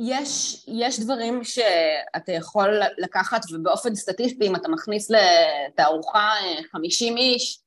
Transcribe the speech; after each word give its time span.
יש, 0.00 0.64
יש 0.68 1.00
דברים 1.00 1.44
שאתה 1.44 2.32
יכול 2.32 2.80
לקחת 2.98 3.40
ובאופן 3.52 3.94
סטטיסטי 3.94 4.46
אם 4.46 4.56
אתה 4.56 4.68
מכניס 4.68 5.10
לתערוכה 5.10 6.30
50 6.72 7.16
איש 7.16 7.60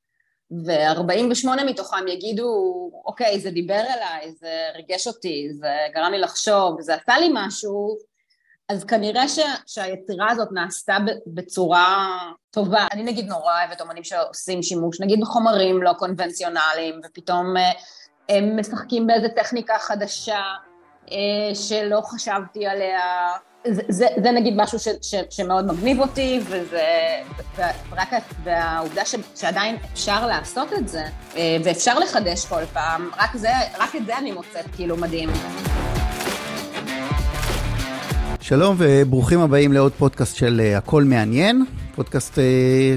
ו-48 0.65 1.63
מתוכם 1.65 2.07
יגידו 2.07 2.51
אוקיי 3.05 3.39
זה 3.39 3.51
דיבר 3.51 3.83
אליי, 3.93 4.31
זה 4.31 4.69
ריגש 4.75 5.07
אותי, 5.07 5.47
זה 5.53 5.69
גרם 5.93 6.11
לי 6.11 6.19
לחשוב, 6.19 6.81
זה 6.81 6.95
עשה 6.95 7.19
לי 7.19 7.29
משהו 7.33 7.97
אז 8.69 8.83
כנראה 8.83 9.27
ש, 9.27 9.39
שהיצירה 9.67 10.31
הזאת 10.31 10.47
נעשתה 10.51 10.97
בצורה 11.27 12.07
טובה. 12.51 12.87
אני 12.91 13.03
נגיד 13.03 13.27
נורא 13.27 13.53
אוהבת 13.59 13.81
אומנים 13.81 14.03
שעושים 14.03 14.63
שימוש 14.63 15.01
נגיד 15.01 15.19
בחומרים 15.21 15.83
לא 15.83 15.93
קונבנציונליים 15.93 17.01
ופתאום 17.03 17.57
אה, 17.57 17.71
הם 18.29 18.59
משחקים 18.59 19.07
באיזה 19.07 19.29
טכניקה 19.29 19.77
חדשה 19.79 20.35
אה, 20.35 20.70
שלא 21.53 22.01
חשבתי 22.05 22.65
עליה. 22.65 22.99
זה, 23.67 23.81
זה, 23.87 24.05
זה 24.23 24.31
נגיד 24.31 24.53
משהו 24.57 24.79
ש, 24.79 24.87
ש, 25.01 25.15
שמאוד 25.29 25.65
מגניב 25.65 25.99
אותי, 25.99 26.39
וזה, 26.45 26.85
ורק 27.57 28.09
והעובדה 28.43 29.05
ש, 29.05 29.15
שעדיין 29.35 29.75
אפשר 29.93 30.27
לעשות 30.27 30.73
את 30.73 30.87
זה, 30.87 31.03
אה, 31.35 31.57
ואפשר 31.63 31.99
לחדש 31.99 32.45
כל 32.45 32.65
פעם, 32.73 33.09
רק, 33.17 33.35
זה, 33.35 33.49
רק 33.79 33.95
את 33.95 34.05
זה 34.05 34.17
אני 34.17 34.31
מוצאת 34.31 34.65
כאילו 34.75 34.97
מדהים. 34.97 35.29
שלום 38.41 38.75
וברוכים 38.79 39.39
הבאים 39.39 39.73
לעוד 39.73 39.91
פודקאסט 39.91 40.35
של 40.35 40.61
uh, 40.63 40.77
הכל 40.77 41.03
מעניין, 41.03 41.65
פודקאסט 41.95 42.37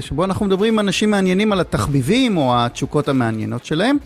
שבו 0.01 0.25
אנחנו 0.25 0.45
מדברים 0.45 0.73
עם 0.73 0.79
אנשים 0.79 1.11
מעניינים 1.11 1.51
על 1.51 1.59
התחביבים 1.59 2.37
או 2.37 2.53
התשוקות 2.55 3.07
המעניינות 3.07 3.65
שלהם. 3.65 3.97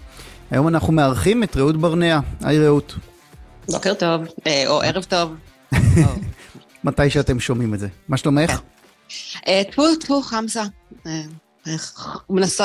היום 0.52 0.68
אנחנו 0.68 0.94
מארחים 0.94 1.44
את 1.44 1.58
רעות 1.58 1.78
ברנע. 1.78 2.20
היי 2.44 2.60
רעות. 2.60 2.96
בוקר 3.72 3.94
טוב, 3.94 4.22
אה, 4.48 4.68
או 4.68 4.82
ערב 4.82 5.04
טוב. 5.04 5.36
מתי 6.84 7.10
שאתם 7.10 7.40
שומעים 7.40 7.74
את 7.74 7.80
זה. 7.80 7.88
מה 8.08 8.18
שלומך? 8.18 8.62
טפו, 9.72 9.96
טפו, 10.00 10.22
חמסה. 10.22 10.64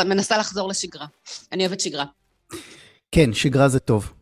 מנסה 0.05 0.39
לחזור 0.39 0.69
לשגרה. 0.69 1.07
אני 1.53 1.67
אוהבת 1.67 1.81
שגרה. 1.81 2.05
כן, 3.13 3.33
שגרה 3.33 3.69
זה 3.69 3.79
טוב. 3.79 4.13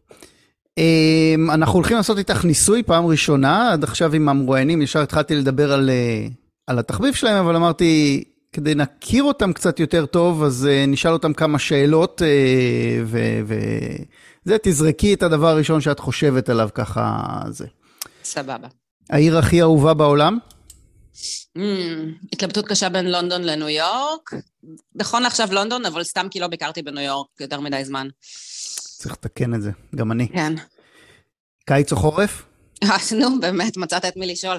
אמ, 0.78 1.50
אנחנו 1.50 1.75
הולכים 1.75 1.97
לעשות 1.97 2.19
איתך 2.19 2.44
ניסוי 2.44 2.83
פעם 2.83 3.06
ראשונה, 3.06 3.72
עד 3.72 3.84
עכשיו 3.84 4.14
עם 4.14 4.28
המרואיינים, 4.28 4.83
ישר 4.83 5.03
התחלתי 5.03 5.34
לדבר 5.34 5.72
על, 5.72 5.91
אה, 5.91 6.27
על 6.66 6.78
התחביב 6.78 7.14
שלהם, 7.14 7.36
אבל 7.44 7.56
אמרתי, 7.56 8.25
כדי 8.53 8.75
נכיר 8.75 9.22
אותם 9.22 9.53
קצת 9.53 9.80
יותר 9.80 10.06
טוב, 10.06 10.42
אז 10.42 10.69
נשאל 10.88 11.12
אותם 11.12 11.33
כמה 11.33 11.58
שאלות, 11.58 12.22
uh, 12.22 12.25
וזה, 14.46 14.56
תזרקי 14.62 15.14
את 15.14 15.22
הדבר 15.22 15.48
הראשון 15.48 15.80
שאת 15.80 15.98
חושבת 15.98 16.48
עליו 16.48 16.68
ככה, 16.74 17.22
זה. 17.50 17.66
סבבה. 18.24 18.68
העיר 19.10 19.38
הכי 19.38 19.62
אהובה 19.62 19.94
בעולם? 19.94 20.38
Mm, 21.58 21.60
התלבטות 22.32 22.68
קשה 22.68 22.88
בין 22.88 23.10
לונדון 23.10 23.42
לניו 23.42 23.68
יורק. 23.68 24.30
נכון 24.94 25.22
לעכשיו 25.22 25.48
לונדון, 25.52 25.86
אבל 25.86 26.04
סתם 26.04 26.26
כי 26.30 26.40
לא 26.40 26.46
ביקרתי 26.46 26.82
בניו 26.82 27.04
יורק 27.04 27.26
יותר 27.40 27.60
מדי 27.60 27.84
זמן. 27.84 28.08
צריך 28.98 29.12
לתקן 29.12 29.54
את 29.54 29.62
זה, 29.62 29.70
גם 29.96 30.12
אני. 30.12 30.28
כן. 30.28 30.52
קיץ 31.66 31.92
או 31.92 31.96
חורף? 31.96 32.42
נו, 33.20 33.40
באמת, 33.40 33.76
מצאת 33.76 34.04
את 34.04 34.16
מי 34.16 34.26
לשאול. 34.26 34.58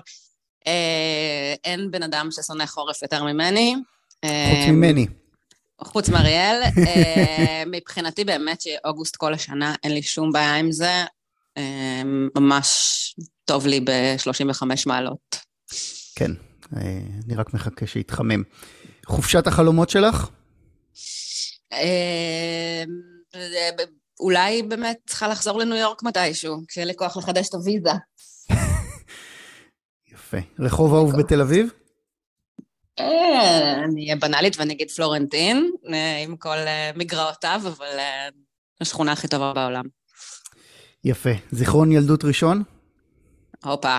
אה, 0.68 1.54
אין 1.64 1.92
בן 1.92 2.04
אדם 2.04 2.28
ששונא 2.32 2.66
חורף 2.66 3.02
יותר 3.02 3.24
ממני. 3.24 3.76
חוץ 4.16 4.66
אה, 4.66 4.72
ממני. 4.72 5.08
חוץ 5.82 6.10
מאריאל. 6.10 6.62
אה, 6.88 7.64
מבחינתי 7.74 8.24
באמת 8.24 8.62
שאוגוסט 8.62 9.16
כל 9.16 9.34
השנה, 9.34 9.76
אין 9.84 9.94
לי 9.94 10.02
שום 10.02 10.32
בעיה 10.32 10.56
עם 10.56 10.72
זה. 10.72 11.04
ממש 12.36 12.70
טוב 13.46 13.68
לי 13.68 13.80
ב-35 13.80 14.64
מעלות. 14.86 15.36
כן, 16.16 16.32
אני 17.26 17.36
רק 17.36 17.54
מחכה 17.54 17.88
שיתחמם. 17.88 18.44
חופשת 19.06 19.48
החלומות 19.48 19.90
שלך? 19.90 20.30
אולי 24.20 24.64
באמת 24.64 24.98
צריכה 25.08 25.28
לחזור 25.28 25.60
לניו 25.60 25.78
יורק 25.78 26.04
מתישהו, 26.04 26.62
כשיהיה 26.68 26.86
לי 26.86 26.94
כוח 26.96 27.18
לחדש 27.18 27.50
את 27.50 27.54
הוויזה. 27.54 27.90
יפה. 30.14 30.38
רחוב 30.60 30.94
אהוב 30.94 31.18
בתל 31.20 31.42
אביב? 31.42 31.70
אה, 33.00 33.84
אני 33.84 34.04
אהיה 34.04 34.16
בנאלית 34.16 34.58
ואני 34.58 34.74
אגיד 34.74 34.92
פלורנטין, 34.92 35.72
אה, 35.94 36.18
עם 36.24 36.38
כל 36.38 36.58
אה, 36.58 36.92
מגרעותיו, 36.96 37.62
אבל 37.64 38.00
השכונה 38.82 39.12
הכי 39.12 39.28
טובה 39.28 39.54
בעולם. 39.54 39.84
יפה. 41.04 41.30
זיכרון 41.52 41.92
ילדות 41.92 42.24
ראשון? 42.24 42.64
הופה. 43.64 43.98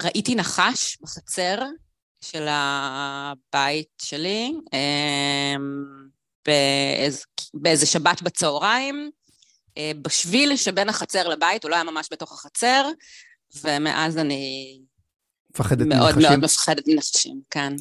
ראיתי 0.00 0.34
נחש 0.34 0.98
בחצר 1.02 1.58
של 2.20 2.46
הבית 2.48 3.88
שלי 4.02 4.52
באיזה 7.54 7.86
שבת 7.86 8.22
בצהריים. 8.22 9.10
אה, 9.78 9.92
בשביל 10.02 10.56
שבין 10.56 10.88
החצר 10.88 11.28
לבית, 11.28 11.62
הוא 11.62 11.70
לא 11.70 11.74
היה 11.74 11.84
ממש 11.84 12.08
בתוך 12.12 12.32
החצר, 12.32 12.88
ומאז 13.64 14.18
אני... 14.18 14.78
מפחדת 15.54 15.86
מנחשים? 15.86 15.98
מאוד 15.98 16.18
מאוד 16.18 16.44
מפחדת 16.44 16.88
מנחשים, 16.88 17.40
כן. 17.50 17.72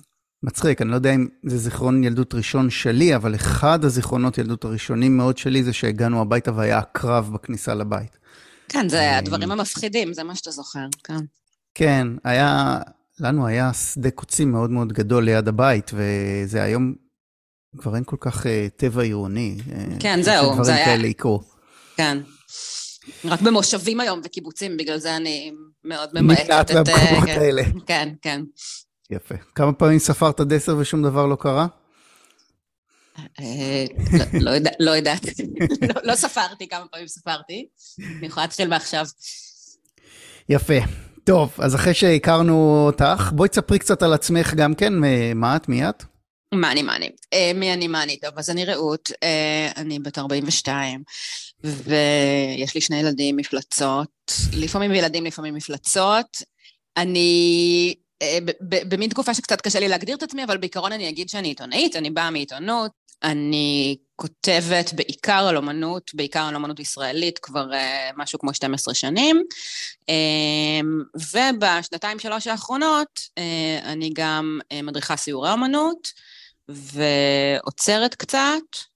מצחיק, 0.43 0.81
אני 0.81 0.89
לא 0.89 0.95
יודע 0.95 1.15
אם 1.15 1.27
זה 1.45 1.57
זיכרון 1.57 2.03
ילדות 2.03 2.33
ראשון 2.33 2.69
שלי, 2.69 3.15
אבל 3.15 3.35
אחד 3.35 3.85
הזיכרונות 3.85 4.37
ילדות 4.37 4.65
הראשונים 4.65 5.17
מאוד 5.17 5.37
שלי 5.37 5.63
זה 5.63 5.73
שהגענו 5.73 6.21
הביתה 6.21 6.51
והיה 6.55 6.77
הקרב 6.77 7.33
בכניסה 7.33 7.73
לבית. 7.73 8.17
כן, 8.69 8.89
זה 8.89 8.99
אה, 8.99 9.17
הדברים 9.17 9.51
המפחידים, 9.51 10.13
זה 10.13 10.23
מה 10.23 10.35
שאתה 10.35 10.51
זוכר, 10.51 10.85
כן. 11.03 11.19
כן, 11.75 12.07
היה, 12.23 12.79
לנו 13.19 13.47
היה 13.47 13.73
שדה 13.73 14.11
קוצים 14.11 14.51
מאוד 14.51 14.69
מאוד 14.69 14.93
גדול 14.93 15.23
ליד 15.23 15.47
הבית, 15.47 15.91
וזה 15.93 16.63
היום 16.63 16.93
כבר 17.77 17.95
אין 17.95 18.03
כל 18.03 18.17
כך 18.19 18.45
uh, 18.45 18.49
טבע 18.75 19.01
עירוני. 19.01 19.57
כן, 19.99 20.21
זהו, 20.21 20.63
זה 20.63 20.73
היה... 20.73 20.83
דברים 20.83 20.97
כאלה 20.97 21.07
יקרו. 21.07 21.41
כן. 21.97 22.17
רק 23.25 23.41
במושבים 23.41 23.99
היום 23.99 24.21
וקיבוצים, 24.23 24.77
בגלל 24.77 24.97
זה 24.97 25.15
אני 25.15 25.51
מאוד 25.83 26.09
ממעטת 26.13 26.49
את... 26.49 26.71
נקלט 26.71 26.89
מהמקומות 26.89 27.25
כן, 27.25 27.39
האלה. 27.39 27.63
כן, 27.85 28.09
כן. 28.21 28.41
יפה. 29.11 29.35
כמה 29.55 29.73
פעמים 29.73 29.99
ספרת 29.99 30.39
עד 30.39 30.53
עשר 30.53 30.77
ושום 30.77 31.03
דבר 31.03 31.25
לא 31.25 31.35
קרה? 31.35 31.67
אה, 33.39 33.85
לא, 34.41 34.51
לא 34.79 34.91
יודעת, 34.91 35.25
לא, 35.81 36.01
לא 36.03 36.15
ספרתי 36.15 36.67
כמה 36.67 36.85
פעמים 36.91 37.07
ספרתי, 37.07 37.67
אני 37.99 38.27
יכולה 38.27 38.45
להתחיל 38.45 38.67
מעכשיו. 38.67 39.05
יפה. 40.49 40.73
טוב, 41.23 41.53
אז 41.57 41.75
אחרי 41.75 41.93
שהכרנו 41.93 42.85
אותך, 42.85 43.31
בואי 43.35 43.49
תספרי 43.49 43.79
קצת 43.79 44.03
על 44.03 44.13
עצמך 44.13 44.53
גם 44.53 44.75
כן, 44.75 44.93
מה 45.35 45.55
את, 45.55 45.69
מי 45.69 45.89
את? 45.89 46.03
מה 46.53 46.71
אני, 46.71 46.81
מה 46.81 46.95
אני. 46.95 47.09
אה, 47.33 47.51
מי 47.55 47.73
אני, 47.73 47.87
מה 47.87 48.03
אני. 48.03 48.19
טוב, 48.19 48.31
אז 48.37 48.49
אני 48.49 48.65
רעות, 48.65 49.11
אה, 49.23 49.71
אני 49.77 49.99
בת 49.99 50.17
42, 50.17 51.03
ויש 51.63 52.75
לי 52.75 52.81
שני 52.81 52.99
ילדים, 52.99 53.35
מפלצות, 53.35 54.31
לפעמים 54.53 54.93
ילדים, 54.93 55.25
לפעמים 55.25 55.53
מפלצות. 55.53 56.37
אני 56.97 57.95
אה, 58.21 58.37
במין 58.61 59.09
תקופה 59.09 59.33
שקצת 59.33 59.61
קשה 59.61 59.79
לי 59.79 59.87
להגדיר 59.87 60.15
את 60.15 60.23
עצמי, 60.23 60.43
אבל 60.43 60.57
בעיקרון 60.57 60.91
אני 60.91 61.09
אגיד 61.09 61.29
שאני 61.29 61.47
עיתונאית, 61.47 61.95
אני 61.95 62.09
באה 62.09 62.29
מעיתונות, 62.29 62.91
אני 63.23 63.97
כותבת 64.15 64.93
בעיקר 64.93 65.45
על 65.49 65.57
אומנות, 65.57 66.11
בעיקר 66.13 66.39
על 66.39 66.55
אומנות 66.55 66.79
ישראלית, 66.79 67.39
כבר 67.39 67.71
uh, 67.71 68.13
משהו 68.17 68.39
כמו 68.39 68.53
12 68.53 68.93
שנים. 68.93 69.43
Um, 70.01 71.19
ובשנתיים 71.33 72.19
שלוש 72.19 72.47
האחרונות 72.47 73.19
uh, 73.19 73.85
אני 73.85 74.09
גם 74.13 74.59
מדריכה 74.83 75.15
סיורי 75.15 75.51
אומנות 75.51 76.07
ועוצרת 76.69 78.15
קצת, 78.15 78.90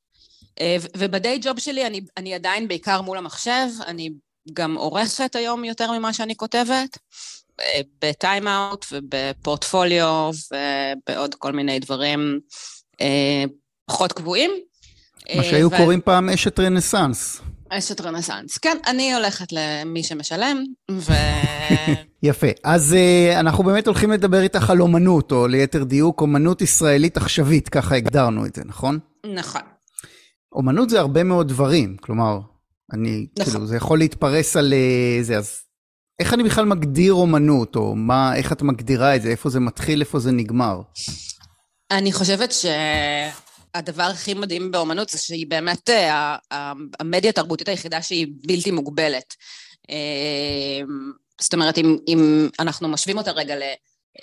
ובדיי 0.98 1.40
ג'וב 1.42 1.60
שלי 1.60 1.88
אני, 1.88 2.02
אני 2.18 2.34
עדיין 2.34 2.68
בעיקר 2.68 3.02
מול 3.02 3.18
המחשב, 3.18 3.68
אני 3.88 4.10
גם 4.54 4.76
עורכת 4.76 5.36
היום 5.36 5.64
יותר 5.64 5.92
ממה 5.92 6.14
שאני 6.14 6.36
כותבת. 6.36 6.98
בטיים-אאוט 8.02 8.86
ובפורטפוליו 8.92 10.32
ובעוד 10.52 11.36
כל 11.36 11.52
מיני 11.52 11.80
דברים 11.80 12.40
פחות 13.86 14.14
קבועים. 14.14 14.52
מה 15.36 15.44
שהיו 15.44 15.72
ו... 15.72 15.78
קוראים 15.78 16.02
פעם 16.02 16.30
אשת 16.30 16.60
רנסאנס. 16.60 17.42
אשת 17.70 18.02
רנסאנס. 18.02 18.58
כן, 18.58 18.78
אני 18.88 19.14
הולכת 19.14 19.48
למי 19.52 20.04
שמשלם, 20.04 20.64
ו... 20.92 21.14
יפה. 22.24 22.48
אז 22.64 22.96
uh, 22.96 23.40
אנחנו 23.40 23.64
באמת 23.64 23.88
הולכים 23.88 24.12
לדבר 24.12 24.42
איתך 24.42 24.70
על 24.70 24.82
אומנות, 24.82 25.32
או 25.32 25.48
ליתר 25.48 25.84
דיוק, 25.84 26.22
אומנות 26.22 26.62
ישראלית 26.62 27.18
עכשווית, 27.18 27.70
ככה 27.70 27.96
הגדרנו 27.96 28.46
את 28.46 28.56
זה, 28.56 28.62
נכון? 28.66 29.00
נכון. 29.34 29.62
אומנות 30.56 30.90
זה 30.90 31.00
הרבה 31.00 31.24
מאוד 31.24 31.48
דברים, 31.48 31.98
כלומר, 31.98 32.40
אני, 32.94 33.28
נכון. 33.40 33.54
כאילו, 33.54 33.68
זה 33.68 33.76
יכול 33.76 34.00
להתפרס 34.00 34.58
על 34.58 34.74
אה, 34.74 35.24
זה, 35.24 35.38
אז 35.38 35.56
איך 36.20 36.34
אני 36.34 36.44
בכלל 36.44 36.66
מגדיר 36.66 37.14
אומנות, 37.14 37.76
או 37.76 37.96
מה, 37.96 38.36
איך 38.36 38.52
את 38.52 38.62
מגדירה 38.62 39.16
את 39.16 39.22
זה, 39.22 39.30
איפה 39.30 39.50
זה 39.50 39.60
מתחיל, 39.60 40.00
איפה 40.00 40.20
זה 40.20 40.32
נגמר? 40.32 40.82
אני 41.92 42.14
חושבת 42.14 42.52
ש... 42.52 42.66
הדבר 43.76 44.04
הכי 44.04 44.34
מדהים 44.34 44.72
באומנות 44.72 45.10
זה 45.10 45.18
שהיא 45.18 45.48
באמת 45.48 45.90
אה, 45.90 46.36
המדיה 47.00 47.30
התרבותית 47.30 47.70
היחידה 47.70 48.02
שהיא 48.02 48.28
בלתי 48.48 48.72
מוגבלת. 48.72 49.34
אה, 49.90 50.86
זאת 51.42 51.54
אומרת, 51.54 51.78
אם, 51.78 51.98
אם 52.08 52.50
אנחנו 52.60 52.88
משווים 52.88 53.18
אותה 53.18 53.32
רגע 53.32 53.56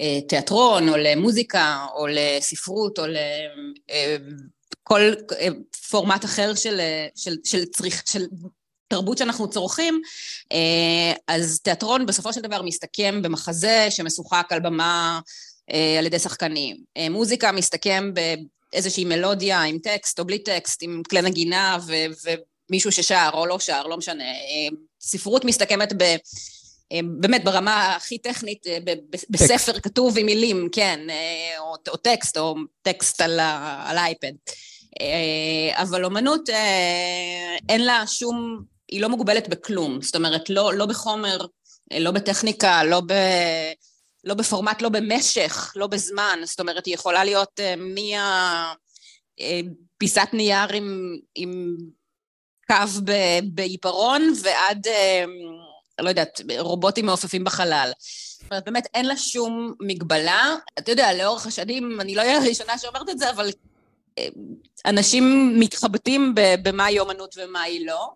לתיאטרון, 0.00 0.88
או 0.88 0.96
למוזיקה, 0.96 1.87
או 1.94 2.06
לספרות, 2.06 2.99
או 2.99 3.05
לכל 4.82 5.12
פורמט 5.90 6.25
אחר 6.25 6.55
של, 6.55 6.81
של, 7.17 7.37
של, 7.44 7.64
צריך, 7.64 8.02
של 8.06 8.26
תרבות 8.88 9.19
שאנחנו 9.19 9.50
צורכים, 9.50 10.02
אז 11.29 11.61
תיאטרון 11.62 12.06
בסופו 12.06 12.32
של 12.32 12.40
דבר 12.40 12.62
מסתכם 12.62 13.23
במחזה 13.23 13.87
שמשוחק 13.90 14.46
על 14.50 14.61
במה 14.61 15.20
על 15.99 16.06
ידי 16.06 16.19
שחקנים. 16.19 16.76
מוזיקה 17.11 17.52
מסתכם 17.52 18.12
איזושהי 18.73 19.05
מלודיה 19.05 19.62
עם 19.62 19.79
טקסט 19.79 20.19
או 20.19 20.25
בלי 20.25 20.38
טקסט, 20.38 20.82
עם 20.82 21.02
כלי 21.11 21.23
נגינה 21.23 21.78
ו- 21.87 22.31
ומישהו 22.70 22.93
ששר 22.93 23.31
או 23.32 23.46
לא 23.46 23.58
שר, 23.58 23.87
לא 23.87 23.96
משנה. 23.96 24.25
ספרות 25.00 25.44
מסתכמת 25.44 25.93
ב... 25.96 26.17
באמת 27.20 27.44
ברמה 27.44 27.96
הכי 27.96 28.19
טכנית, 28.19 28.67
בספר 29.31 29.73
טקסט. 29.73 29.85
כתוב 29.85 30.19
עם 30.19 30.26
מילים, 30.26 30.69
כן, 30.73 31.00
או, 31.58 31.75
או 31.88 31.96
טקסט, 31.96 32.37
או 32.37 32.55
טקסט 32.82 33.20
על, 33.20 33.40
ה, 33.40 33.82
על 33.87 33.99
האייפד. 33.99 34.32
אבל 35.72 36.04
אומנות, 36.04 36.48
אין 37.68 37.84
לה 37.84 38.06
שום, 38.06 38.62
היא 38.88 39.00
לא 39.00 39.08
מוגבלת 39.08 39.48
בכלום, 39.48 40.02
זאת 40.02 40.16
אומרת, 40.16 40.50
לא, 40.50 40.74
לא 40.74 40.86
בחומר, 40.86 41.38
לא 41.92 42.10
בטכניקה, 42.10 42.84
לא 42.84 43.00
ב... 43.00 43.12
לא 44.24 44.34
בפורמט, 44.34 44.82
לא 44.82 44.88
במשך, 44.88 45.72
לא 45.76 45.86
בזמן, 45.86 46.38
זאת 46.44 46.60
אומרת, 46.60 46.86
היא 46.86 46.94
יכולה 46.94 47.24
להיות 47.24 47.60
אה, 47.60 47.74
uh, 49.40 50.32
נייר 50.32 50.72
עם, 50.72 51.16
עם 51.34 51.76
קו 52.66 53.00
בעיפרון 53.44 54.32
ועד, 54.42 54.86
לא 56.00 56.08
יודעת, 56.08 56.40
רובוטים 56.58 57.06
מעופפים 57.06 57.44
בחלל. 57.44 57.92
זאת 57.98 58.50
אומרת, 58.50 58.64
באמת 58.64 58.86
אין 58.94 59.06
לה 59.06 59.16
שום 59.16 59.74
מגבלה. 59.80 60.54
אתה 60.78 60.92
יודע, 60.92 61.12
לאורך 61.12 61.46
השנים, 61.46 62.00
אני 62.00 62.14
לא 62.14 62.20
אהיה 62.20 62.36
הראשונה 62.36 62.78
שאומרת 62.78 63.08
את 63.10 63.18
זה, 63.18 63.30
אבל 63.30 63.50
אנשים 64.87 65.55
מתחבטים 65.58 66.34
במה 66.62 66.84
היא 66.84 67.00
אומנות 67.00 67.34
ומה 67.38 67.62
היא 67.62 67.87
לא. 67.87 68.11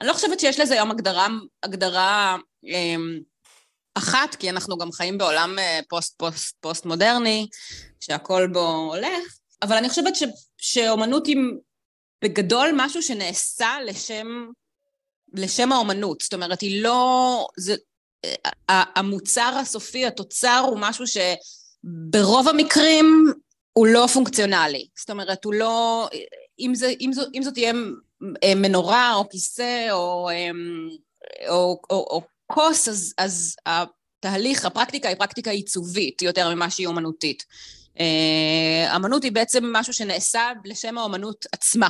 אני 0.00 0.08
לא 0.08 0.12
חושבת 0.12 0.40
שיש 0.40 0.60
לזה 0.60 0.74
היום 0.74 0.90
הגדרה, 0.90 1.28
הגדרה 1.62 2.36
אחת, 3.94 4.34
כי 4.34 4.50
אנחנו 4.50 4.78
גם 4.78 4.92
חיים 4.92 5.18
בעולם 5.18 5.58
אה, 5.58 5.80
מודרני, 6.84 7.48
שהכל 8.00 8.46
בו 8.52 8.90
הולך, 8.92 9.38
אבל 9.62 9.76
אני 9.76 9.88
חושבת 9.88 10.16
ש, 10.16 10.22
שאומנות 10.56 11.26
היא 11.26 11.36
בגדול 12.22 12.70
משהו 12.76 13.02
שנעשה 13.02 13.70
לשם, 13.84 14.26
לשם 15.34 15.72
האומנות. 15.72 16.20
זאת 16.20 16.34
אומרת, 16.34 16.60
היא 16.60 16.82
לא... 16.82 17.46
זה, 17.56 17.74
אה, 18.70 18.84
המוצר 18.96 19.58
הסופי, 19.60 20.06
התוצר, 20.06 20.64
הוא 20.68 20.78
משהו 20.80 21.04
שברוב 21.06 22.48
המקרים 22.48 23.32
הוא 23.76 23.86
לא 23.86 24.06
פונקציונלי. 24.06 24.86
זאת 24.98 25.10
אומרת, 25.10 25.44
הוא 25.44 25.54
לא... 25.54 26.08
אם, 26.58 26.74
זה, 26.74 26.92
אם, 27.00 27.10
זו, 27.12 27.22
אם 27.34 27.42
זאת 27.42 27.54
תהיה 27.54 27.72
אה, 28.44 28.54
מנורה 28.56 29.14
או 29.14 29.28
כיסא 29.28 29.86
או, 29.90 30.30
או, 31.48 31.80
או, 31.90 31.96
או 32.10 32.22
כוס, 32.46 32.88
אז, 32.88 33.14
אז 33.18 33.56
התהליך, 33.66 34.64
הפרקטיקה 34.64 35.08
היא 35.08 35.16
פרקטיקה 35.16 35.50
עיצובית 35.50 36.22
יותר 36.22 36.54
ממה 36.54 36.70
שהיא 36.70 36.86
אומנותית. 36.86 37.44
אה, 38.00 38.96
אמנות 38.96 39.24
היא 39.24 39.32
בעצם 39.32 39.64
משהו 39.72 39.92
שנעשה 39.92 40.50
לשם 40.64 40.98
האומנות 40.98 41.46
עצמה, 41.52 41.88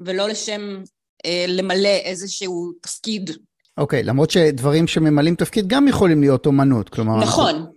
ולא 0.00 0.28
לשם 0.28 0.82
אה, 1.26 1.44
למלא 1.48 1.88
איזשהו 2.04 2.72
תפקיד. 2.80 3.30
אוקיי, 3.78 4.00
okay, 4.00 4.06
למרות 4.06 4.30
שדברים 4.30 4.86
שממלאים 4.86 5.34
תפקיד 5.34 5.68
גם 5.68 5.88
יכולים 5.88 6.20
להיות 6.20 6.46
אומנות, 6.46 6.88
כלומר... 6.88 7.16
נכון, 7.16 7.54
אנחנו... 7.54 7.72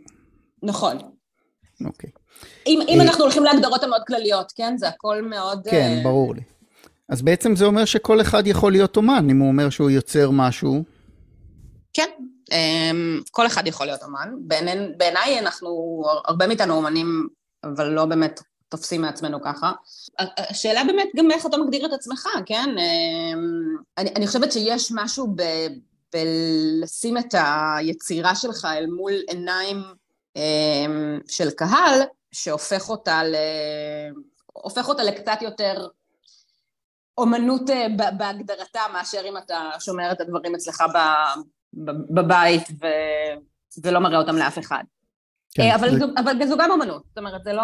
נכון. 0.63 0.97
אוקיי. 1.85 2.09
Okay. 2.09 2.22
אם, 2.67 2.79
אם 2.89 3.01
אה, 3.01 3.05
אנחנו 3.05 3.23
הולכים 3.23 3.43
להגדרות 3.43 3.83
המאוד 3.83 4.01
כלליות, 4.07 4.51
כן? 4.55 4.77
זה 4.77 4.87
הכל 4.87 5.21
מאוד... 5.21 5.67
כן, 5.71 5.97
uh... 5.99 6.03
ברור 6.03 6.35
לי. 6.35 6.41
אז 7.09 7.21
בעצם 7.21 7.55
זה 7.55 7.65
אומר 7.65 7.85
שכל 7.85 8.21
אחד 8.21 8.47
יכול 8.47 8.71
להיות 8.71 8.97
אומן, 8.97 9.27
אם 9.29 9.39
הוא 9.39 9.47
אומר 9.47 9.69
שהוא 9.69 9.89
יוצר 9.89 10.29
משהו. 10.31 10.83
כן, 11.93 12.09
אמ, 12.51 13.21
כל 13.31 13.47
אחד 13.47 13.67
יכול 13.67 13.85
להיות 13.85 14.03
אומן. 14.03 14.29
בעיניי 14.97 15.39
אנחנו, 15.39 16.01
הרבה 16.25 16.47
מאיתנו 16.47 16.73
אומנים, 16.73 17.27
אבל 17.63 17.89
לא 17.89 18.05
באמת 18.05 18.41
תופסים 18.69 19.01
מעצמנו 19.01 19.41
ככה. 19.41 19.71
השאלה 20.19 20.83
באמת 20.83 21.07
גם 21.15 21.31
איך 21.31 21.45
אתה 21.45 21.57
מגדיר 21.57 21.85
את 21.85 21.93
עצמך, 21.93 22.27
כן? 22.45 22.69
אמ, 22.69 23.75
אני, 23.97 24.09
אני 24.15 24.27
חושבת 24.27 24.51
שיש 24.51 24.91
משהו 24.95 25.27
ב, 25.35 25.43
בלשים 26.13 27.17
את 27.17 27.35
היצירה 27.77 28.35
שלך 28.35 28.65
אל 28.65 28.85
מול 28.85 29.13
עיניים 29.29 29.83
אמ, 30.35 31.19
של 31.27 31.49
קהל, 31.49 32.01
שהופך 32.33 32.89
אותה 32.89 33.23
ל... 33.23 33.35
הופך 34.53 34.89
אותה 34.89 35.03
לקצת 35.03 35.41
יותר 35.41 35.87
אומנות 37.17 37.69
אה, 37.69 37.87
בהגדרתה 38.17 38.79
מאשר 38.93 39.21
אם 39.29 39.37
אתה 39.37 39.69
שומר 39.79 40.11
את 40.11 40.21
הדברים 40.21 40.55
אצלך 40.55 40.83
בבית 42.09 42.67
ו... 42.81 42.85
ולא 43.83 43.99
מראה 43.99 44.17
אותם 44.17 44.35
לאף 44.35 44.59
אחד. 44.59 44.83
כן, 45.55 45.71
אבל, 45.75 45.91
זה... 45.91 45.99
זו, 45.99 46.05
אבל 46.17 46.47
זו 46.47 46.57
גם 46.57 46.71
אמנות, 46.71 47.03
זאת 47.09 47.17
אומרת, 47.17 47.43
זה 47.43 47.53
לא, 47.53 47.63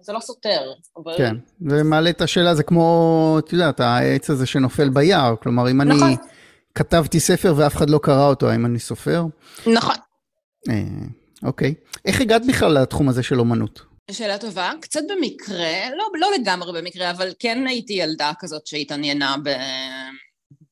זה 0.00 0.12
לא 0.12 0.20
סותר. 0.20 0.72
אבל... 0.96 1.14
כן, 1.18 1.36
זה 1.68 1.82
מעלה 1.84 2.10
את 2.10 2.20
השאלה, 2.20 2.54
זה 2.54 2.62
כמו, 2.62 3.36
את 3.38 3.52
יודעת, 3.52 3.80
העץ 3.80 4.30
הזה 4.30 4.46
שנופל 4.46 4.88
ביער, 4.88 5.34
כלומר, 5.42 5.70
אם 5.70 5.82
נכון. 5.82 6.02
אני 6.02 6.16
כתבתי 6.74 7.20
ספר 7.20 7.54
ואף 7.56 7.76
אחד 7.76 7.90
לא 7.90 8.00
קרא 8.02 8.26
אותו, 8.26 8.50
האם 8.50 8.66
אני 8.66 8.78
סופר? 8.78 9.24
נכון. 9.66 9.96
אה, 10.68 10.82
אוקיי. 11.42 11.74
איך 12.04 12.20
הגעת 12.20 12.42
בכלל 12.46 12.78
לתחום 12.78 13.08
הזה 13.08 13.22
של 13.22 13.40
אומנות? 13.40 13.82
שאלה 14.10 14.38
טובה, 14.38 14.72
קצת 14.80 15.00
במקרה, 15.08 15.90
לא, 15.96 16.08
לא 16.14 16.30
לגמרי 16.34 16.80
במקרה, 16.80 17.10
אבל 17.10 17.32
כן 17.38 17.66
הייתי 17.66 17.92
ילדה 17.92 18.32
כזאת 18.38 18.66
שהתעניינה 18.66 19.36
ב... 19.44 19.48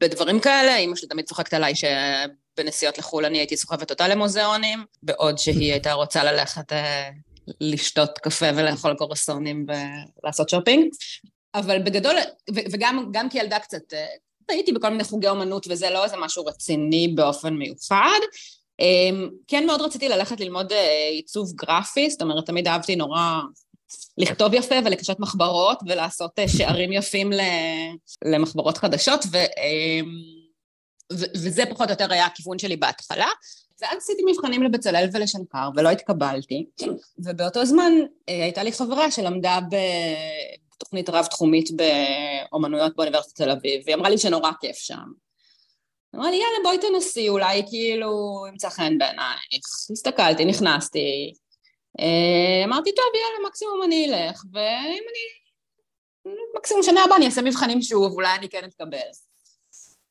בדברים 0.00 0.40
כאלה, 0.40 0.76
אמא 0.76 0.96
שלי 0.96 1.08
תמיד 1.08 1.24
צוחקת 1.24 1.54
עליי 1.54 1.72
שבנסיעות 1.74 2.98
לחו"ל 2.98 3.24
אני 3.24 3.38
הייתי 3.38 3.56
סוחבת 3.56 3.90
אותה 3.90 4.08
למוזיאונים, 4.08 4.84
בעוד 5.02 5.38
שהיא 5.38 5.72
הייתה 5.72 5.92
רוצה 5.92 6.24
ללכת 6.24 6.72
אה, 6.72 7.10
לשתות 7.60 8.18
קפה 8.18 8.46
ולאכול 8.56 8.94
קורסונים 8.94 9.66
ולעשות 10.22 10.48
שופינג. 10.48 10.88
אבל 11.54 11.82
בגדול, 11.82 12.16
וגם 12.72 13.28
כילדה 13.30 13.58
קצת, 13.58 13.94
אה, 13.94 14.06
הייתי 14.48 14.72
בכל 14.72 14.88
מיני 14.88 15.04
חוגי 15.04 15.28
אומנות 15.28 15.66
וזה 15.70 15.90
לא 15.90 16.04
איזה 16.04 16.16
משהו 16.16 16.44
רציני 16.44 17.08
באופן 17.08 17.54
מיוחד. 17.54 18.20
אה, 18.80 19.26
כן 19.48 19.66
מאוד 19.66 19.80
רציתי 19.80 20.08
ללכת 20.08 20.40
ללמוד 20.40 20.72
אה, 20.72 21.08
עיצוב 21.10 21.52
גרפי, 21.54 22.10
זאת 22.10 22.22
אומרת, 22.22 22.46
תמיד 22.46 22.68
אהבתי 22.68 22.96
נורא 22.96 23.40
לכתוב 24.18 24.54
יפה 24.54 24.74
ולקשט 24.84 25.20
מחברות 25.20 25.78
ולעשות 25.86 26.38
אה, 26.38 26.48
שערים 26.48 26.92
יפים 26.92 27.30
למחברות 28.24 28.78
חדשות, 28.78 29.24
אמ, 29.34 30.10
ו, 31.12 31.24
וזה 31.34 31.62
פחות 31.70 31.88
או 31.88 31.92
יותר 31.92 32.12
היה 32.12 32.26
הכיוון 32.26 32.58
שלי 32.58 32.76
בהתחלה. 32.76 33.28
ואז 33.80 33.98
עשיתי 33.98 34.22
מבחנים 34.32 34.62
לבצלאל 34.62 35.08
ולשנקר 35.12 35.68
ולא 35.76 35.90
התקבלתי, 35.90 36.66
ובאותו 37.18 37.64
זמן 37.66 37.92
אה, 38.28 38.42
הייתה 38.42 38.62
לי 38.62 38.72
חברה 38.72 39.10
שלמדה 39.10 39.58
בתוכנית 40.76 41.10
רב-תחומית 41.10 41.68
באומנויות 41.70 42.96
באוניברסיטת 42.96 43.36
תל 43.36 43.50
אביב, 43.50 43.82
והיא 43.84 43.96
אמרה 43.96 44.10
לי 44.10 44.18
שנורא 44.18 44.50
כיף 44.60 44.76
שם. 44.76 45.25
אמרה 46.16 46.30
לי, 46.30 46.36
יאללה, 46.36 46.58
בואי 46.62 46.78
תנסי, 46.78 47.28
אולי 47.28 47.62
כאילו 47.68 48.44
ימצא 48.48 48.68
חן 48.68 48.98
בעינייך. 48.98 49.66
הסתכלתי, 49.92 50.44
נכנסתי, 50.44 51.32
אה, 52.00 52.64
אמרתי, 52.64 52.94
טוב, 52.94 53.04
יאללה, 53.14 53.48
מקסימום 53.48 53.82
אני 53.82 54.06
אלך, 54.06 54.42
ואם 54.52 55.02
אני... 55.10 55.46
מקסימום 56.58 56.82
שנה 56.82 57.04
הבאה 57.04 57.16
אני 57.16 57.26
אעשה 57.26 57.42
מבחנים 57.42 57.82
שוב, 57.82 58.12
אולי 58.12 58.34
אני 58.38 58.48
כן 58.48 58.64
אתקבל. 58.64 58.98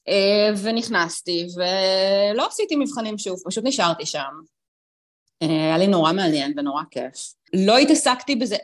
אה, 0.08 0.50
ונכנסתי, 0.64 1.48
ולא 1.56 2.48
עשיתי 2.48 2.76
מבחנים 2.76 3.18
שוב, 3.18 3.40
פשוט 3.46 3.64
נשארתי 3.68 4.06
שם. 4.06 4.32
אה, 5.42 5.48
היה 5.48 5.78
לי 5.78 5.88
נורא 5.88 6.14
מעניין 6.14 6.54
ונורא 6.58 6.84
כיף. 6.92 7.34
לא 7.54 7.78
התעסקתי 7.78 8.36
בזה, 8.36 8.58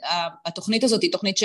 התוכנית 0.46 0.84
הזאת 0.84 1.02
היא 1.02 1.12
תוכנית 1.12 1.38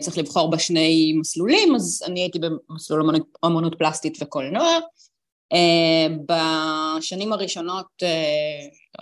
שצריך 0.00 0.18
לבחור 0.18 0.50
בה 0.50 0.58
שני 0.58 1.12
מסלולים, 1.20 1.74
אז 1.74 2.02
אני 2.06 2.20
הייתי 2.20 2.38
במסלול 2.38 3.10
אמנות 3.44 3.74
פלסטית 3.78 4.18
וקולנוע. 4.22 4.78
בשנים 6.26 7.32
הראשונות 7.32 7.86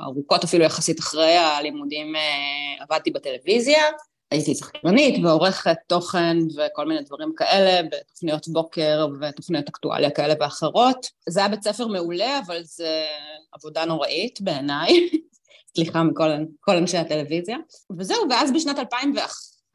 ארוכות 0.01 0.45
אפילו 0.45 0.65
יחסית 0.65 1.01
אחרי 1.01 1.37
הלימודים 1.37 2.17
אה, 2.17 2.85
עבדתי 2.85 3.11
בטלוויזיה, 3.11 3.83
הייתי 4.31 4.55
שחקנית 4.55 5.25
ועורכת 5.25 5.77
תוכן 5.87 6.37
וכל 6.57 6.87
מיני 6.87 7.03
דברים 7.03 7.33
כאלה 7.37 7.89
בתוכניות 7.93 8.49
בוקר 8.49 9.07
ותוכניות 9.21 9.69
אקטואליה 9.69 10.11
כאלה 10.11 10.35
ואחרות. 10.41 11.07
זה 11.29 11.41
היה 11.41 11.49
בית 11.49 11.63
ספר 11.63 11.87
מעולה, 11.87 12.41
אבל 12.47 12.61
זה 12.65 13.05
עבודה 13.53 13.85
נוראית 13.85 14.41
בעיניי, 14.41 15.11
סליחה 15.77 16.03
מכל 16.03 16.77
אנשי 16.77 16.97
הטלוויזיה. 16.97 17.57
וזהו, 17.99 18.19
ואז 18.31 18.53
בשנת 18.53 18.79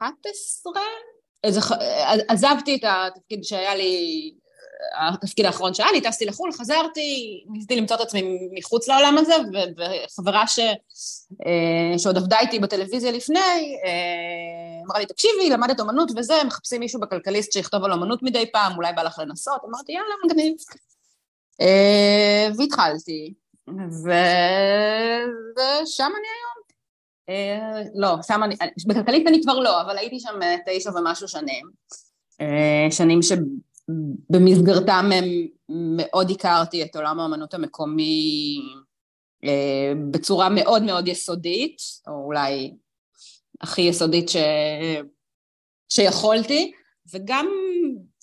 2011 0.02 0.72
איזה, 1.44 1.60
עזבתי 2.28 2.74
את 2.74 2.80
התפקיד 2.84 3.44
שהיה 3.44 3.74
לי, 3.74 4.34
התפקיד 5.08 5.46
האחרון 5.46 5.74
שהיה 5.74 5.92
לי, 5.92 6.00
טסתי 6.00 6.24
לחו"ל, 6.24 6.52
חזרתי, 6.52 7.44
ניסיתי 7.52 7.76
למצוא 7.76 7.96
את 7.96 8.00
עצמי 8.00 8.38
מחוץ 8.52 8.88
לעולם 8.88 9.18
הזה, 9.18 9.34
וחברה 9.76 10.46
ש, 10.46 10.58
אה, 11.46 11.98
שעוד 11.98 12.16
עבדה 12.16 12.40
איתי 12.40 12.58
בטלוויזיה 12.58 13.12
לפני, 13.12 13.78
אה, 13.84 14.84
אמרה 14.86 14.98
לי, 14.98 15.06
תקשיבי, 15.06 15.50
למדת 15.50 15.80
אומנות 15.80 16.10
וזה, 16.16 16.34
מחפשים 16.46 16.80
מישהו 16.80 17.00
בכלכליסט 17.00 17.52
שיכתוב 17.52 17.84
על 17.84 17.92
אומנות 17.92 18.22
מדי 18.22 18.52
פעם, 18.52 18.76
אולי 18.76 18.92
בא 18.92 19.02
לך 19.02 19.18
לנסות, 19.18 19.60
אמרתי, 19.64 19.92
יאללה, 19.92 20.14
מגניב. 20.24 20.54
והתחלתי. 22.58 23.34
ושם 23.68 26.12
אני 26.16 26.28
היום. 26.28 26.55
אה, 27.28 27.82
לא, 27.94 28.16
שם 28.26 28.40
אני, 28.42 28.54
בכלכלית 28.86 29.26
אני 29.26 29.42
כבר 29.42 29.58
לא, 29.58 29.80
אבל 29.80 29.98
הייתי 29.98 30.20
שם 30.20 30.42
אה, 30.42 30.56
תשע 30.66 30.90
ומשהו 30.90 31.28
שנים. 31.28 31.66
אה, 32.40 32.86
שנים 32.90 33.20
שבמסגרתם 33.22 35.10
מאוד 35.68 36.30
הכרתי 36.30 36.82
את 36.82 36.96
עולם 36.96 37.20
האמנות 37.20 37.54
המקומי 37.54 38.58
בצורה 40.10 40.48
מאוד 40.48 40.82
מאוד 40.82 41.08
יסודית, 41.08 41.76
או 42.08 42.24
אולי 42.24 42.74
הכי 43.60 43.82
יסודית 43.82 44.28
ש... 44.28 44.36
שיכולתי, 45.88 46.72
וגם 47.14 47.46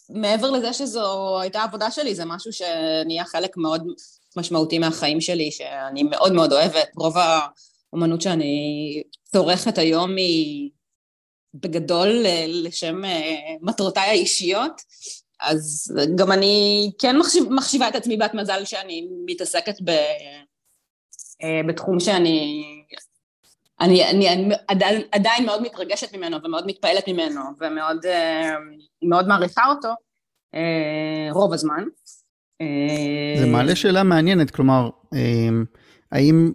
מעבר 0.10 0.51
לזה 0.51 0.74
שזו 0.74 1.39
הייתה 1.39 1.63
עבודה 1.63 1.91
שלי, 1.91 2.15
זה 2.15 2.25
משהו 2.25 2.53
שנהיה 2.53 3.25
חלק 3.25 3.57
מאוד 3.57 3.88
משמעותי 4.38 4.79
מהחיים 4.79 5.22
שלי, 5.22 5.51
שאני 5.51 6.03
מאוד 6.03 6.33
מאוד 6.33 6.53
אוהבת. 6.53 6.91
רוב 6.95 7.15
האומנות 7.93 8.21
שאני 8.21 9.03
צורכת 9.23 9.77
היום 9.77 10.15
היא 10.15 10.69
בגדול 11.53 12.25
לשם 12.47 13.05
אה, 13.05 13.55
מטרותיי 13.62 14.09
האישיות, 14.09 14.81
אז 15.41 15.93
גם 16.15 16.31
אני 16.31 16.91
כן 17.00 17.17
מחשיב, 17.17 17.43
מחשיבה 17.50 17.88
את 17.88 17.95
עצמי 17.95 18.17
בת 18.17 18.33
מזל 18.33 18.65
שאני 18.65 19.07
מתעסקת 19.25 19.81
ב, 19.81 19.89
אה, 21.43 21.62
בתחום 21.67 22.00
שאני 22.00 22.63
אני, 23.81 24.09
אני, 24.09 24.29
אני 24.29 24.55
עדיין, 24.67 25.01
עדיין 25.12 25.45
מאוד 25.45 25.62
מתרגשת 25.62 26.15
ממנו 26.15 26.38
ומאוד 26.43 26.67
מתפעלת 26.67 27.07
ממנו 27.07 27.41
ומאוד 27.59 28.05
אה, 28.05 28.55
מאוד 29.01 29.27
מעריכה 29.27 29.63
אותו 29.69 29.89
רוב 31.31 31.53
הזמן. 31.53 31.83
זה 33.39 33.45
מעלה 33.45 33.75
שאלה 33.75 34.03
מעניינת, 34.03 34.51
כלומר, 34.51 34.89
האם 36.12 36.51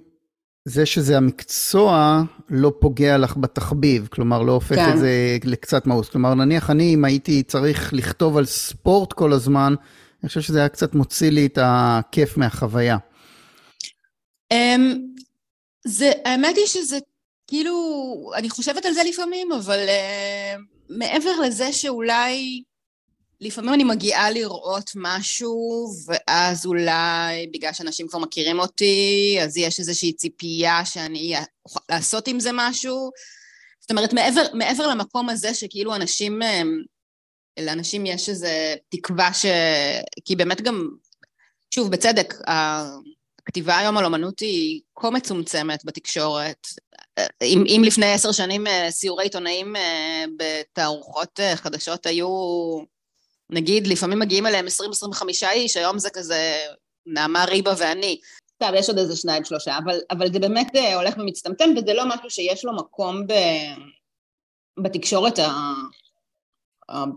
זה 0.69 0.87
שזה 0.87 1.17
המקצוע 1.17 2.23
לא 2.51 2.73
פוגע 2.81 3.19
לך 3.19 3.37
בתחביב, 3.37 4.09
כלומר 4.11 4.43
לא 4.43 4.53
הופך 4.53 4.77
כן. 4.77 4.93
את 4.93 4.99
זה 4.99 5.39
לקצת 5.45 5.87
מאוס. 5.87 6.09
כלומר, 6.09 6.35
נניח 6.35 6.71
אני, 6.71 6.95
אם 6.95 7.05
הייתי 7.05 7.43
צריך 7.43 7.93
לכתוב 7.93 8.37
על 8.37 8.45
ספורט 8.47 9.13
כל 9.13 9.33
הזמן, 9.33 9.75
אני 10.23 10.29
חושב 10.29 10.41
שזה 10.41 10.59
היה 10.59 10.69
קצת 10.69 10.95
מוציא 10.95 11.31
לי 11.31 11.47
את 11.47 11.59
הכיף 11.63 12.37
מהחוויה. 12.37 12.97
Um, 14.53 14.57
זה, 15.87 16.13
האמת 16.25 16.57
היא 16.57 16.67
שזה 16.67 16.99
כאילו, 17.47 17.75
אני 18.35 18.51
חושבת 18.51 18.85
על 18.85 18.93
זה 18.93 19.01
לפעמים, 19.09 19.53
אבל 19.53 19.79
uh, 19.87 20.61
מעבר 20.89 21.41
לזה 21.41 21.73
שאולי 21.73 22.63
לפעמים 23.41 23.75
אני 23.75 23.85
מגיעה 23.85 24.31
לראות 24.31 24.91
משהו, 24.95 25.87
ואז 26.07 26.67
אולי 26.67 27.47
בגלל 27.53 27.73
שאנשים 27.73 28.09
כבר 28.09 28.19
מכירים 28.19 28.61
אותי, 28.61 29.39
אז 29.43 29.57
יש 29.57 29.79
איזושהי 29.81 30.13
ציפייה 30.13 30.85
שאני 30.85 31.35
אוכל 31.65 31.81
לעשות 31.91 32.29
עם 32.29 32.41
זה 32.41 32.51
משהו. 32.55 33.11
זאת 33.81 33.91
אומרת, 33.91 34.13
מעבר, 34.13 34.43
מעבר 34.55 34.87
למקום 34.87 35.29
הזה 35.29 35.55
שכאילו 35.55 35.95
אנשים, 35.95 36.41
לאנשים 37.61 38.07
יש 38.07 38.29
איזו 38.29 38.49
תקווה 38.89 39.35
ש... 39.35 39.47
כי 40.25 40.37
באמת 40.37 40.61
גם, 40.61 40.89
שוב, 41.75 41.91
בצדק, 41.91 42.35
הכתיבה 43.49 43.79
היום 43.79 43.99
על 43.99 44.05
אומנות 44.05 44.41
היא 44.41 44.81
כה 44.95 45.11
מצומצמת 45.11 45.85
בתקשורת. 45.85 46.67
אם, 47.43 47.65
אם 47.67 47.83
לפני 47.85 48.13
עשר 48.13 48.33
שנים 48.33 48.67
אה, 48.67 48.91
סיורי 48.91 49.25
עיתונאים 49.25 49.77
אה, 49.77 50.25
בתערוכות 50.37 51.41
אה, 51.41 51.57
חדשות 51.57 52.07
היו 52.07 52.29
נגיד, 53.51 53.87
לפעמים 53.87 54.19
מגיעים 54.19 54.47
אליהם 54.47 54.67
20-25 54.67 55.49
איש, 55.53 55.77
היום 55.77 55.99
זה 55.99 56.11
כזה 56.11 56.57
נעמה 57.07 57.45
ריבה 57.45 57.75
ואני. 57.79 58.21
טוב, 58.59 58.71
יש 58.75 58.89
עוד 58.89 58.99
איזה 58.99 59.17
שניים, 59.17 59.45
שלושה, 59.45 59.79
אבל, 59.79 59.99
אבל 60.11 60.33
זה 60.33 60.39
באמת 60.39 60.77
אה, 60.77 60.97
הולך 60.97 61.15
ומצטמצם, 61.19 61.71
וזה 61.77 61.95
לא 61.95 62.09
משהו 62.09 62.31
שיש 62.31 62.65
לו 62.65 62.77
מקום 62.77 63.27
ב, 63.27 63.33
בתקשורת 64.83 65.39
ה... 65.39 65.73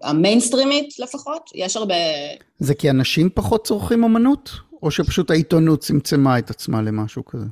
המיינסטרימית 0.03 0.99
לפחות, 0.99 1.49
יש 1.55 1.77
הרבה... 1.77 1.95
זה 2.59 2.75
כי 2.75 2.89
אנשים 2.89 3.29
פחות 3.29 3.67
צורכים 3.67 4.03
אמנות? 4.03 4.51
או 4.83 4.91
שפשוט 4.91 5.31
העיתונות 5.31 5.81
צמצמה 5.81 6.39
את 6.39 6.49
עצמה 6.49 6.81
למשהו 6.81 7.25
כזה? 7.25 7.45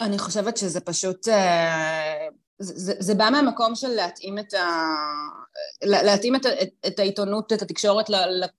אני 0.00 0.18
חושבת 0.18 0.56
שזה 0.56 0.80
פשוט... 0.80 1.28
אה, 1.28 2.23
זה, 2.58 2.94
זה 2.98 3.14
בא 3.14 3.28
מהמקום 3.32 3.74
של 3.74 3.88
להתאים 3.88 4.38
את, 4.38 4.54
ה, 4.54 4.94
להתאים 5.82 6.36
את, 6.36 6.46
את, 6.46 6.68
את 6.86 6.98
העיתונות, 6.98 7.52
את 7.52 7.62
התקשורת 7.62 8.10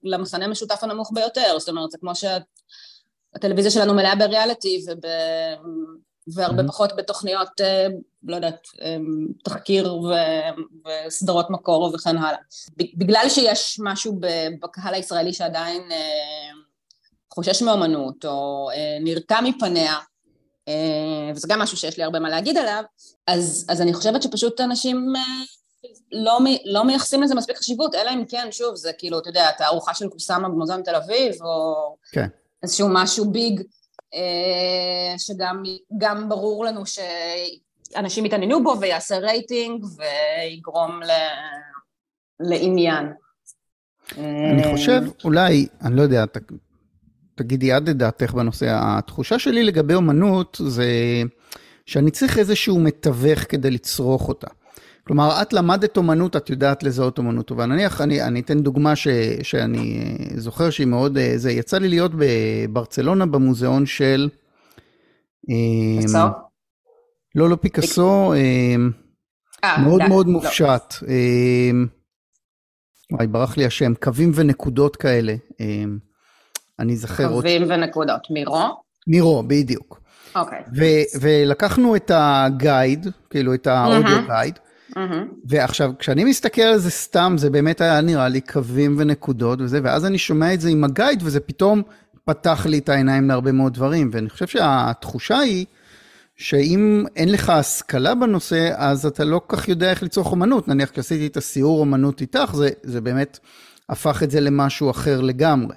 למחנה 0.04 0.46
המשותף 0.46 0.80
הנמוך 0.84 1.12
ביותר, 1.14 1.60
זאת 1.60 1.70
אומרת, 1.70 1.92
זה 1.92 1.98
כמו 1.98 2.12
שהטלוויזיה 2.16 3.72
שלנו 3.72 3.94
מלאה 3.94 4.16
בריאליטי 4.16 4.86
וב, 4.88 5.00
והרבה 6.28 6.64
mm-hmm. 6.64 6.68
פחות 6.68 6.96
בתוכניות, 6.98 7.62
אה, 7.62 7.88
לא 8.24 8.36
יודעת, 8.36 8.68
אה, 8.82 8.98
תחקיר 9.44 9.94
ו, 9.96 10.10
וסדרות 11.08 11.50
מקור 11.50 11.92
וכן 11.94 12.18
הלאה. 12.18 12.40
בגלל 12.78 13.25
שיש 13.30 13.80
משהו 13.84 14.20
בקהל 14.62 14.94
הישראלי 14.94 15.34
שעדיין 15.34 15.82
אה, 15.92 16.52
חושש 17.34 17.62
מאומנות 17.62 18.25
או 18.25 18.70
נרתע 19.02 19.42
מפניה, 19.42 19.96
וזה 21.36 21.48
גם 21.50 21.60
משהו 21.60 21.77
שיש 21.77 21.98
לי 21.98 22.03
הרבה 22.03 22.19
מה 22.19 22.29
להגיד 22.29 22.57
עליו, 22.57 22.84
אז, 23.27 23.65
אז 23.69 23.81
אני 23.81 23.93
חושבת 23.93 24.24
שפשוט 24.24 24.62
אנשים 24.62 25.13
אה, 25.15 25.22
לא, 26.12 26.39
לא 26.65 26.84
מייחסים 26.84 27.22
לזה 27.22 27.36
מספיק 27.36 27.57
חשיבות, 27.57 27.95
אלא 27.95 28.12
אם 28.12 28.25
כן, 28.25 28.48
שוב, 28.51 28.75
זה 28.75 28.91
כאילו, 28.98 29.19
אתה 29.19 29.29
יודע, 29.29 29.50
התערוכה 29.50 29.93
של 29.93 30.10
קוסאמה 30.10 30.50
במוזיאון 30.50 30.81
תל 30.81 30.95
אביב, 30.95 31.41
או 31.41 31.95
כן. 32.12 32.27
איזשהו 32.63 32.88
משהו 32.91 33.31
ביג, 33.31 33.62
אה, 34.13 35.15
שגם 35.17 36.29
ברור 36.29 36.65
לנו 36.65 36.81
שאנשים 36.86 38.25
יתעניינו 38.25 38.63
בו 38.63 38.75
ויעשה 38.79 39.17
רייטינג 39.17 39.86
ויגרום 39.98 41.03
ל, 41.03 41.12
לעניין. 42.39 43.13
אני 44.17 44.72
חושב, 44.72 45.01
אולי, 45.24 45.67
אני 45.81 45.95
לא 45.95 46.01
יודע, 46.01 46.25
תגידי 47.36 47.72
עד 47.72 47.89
את 47.89 47.98
דעתך 47.98 48.34
בנושא. 48.34 48.65
התחושה 48.70 49.39
שלי 49.39 49.63
לגבי 49.63 49.94
אומנות 49.94 50.62
זה 50.65 50.88
שאני 51.86 52.12
צריך 52.12 52.38
איזשהו 52.38 52.80
מתווך 52.80 53.39
כדי 53.50 53.72
לצרוך 53.72 54.27
אותה. 54.27 54.48
כלומר, 55.08 55.42
את 55.42 55.54
למדת 55.54 55.98
אומנות, 55.98 56.36
את 56.36 56.50
יודעת 56.50 56.84
לזהות 56.84 57.18
אומנות 57.18 57.48
טובה. 57.48 57.65
נניח, 57.65 58.01
אני, 58.01 58.22
אני 58.22 58.39
אתן 58.39 58.60
דוגמה 58.60 58.96
ש, 58.96 59.08
שאני 59.44 60.18
זוכר 60.36 60.70
שהיא 60.70 60.88
מאוד... 60.88 61.18
זה 61.36 61.51
יצא 61.51 61.77
לי 61.77 61.89
להיות 61.89 62.12
בברצלונה 62.18 63.25
במוזיאון 63.25 63.86
של... 63.86 64.30
פיקאסו? 65.98 66.18
לא, 67.36 67.50
לא 67.50 67.56
פיקאסו, 67.56 68.34
אה, 68.34 68.75
מאוד 69.84 70.01
דה, 70.01 70.08
מאוד 70.08 70.25
לא. 70.25 70.32
מופשט. 70.32 70.94
וואי, 73.12 73.27
ברח 73.27 73.58
לי 73.58 73.65
השם, 73.65 73.94
קווים 73.94 74.32
ונקודות 74.36 74.96
כאלה. 74.96 75.36
אני 76.79 76.96
זוכר 76.96 77.25
עוד... 77.25 77.44
קווים 77.44 77.63
ונקודות. 77.70 78.27
מירו? 78.29 78.82
מירו, 79.08 79.44
בדיוק. 79.48 80.01
אוקיי. 80.36 80.63
ולקחנו 81.22 81.96
את 81.96 82.12
הגייד, 82.13 83.08
כאילו 83.29 83.53
את 83.53 83.67
האודיו 83.67 84.17
גייד, 84.27 84.60
ועכשיו, 85.46 85.91
כשאני 86.00 86.24
מסתכל 86.24 86.62
על 86.62 86.77
זה 86.77 86.89
סתם, 86.89 87.36
זה 87.38 87.50
באמת 87.50 87.82
היה 87.82 88.01
נראה 88.01 88.27
לי 88.27 88.41
קווים 88.41 88.96
ונקודות 89.00 89.62
וזה, 89.62 89.79
ואז 89.84 90.05
אני 90.05 90.17
שומע 90.17 90.53
את 90.53 90.62
זה 90.62 90.70
עם 90.70 90.84
הגייד, 90.84 91.20
וזה 91.24 91.39
פתאום 91.39 91.82
פתח 92.25 92.65
לי 92.65 92.77
את 92.77 92.89
העיניים 92.89 93.27
להרבה 93.27 93.51
מאוד 93.51 93.74
דברים, 93.74 94.10
ואני 94.13 94.29
חושב 94.29 94.48
שהתחושה 94.48 95.39
היא, 95.39 95.65
שאם 96.36 97.05
אין 97.15 97.32
לך 97.32 97.50
השכלה 97.50 98.15
בנושא, 98.15 98.70
אז 98.75 99.05
אתה 99.05 99.24
לא 99.24 99.41
כל 99.48 99.55
כך 99.58 99.67
יודע 99.67 99.89
איך 99.89 100.03
לצרוך 100.03 100.32
אומנות. 100.32 100.67
נניח 100.67 100.89
כשעשיתי 100.89 101.27
את 101.27 101.38
הסיור 101.38 101.79
אומנות 101.79 102.22
איתך, 102.22 102.51
זה, 102.55 102.70
זה 102.84 103.01
באמת 103.01 103.39
הפך 103.89 104.24
את 104.24 104.32
זה 104.32 104.39
למשהו 104.39 104.91
אחר 104.91 105.22
לגמרי. 105.22 105.75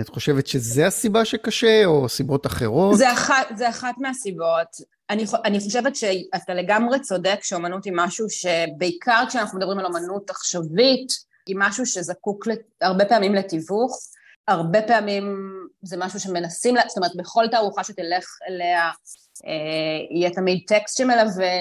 את 0.00 0.08
חושבת 0.08 0.46
שזה 0.46 0.86
הסיבה 0.86 1.24
שקשה, 1.24 1.84
או 1.84 2.08
סיבות 2.08 2.46
אחרות? 2.46 2.96
זה 2.96 3.12
אחת, 3.12 3.46
זה 3.56 3.68
אחת 3.68 3.94
מהסיבות. 3.98 4.68
אני, 5.10 5.24
אני 5.44 5.60
חושבת 5.60 5.96
שאתה 5.96 6.54
לגמרי 6.54 7.00
צודק 7.00 7.38
שאומנות 7.42 7.84
היא 7.84 7.92
משהו 7.96 8.26
שבעיקר 8.30 9.24
כשאנחנו 9.28 9.58
מדברים 9.58 9.78
על 9.78 9.86
אומנות 9.86 10.30
עכשווית, 10.30 11.12
היא 11.46 11.56
משהו 11.58 11.86
שזקוק 11.86 12.48
הרבה 12.80 13.04
פעמים 13.04 13.34
לתיווך. 13.34 13.98
הרבה 14.48 14.82
פעמים 14.82 15.36
זה 15.82 15.96
משהו 15.96 16.20
שמנסים, 16.20 16.74
זאת 16.88 16.96
אומרת, 16.96 17.16
בכל 17.16 17.44
תערוכה 17.50 17.84
שתלך 17.84 18.24
אליה, 18.48 18.90
יהיה 20.10 20.30
תמיד 20.30 20.64
טקסט 20.66 20.98
שמלווה, 20.98 21.52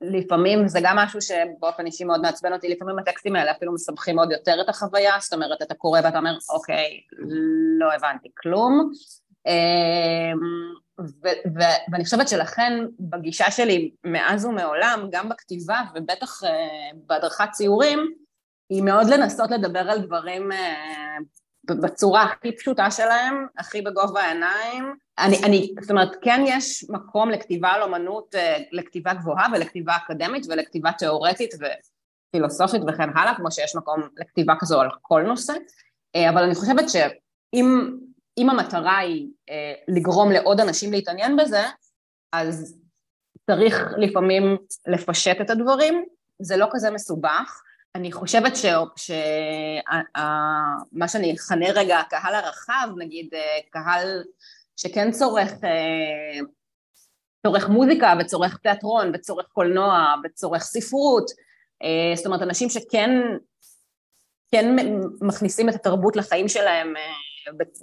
לפעמים 0.00 0.68
זה 0.68 0.78
גם 0.82 0.96
משהו 0.96 1.20
שבאופן 1.20 1.86
אישי 1.86 2.04
מאוד 2.04 2.20
מעצבן 2.20 2.52
אותי, 2.52 2.68
לפעמים 2.68 2.98
הטקסטים 2.98 3.36
האלה 3.36 3.50
אפילו 3.50 3.74
מסבכים 3.74 4.18
עוד 4.18 4.32
יותר 4.32 4.60
את 4.60 4.68
החוויה, 4.68 5.12
זאת 5.20 5.32
אומרת, 5.32 5.62
אתה 5.62 5.74
קורא 5.74 6.00
ואתה 6.04 6.18
אומר, 6.18 6.36
אוקיי, 6.50 7.00
לא 7.78 7.92
הבנתי 7.92 8.28
כלום. 8.42 8.90
אה, 9.46 10.32
ו- 11.00 11.58
ו- 11.58 11.92
ואני 11.92 12.04
חושבת 12.04 12.28
שלכן 12.28 12.72
בגישה 13.00 13.50
שלי 13.50 13.90
מאז 14.04 14.44
ומעולם, 14.44 15.08
גם 15.12 15.28
בכתיבה 15.28 15.80
ובטח 15.94 16.42
uh, 16.42 16.46
בהדרכת 17.06 17.48
ציורים, 17.52 18.12
היא 18.70 18.82
מאוד 18.82 19.06
לנסות 19.06 19.50
לדבר 19.50 19.90
על 19.90 20.00
דברים 20.00 20.52
uh, 20.52 20.54
בצורה 21.70 22.22
הכי 22.22 22.56
פשוטה 22.56 22.90
שלהם, 22.90 23.46
הכי 23.58 23.82
בגובה 23.82 24.20
העיניים. 24.20 24.94
אני, 25.18 25.38
אני, 25.44 25.74
זאת 25.80 25.90
אומרת, 25.90 26.16
כן 26.22 26.40
יש 26.46 26.84
מקום 26.88 27.30
לכתיבה 27.30 27.68
על 27.68 27.82
אומנות, 27.82 28.34
uh, 28.34 28.38
לכתיבה 28.72 29.14
גבוהה 29.14 29.46
ולכתיבה 29.52 29.96
אקדמית 29.96 30.46
ולכתיבה 30.48 30.92
תיאורטית 30.92 31.50
ופילוסופית 31.54 32.82
וכן 32.88 33.16
הלאה, 33.16 33.34
כמו 33.34 33.50
שיש 33.50 33.76
מקום 33.76 34.08
לכתיבה 34.16 34.54
כזו 34.60 34.80
על 34.80 34.88
כל 35.02 35.22
נושא, 35.22 35.52
uh, 35.52 36.30
אבל 36.30 36.42
אני 36.42 36.54
חושבת 36.54 36.88
שאם 36.88 37.98
אם 38.38 38.50
המטרה 38.50 38.98
היא 38.98 39.28
אה, 39.50 39.74
לגרום 39.88 40.30
לעוד 40.32 40.60
אנשים 40.60 40.92
להתעניין 40.92 41.36
בזה, 41.36 41.62
אז 42.32 42.78
צריך 43.46 43.74
לפעמים 43.96 44.56
לפשט 44.86 45.40
את 45.40 45.50
הדברים, 45.50 46.04
זה 46.42 46.56
לא 46.56 46.66
כזה 46.70 46.90
מסובך. 46.90 47.60
אני 47.98 48.12
חושבת 48.12 48.52
שמה 48.56 49.08
שאני 51.08 51.34
אכנה 51.34 51.66
רגע 51.74 51.98
הקהל 51.98 52.34
הרחב, 52.34 52.88
נגיד 52.98 53.34
אה, 53.34 53.58
קהל 53.70 54.24
שכן 54.76 55.10
צורך, 55.10 55.50
אה, 55.64 56.40
צורך 57.46 57.68
מוזיקה 57.68 58.14
וצורך 58.20 58.56
תיאטרון 58.56 59.10
וצורך 59.14 59.46
קולנוע 59.52 60.14
וצורך 60.24 60.62
ספרות, 60.62 61.30
אה, 61.82 62.12
זאת 62.16 62.26
אומרת 62.26 62.42
אנשים 62.42 62.68
שכן 62.70 63.10
כן 64.52 64.76
מכניסים 65.20 65.68
את 65.68 65.74
התרבות 65.74 66.16
לחיים 66.16 66.48
שלהם 66.48 66.94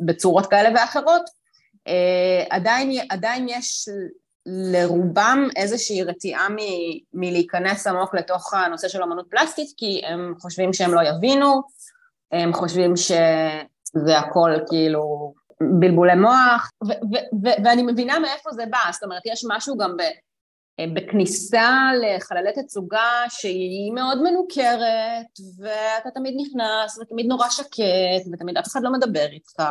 בצורות 0.06 0.46
כאלה 0.46 0.70
ואחרות, 0.76 1.22
עדיין, 2.50 2.92
עדיין 3.10 3.50
יש 3.50 3.90
לרובם 4.46 5.48
איזושהי 5.56 6.04
רתיעה 6.04 6.50
מ, 6.50 6.56
מלהיכנס 7.14 7.88
עמוק 7.88 8.16
לתוך 8.16 8.54
הנושא 8.54 8.88
של 8.88 9.04
אמנות 9.04 9.28
פלסטית, 9.30 9.74
כי 9.78 10.02
הם 10.06 10.34
חושבים 10.40 10.74
שהם 10.74 10.94
לא 10.94 11.02
יבינו, 11.02 11.62
הם 12.32 12.54
חושבים 12.54 12.96
שזה 12.96 14.18
הכל 14.18 14.52
כאילו 14.70 15.34
בלבולי 15.80 16.16
מוח, 16.16 16.70
ו- 16.84 16.88
ו- 16.88 17.46
ו- 17.46 17.64
ואני 17.66 17.84
מבינה 17.84 18.20
מאיפה 18.20 18.52
זה 18.52 18.64
בא, 18.70 18.92
זאת 18.92 19.04
אומרת 19.04 19.22
יש 19.26 19.46
משהו 19.48 19.78
גם 19.78 19.98
ב... 19.98 20.02
בכניסה 20.94 21.90
לחללי 22.02 22.50
תצוגה 22.54 23.24
שהיא 23.30 23.92
מאוד 23.94 24.22
מנוכרת 24.24 25.26
ואתה 25.60 26.10
תמיד 26.14 26.34
נכנס 26.38 26.98
ותמיד 27.02 27.26
נורא 27.26 27.50
שקט 27.50 28.34
ותמיד 28.34 28.58
אף 28.58 28.68
אחד 28.68 28.80
לא 28.84 28.92
מדבר 28.92 29.26
איתך. 29.32 29.64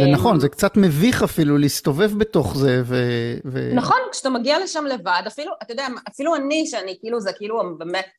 זה 0.00 0.12
נכון, 0.12 0.40
זה 0.40 0.48
קצת 0.48 0.76
מביך 0.76 1.22
אפילו 1.22 1.58
להסתובב 1.58 2.18
בתוך 2.18 2.56
זה 2.56 2.82
ו... 2.84 2.96
ו... 3.44 3.74
נכון, 3.74 3.98
כשאתה 4.12 4.30
מגיע 4.30 4.58
לשם 4.58 4.86
לבד, 4.86 5.22
אפילו, 5.26 5.52
אתה 5.62 5.72
יודע, 5.72 5.86
אפילו 6.08 6.36
אני, 6.36 6.66
שאני 6.66 6.96
כאילו, 7.00 7.20
זה 7.20 7.32
כאילו 7.32 7.78
באמת 7.78 8.10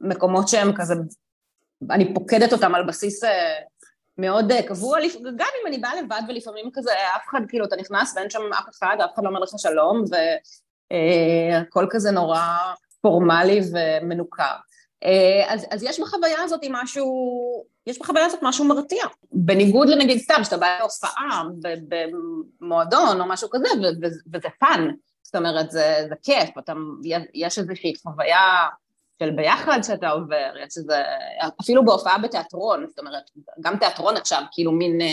מקומות 0.00 0.48
שהם 0.48 0.72
כזה, 0.76 0.94
אני 1.90 2.14
פוקדת 2.14 2.52
אותם 2.52 2.74
על 2.74 2.86
בסיס 2.86 3.24
אה, 3.24 3.54
מאוד 4.18 4.52
אה, 4.52 4.62
קבוע, 4.62 4.98
גם 5.36 5.48
אם 5.62 5.66
אני 5.66 5.78
באה 5.78 6.02
לבד 6.02 6.22
ולפעמים 6.28 6.70
כזה 6.72 6.90
אף 7.16 7.22
אחד, 7.30 7.40
כאילו 7.48 7.64
אתה 7.64 7.76
נכנס 7.76 8.16
ואין 8.16 8.30
שם 8.30 8.40
אף 8.52 8.64
אחד, 8.78 8.96
אף 9.04 9.14
אחד 9.14 9.22
לא 9.24 9.28
אומר 9.28 9.40
לך 9.40 9.50
שלום 9.56 10.04
והכל 10.10 11.84
אה, 11.84 11.90
כזה 11.90 12.10
נורא 12.10 12.40
פורמלי 13.00 13.60
ומנוכר. 13.72 14.54
אז, 15.48 15.66
אז 15.70 15.82
יש 15.82 16.00
בחוויה 16.00 16.42
הזאת 16.42 16.60
משהו, 16.70 17.06
יש 17.86 17.98
בחוויה 17.98 18.26
הזאת 18.26 18.40
משהו 18.42 18.64
מרתיע. 18.64 19.04
בניגוד 19.32 19.88
לנגיד 19.88 20.18
סתם, 20.18 20.44
שאתה 20.44 20.56
בא 20.56 20.76
להופעה 20.78 21.42
במועדון 22.60 23.20
או 23.20 23.28
משהו 23.28 23.48
כזה, 23.50 23.68
וזה 24.32 24.48
fun, 24.60 24.88
זאת 25.22 25.34
אומרת, 25.34 25.70
זה, 25.70 26.06
זה 26.08 26.14
כיף, 26.22 26.58
אתה, 26.58 26.72
יש 27.34 27.58
איזושהי 27.58 27.92
חוויה 28.02 28.68
של 29.22 29.30
ביחד 29.30 29.78
שאתה 29.82 30.08
עובר, 30.08 30.52
יש 30.66 30.76
איזה, 30.76 31.02
אפילו 31.60 31.84
בהופעה 31.84 32.18
בתיאטרון, 32.18 32.86
זאת 32.88 32.98
אומרת, 32.98 33.30
גם 33.60 33.76
תיאטרון 33.76 34.16
עכשיו, 34.16 34.42
כאילו 34.52 34.72
מין 34.72 35.00
אה, 35.00 35.12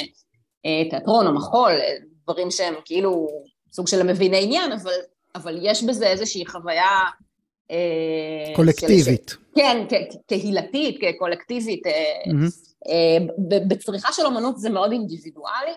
אה 0.66 0.90
תיאטרון 0.90 1.28
או 1.28 1.34
מחול, 1.34 1.72
אה, 1.72 1.96
דברים 2.24 2.52
שהם 2.52 2.74
כאילו 2.86 3.28
סוג 3.72 3.88
של 3.88 4.04
מביני 4.04 4.44
עניין, 4.44 4.72
אבל, 4.72 4.92
אבל 5.36 5.58
יש 5.62 5.84
בזה 5.84 6.08
איזושהי 6.08 6.46
חוויה... 6.46 7.00
אה, 7.71 8.56
קולקטיבית. 8.56 9.30
של, 9.30 9.38
כן, 9.56 9.86
קהילתית, 10.28 10.99
קולקטיבית. 11.19 11.82
Mm-hmm. 11.86 12.73
אה, 12.89 13.17
בצריכה 13.67 14.13
של 14.13 14.26
אומנות 14.26 14.58
זה 14.58 14.69
מאוד 14.69 14.91
אינדיבידואלי, 14.91 15.73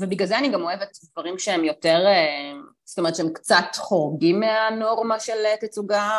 ובגלל 0.00 0.26
זה 0.26 0.38
אני 0.38 0.48
גם 0.48 0.62
אוהבת 0.62 0.98
דברים 1.12 1.38
שהם 1.38 1.64
יותר, 1.64 2.06
אה, 2.06 2.52
זאת 2.84 2.98
אומרת 2.98 3.16
שהם 3.16 3.32
קצת 3.32 3.64
חורגים 3.76 4.40
מהנורמה 4.40 5.20
של 5.20 5.44
תצוגה 5.60 6.10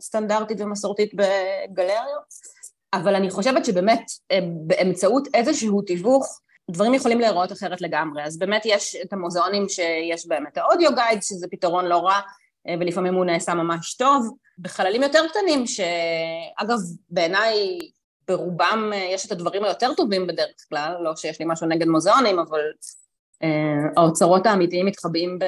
סטנדרטית 0.00 0.60
ומסורתית 0.60 1.14
בגלריות, 1.14 2.34
אבל 2.94 3.14
אני 3.14 3.30
חושבת 3.30 3.64
שבאמת 3.64 4.02
אה, 4.30 4.38
באמצעות 4.66 5.28
איזשהו 5.34 5.82
תיווך 5.82 6.40
דברים 6.70 6.94
יכולים 6.94 7.20
להיראות 7.20 7.52
אחרת 7.52 7.80
לגמרי, 7.80 8.24
אז 8.24 8.38
באמת 8.38 8.62
יש 8.64 8.96
את 8.96 9.12
המוזיאונים 9.12 9.68
שיש 9.68 10.26
בהם 10.26 10.44
את 10.52 10.58
האודיו 10.58 10.94
גייד, 10.94 11.22
שזה 11.22 11.46
פתרון 11.50 11.84
לא 11.84 11.96
רע, 11.98 12.12
אה, 12.14 12.20
ולפעמים 12.80 13.14
הוא 13.14 13.24
נעשה 13.24 13.54
ממש 13.54 13.94
טוב, 13.94 14.36
בחללים 14.58 15.02
יותר 15.02 15.24
קטנים, 15.28 15.66
שאגב 15.66 16.78
בעיניי 17.10 17.78
ברובם 18.28 18.90
אה, 18.94 19.08
יש 19.12 19.26
את 19.26 19.32
הדברים 19.32 19.64
היותר 19.64 19.94
טובים 19.96 20.26
בדרך 20.26 20.66
כלל, 20.68 20.96
לא 21.02 21.16
שיש 21.16 21.40
לי 21.40 21.46
משהו 21.48 21.66
נגד 21.66 21.86
מוזיאונים, 21.86 22.38
אבל 22.38 22.60
אה, 23.42 23.48
האוצרות 23.96 24.46
האמיתיים 24.46 24.86
מתחבאים 24.86 25.38
ב... 25.38 25.44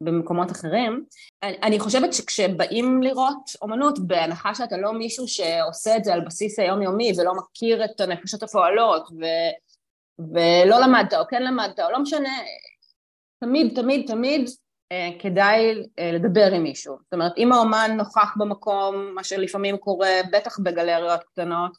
במקומות 0.00 0.50
אחרים. 0.50 1.04
אני, 1.42 1.56
אני 1.62 1.78
חושבת 1.78 2.12
שכשבאים 2.12 3.02
לראות 3.02 3.50
אומנות, 3.62 3.98
בהנחה 3.98 4.54
שאתה 4.54 4.76
לא 4.76 4.92
מישהו 4.92 5.28
שעושה 5.28 5.96
את 5.96 6.04
זה 6.04 6.14
על 6.14 6.20
בסיס 6.20 6.58
היומיומי 6.58 7.12
ולא 7.18 7.34
מכיר 7.34 7.84
את 7.84 8.00
הנפשות 8.00 8.42
הפועלות 8.42 9.08
ו, 9.10 9.24
ולא 10.18 10.80
למדת 10.80 11.14
או 11.14 11.22
כן 11.30 11.42
למדת 11.42 11.80
או 11.80 11.90
לא 11.90 11.98
משנה, 11.98 12.38
תמיד, 13.40 13.72
תמיד, 13.74 14.06
תמיד 14.06 14.40
אה, 14.48 14.54
כדאי 15.18 15.84
אה, 15.98 16.12
לדבר 16.12 16.52
עם 16.54 16.62
מישהו. 16.62 16.96
זאת 17.04 17.14
אומרת, 17.14 17.32
אם 17.36 17.52
האומן 17.52 17.90
נוכח 17.96 18.34
במקום, 18.36 19.14
מה 19.14 19.24
שלפעמים 19.24 19.76
קורה, 19.76 20.10
בטח 20.32 20.58
בגלריות 20.58 21.20
קטנות, 21.24 21.76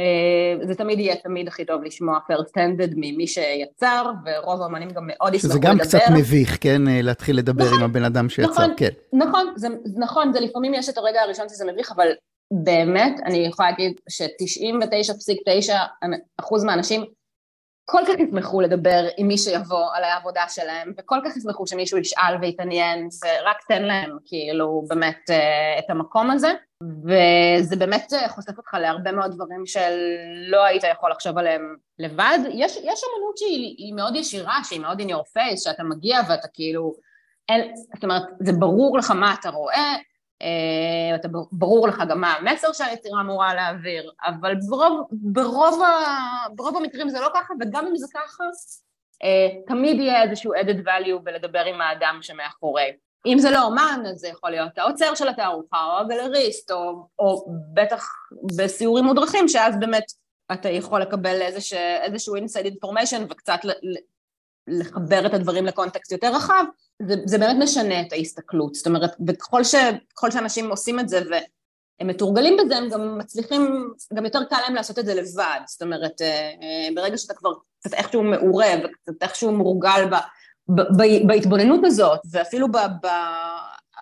אה, 0.00 0.66
זה 0.66 0.74
תמיד 0.74 0.98
יהיה 0.98 1.16
תמיד 1.16 1.48
הכי 1.48 1.64
טוב 1.64 1.82
לשמוע 1.82 2.18
פרסטנדד 2.28 2.88
ממי 2.96 3.26
שיצר, 3.26 4.12
ורוב 4.26 4.62
האמנים 4.62 4.90
גם 4.90 5.02
מאוד 5.06 5.34
ישמחו 5.34 5.56
לדבר. 5.56 5.68
שזה 5.68 5.72
גם 5.72 5.78
קצת 5.78 6.12
מביך, 6.18 6.58
כן? 6.60 6.82
להתחיל 6.86 7.38
לדבר 7.38 7.64
נכון, 7.64 7.78
עם 7.78 7.84
הבן 7.84 8.04
אדם 8.04 8.28
שיצר, 8.28 8.50
נכון, 8.50 8.74
כן. 8.76 8.90
נכון, 9.12 9.52
זה, 9.56 9.68
נכון, 9.96 10.32
זה 10.32 10.40
לפעמים 10.40 10.74
יש 10.74 10.88
את 10.88 10.98
הרגע 10.98 11.22
הראשון 11.22 11.48
שזה 11.48 11.64
מביך, 11.72 11.92
אבל 11.92 12.08
באמת, 12.64 13.20
אני 13.24 13.38
יכולה 13.38 13.70
להגיד 13.70 14.00
ש-99.9 14.08 15.72
אחוז 16.40 16.64
מהאנשים 16.64 17.04
כל 17.90 18.02
כך 18.08 18.20
ישמחו 18.20 18.60
לדבר 18.60 19.06
עם 19.16 19.28
מי 19.28 19.38
שיבוא 19.38 19.86
על 19.94 20.04
העבודה 20.04 20.44
שלהם, 20.48 20.92
וכל 20.98 21.18
כך 21.24 21.36
ישמחו 21.36 21.66
שמישהו 21.66 21.98
ישאל 21.98 22.36
ויתעניין, 22.40 23.08
ורק 23.24 23.56
תן 23.68 23.82
להם 23.82 24.16
כאילו 24.24 24.84
באמת 24.88 25.30
אה, 25.30 25.78
את 25.78 25.90
המקום 25.90 26.30
הזה, 26.30 26.52
וזה 26.82 27.76
באמת 27.76 28.12
אה, 28.12 28.28
חושף 28.28 28.58
אותך 28.58 28.74
להרבה 28.74 29.12
מאוד 29.12 29.34
דברים 29.34 29.66
שלא 29.66 30.64
היית 30.64 30.82
יכול 30.92 31.10
לחשוב 31.10 31.38
עליהם 31.38 31.76
לבד. 31.98 32.38
יש, 32.48 32.76
יש 32.76 33.00
אמנות 33.04 33.38
שהיא 33.38 33.94
מאוד 33.94 34.16
ישירה, 34.16 34.58
שהיא 34.64 34.80
מאוד 34.80 35.00
in 35.00 35.04
your 35.04 35.36
face, 35.36 35.64
שאתה 35.64 35.82
מגיע 35.82 36.20
ואתה 36.28 36.48
כאילו, 36.54 36.94
אין, 37.48 37.74
זאת 37.94 38.04
אומרת, 38.04 38.22
זה 38.40 38.52
ברור 38.52 38.98
לך 38.98 39.10
מה 39.10 39.34
אתה 39.40 39.50
רואה, 39.50 39.76
אה, 39.76 39.96
אתה 41.14 41.28
ברור 41.52 41.88
לך 41.88 42.02
גם 42.08 42.20
מה 42.20 42.34
המסר 42.34 42.72
שהיצירה 42.72 43.20
אמורה 43.20 43.54
להעביר, 43.54 44.12
אבל 44.22 44.54
ברוב, 44.68 45.08
ברוב, 45.12 45.82
ברוב 46.54 46.76
המקרים 46.76 47.08
זה 47.08 47.20
לא 47.20 47.28
ככה, 47.34 47.54
וגם 47.60 47.86
אם 47.86 47.96
זה 47.96 48.06
ככה, 48.14 48.44
אה, 49.22 49.48
תמיד 49.66 50.00
יהיה 50.00 50.22
איזשהו 50.22 50.54
added 50.54 50.84
value 50.84 51.18
בלדבר 51.22 51.64
עם 51.64 51.80
האדם 51.80 52.18
שמאחורי. 52.22 52.92
אם 53.26 53.38
זה 53.38 53.50
לא 53.50 53.62
אומן, 53.62 54.02
אז 54.10 54.16
זה 54.16 54.28
יכול 54.28 54.50
להיות 54.50 54.78
האוצר 54.78 55.14
של 55.14 55.28
התערוכה, 55.28 55.84
או 55.84 55.98
הגלריסט, 55.98 56.70
או, 56.70 57.06
או 57.18 57.46
בטח 57.74 58.08
בסיורים 58.56 59.04
מודרכים, 59.04 59.48
שאז 59.48 59.78
באמת 59.80 60.04
אתה 60.52 60.68
יכול 60.68 61.00
לקבל 61.00 61.42
איזשהו, 61.42 61.78
איזשהו 62.02 62.36
inside 62.36 62.66
information 62.66 63.22
וקצת 63.30 63.60
לחבר 64.68 65.26
את 65.26 65.34
הדברים 65.34 65.66
לקונטקסט 65.66 66.12
יותר 66.12 66.34
רחב, 66.34 66.64
זה, 67.02 67.14
זה 67.24 67.38
באמת 67.38 67.56
משנה 67.62 68.00
את 68.00 68.12
ההסתכלות, 68.12 68.74
זאת 68.74 68.86
אומרת, 68.86 69.10
וככל 69.26 70.30
שאנשים 70.30 70.70
עושים 70.70 71.00
את 71.00 71.08
זה 71.08 71.20
הם 72.00 72.06
מתורגלים 72.06 72.56
בזה, 72.56 72.76
הם 72.76 72.88
גם 72.88 73.18
מצליחים, 73.18 73.92
גם 74.14 74.24
יותר 74.24 74.44
קל 74.44 74.56
להם 74.66 74.74
לעשות 74.74 74.98
את 74.98 75.06
זה 75.06 75.14
לבד. 75.14 75.60
זאת 75.66 75.82
אומרת, 75.82 76.20
ברגע 76.94 77.18
שאתה 77.18 77.34
כבר 77.34 77.50
קצת 77.80 77.94
איכשהו 77.94 78.22
מעורב, 78.22 78.78
וקצת 78.84 79.22
איכשהו 79.22 79.52
מורגל 79.52 80.04
ב, 80.10 80.14
ב, 80.68 80.80
ב, 80.80 81.26
בהתבוננות 81.26 81.80
הזאת, 81.84 82.20
ואפילו 82.30 82.72
ב, 82.72 82.76
ב, 83.02 83.06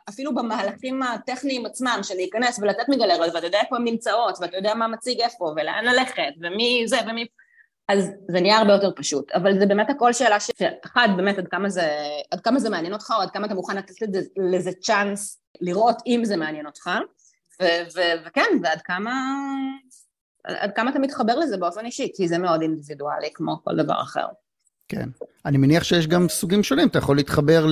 אפילו 0.08 0.34
במהלכים 0.34 1.02
הטכניים 1.02 1.66
עצמם 1.66 2.00
של 2.02 2.14
להיכנס 2.14 2.58
ולתת 2.58 2.88
מגלריות, 2.88 3.34
ואתה 3.34 3.46
יודע 3.46 3.60
איפה 3.60 3.76
הן 3.76 3.84
נמצאות, 3.84 4.38
ואתה 4.40 4.56
יודע 4.56 4.74
מה 4.74 4.88
מציג 4.88 5.20
איפה, 5.20 5.44
ולאן 5.44 5.84
ללכת, 5.84 6.32
ומי 6.42 6.82
זה 6.86 6.96
ומי... 7.08 7.26
אז 7.88 8.10
זה 8.28 8.40
נהיה 8.40 8.58
הרבה 8.58 8.72
יותר 8.72 8.90
פשוט. 8.96 9.32
אבל 9.32 9.58
זה 9.58 9.66
באמת 9.66 9.90
הכל 9.90 10.12
שאלה 10.12 10.40
ש... 10.40 10.50
אחד, 10.84 11.08
באמת 11.16 11.38
עד 11.38 11.48
כמה 11.48 11.68
זה, 11.68 11.88
עד 12.30 12.40
כמה 12.40 12.58
זה 12.58 12.70
מעניין 12.70 12.92
אותך, 12.92 13.12
או 13.16 13.22
עד 13.22 13.30
כמה 13.30 13.46
אתה 13.46 13.54
מוכן 13.54 13.76
לתת 13.76 14.02
לזה, 14.02 14.20
לזה 14.36 14.70
צ'אנס 14.80 15.40
לראות 15.60 15.96
אם 16.06 16.20
זה 16.24 16.36
מעניין 16.36 16.66
אותך, 16.66 16.90
ו- 17.62 17.64
ו- 17.96 18.26
וכן, 18.26 18.60
ועד 18.62 18.80
כמה... 18.84 19.12
עד 20.44 20.72
כמה 20.74 20.90
אתה 20.90 20.98
מתחבר 20.98 21.38
לזה 21.38 21.56
באופן 21.56 21.86
אישי, 21.86 22.08
כי 22.14 22.28
זה 22.28 22.38
מאוד 22.38 22.62
אינדיבידואלי, 22.62 23.28
כמו 23.34 23.56
כל 23.64 23.76
דבר 23.76 24.02
אחר. 24.02 24.26
כן. 24.88 25.08
אני 25.46 25.58
מניח 25.58 25.84
שיש 25.84 26.06
גם 26.06 26.28
סוגים 26.28 26.62
שונים, 26.62 26.88
אתה 26.88 26.98
יכול 26.98 27.16
להתחבר. 27.16 27.66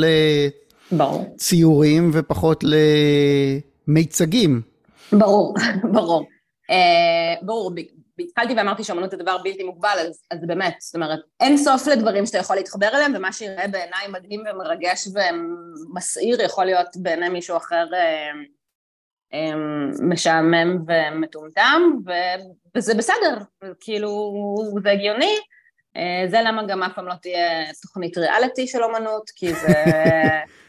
לציורים 0.93 2.11
ופחות 2.13 2.65
למיצגים. 3.89 4.63
ברור, 5.13 5.55
ברור. 5.95 6.27
Uh, 6.71 7.45
ברור, 7.45 7.71
התחלתי 8.19 8.55
ואמרתי 8.57 8.85
שאמנות 8.85 9.11
זה 9.11 9.17
דבר 9.17 9.39
בלתי 9.39 9.63
מוגבל, 9.63 9.97
אז, 10.01 10.23
אז 10.31 10.39
באמת, 10.47 10.75
זאת 10.81 10.95
אומרת, 10.95 11.19
אין 11.41 11.57
סוף 11.57 11.87
לדברים 11.87 12.27
שאתה 12.27 12.39
יכול 12.39 12.57
להתחבר 12.57 12.89
אליהם, 12.89 13.13
ומה 13.17 13.33
שיראה 13.33 13.69
בעיניי 13.69 14.09
מדהים 14.09 14.43
ומרגש 14.51 15.09
ומסעיר 15.15 16.41
יכול 16.41 16.65
להיות 16.65 16.89
בעיני 16.97 17.29
מישהו 17.29 17.57
אחר 17.57 17.85
uh, 17.91 19.35
um, 19.35 20.03
משעמם 20.03 20.85
ומטומטם, 20.87 21.83
ו, 22.07 22.11
וזה 22.77 22.95
בסדר, 22.95 23.39
כאילו, 23.81 24.33
זה 24.83 24.91
הגיוני. 24.91 25.37
Uh, 25.97 26.31
זה 26.31 26.39
למה 26.45 26.67
גם 26.67 26.83
אף 26.83 26.93
פעם 26.95 27.07
לא 27.07 27.15
תהיה 27.23 27.73
תוכנית 27.83 28.19
ריאליטי 28.19 28.67
של 28.67 28.83
אומנות, 28.83 29.31
כי 29.37 29.55
זה... 29.55 29.75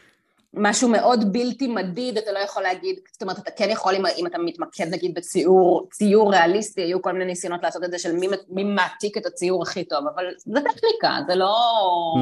משהו 0.56 0.88
מאוד 0.88 1.32
בלתי 1.32 1.68
מדיד, 1.68 2.18
אתה 2.18 2.32
לא 2.32 2.38
יכול 2.38 2.62
להגיד, 2.62 2.96
זאת 3.12 3.22
אומרת, 3.22 3.38
אתה 3.38 3.50
כן 3.50 3.70
יכול, 3.70 3.94
אם, 3.94 4.06
אם 4.18 4.26
אתה 4.26 4.38
מתמקד 4.38 4.86
נגיד 4.90 5.14
בציור, 5.14 5.88
ציור 5.92 6.32
ריאליסטי, 6.32 6.82
היו 6.82 7.02
כל 7.02 7.12
מיני 7.12 7.24
ניסיונות 7.24 7.62
לעשות 7.62 7.84
את 7.84 7.90
זה 7.90 7.98
של 7.98 8.12
מי, 8.12 8.26
מי 8.48 8.64
מעתיק 8.64 9.16
את 9.16 9.26
הציור 9.26 9.62
הכי 9.62 9.84
טוב, 9.84 10.04
אבל 10.14 10.24
זה 10.38 10.60
טכניקה, 10.60 11.18
זה 11.28 11.34
לא... 11.34 11.54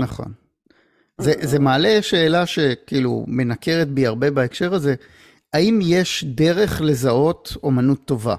נכון. 0.02 0.32
זה, 1.18 1.32
זה 1.42 1.58
מעלה 1.58 1.98
שאלה 2.02 2.46
שכאילו 2.46 3.24
מנקרת 3.26 3.88
בי 3.88 4.06
הרבה 4.06 4.30
בהקשר 4.30 4.74
הזה, 4.74 4.94
האם 5.52 5.80
יש 5.82 6.24
דרך 6.24 6.80
לזהות 6.80 7.56
אומנות 7.62 8.04
טובה? 8.04 8.36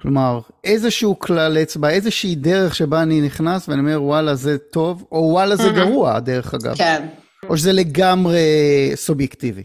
כלומר, 0.00 0.40
איזשהו 0.64 1.18
כלל 1.18 1.58
אצבע, 1.58 1.90
איזושהי 1.90 2.34
דרך 2.34 2.74
שבה 2.74 3.02
אני 3.02 3.20
נכנס 3.20 3.68
ואני 3.68 3.80
אומר, 3.80 4.02
וואלה, 4.02 4.34
זה 4.34 4.58
טוב, 4.58 5.04
או 5.12 5.28
וואלה, 5.32 5.56
זה 5.56 5.68
גרוע, 5.74 6.20
דרך 6.20 6.54
אגב. 6.54 6.76
כן. 6.76 7.06
או 7.48 7.56
שזה 7.56 7.72
לגמרי 7.72 8.40
סובייקטיבי? 8.94 9.64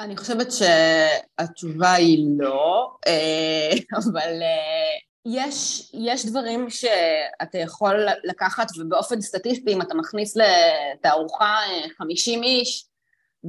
אני 0.00 0.16
חושבת 0.16 0.48
שהתשובה 0.52 1.92
היא 1.92 2.26
לא, 2.38 2.90
אה, 3.06 3.70
אבל 4.04 4.42
אה, 4.42 4.98
יש, 5.26 5.90
יש 5.94 6.26
דברים 6.26 6.70
שאתה 6.70 7.58
יכול 7.58 8.06
לקחת 8.24 8.66
ובאופן 8.78 9.20
סטטיסטי, 9.20 9.72
אם 9.72 9.82
אתה 9.82 9.94
מכניס 9.94 10.36
לתערוכה 10.36 11.56
50 11.98 12.42
אה, 12.42 12.48
איש, 12.48 12.86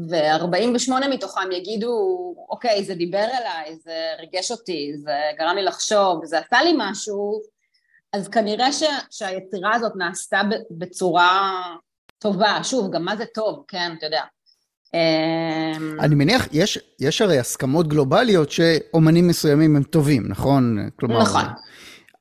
ו-48 0.09 1.07
מתוכם 1.09 1.51
יגידו, 1.51 1.95
אוקיי, 2.49 2.83
זה 2.83 2.95
דיבר 2.95 3.27
אליי, 3.37 3.75
זה 3.75 4.13
ריגש 4.19 4.51
אותי, 4.51 4.91
זה 4.97 5.15
גרם 5.37 5.55
לי 5.55 5.63
לחשוב, 5.63 6.25
זה 6.25 6.39
עשה 6.39 6.63
לי 6.63 6.73
משהו, 6.77 7.41
אז 8.13 8.27
כנראה 8.27 8.71
ש, 8.73 8.83
שהיצירה 9.11 9.75
הזאת 9.75 9.91
נעשתה 9.95 10.41
בצורה 10.71 11.61
טובה, 12.25 12.59
שוב, 12.63 12.91
גם 12.91 13.05
מה 13.05 13.17
זה 13.17 13.25
טוב, 13.25 13.63
כן, 13.67 13.91
אתה 13.97 14.05
יודע. 14.05 14.21
אמ, 14.93 15.99
אני 15.99 16.15
מניח, 16.15 16.47
יש, 16.51 16.79
יש 16.99 17.21
הרי 17.21 17.39
הסכמות 17.39 17.87
גלובליות 17.87 18.51
שאומנים 18.51 19.27
מסוימים 19.27 19.75
הם 19.75 19.83
טובים, 19.83 20.23
נכון? 20.27 20.89
כלומר, 20.99 21.21
נכון. 21.21 21.43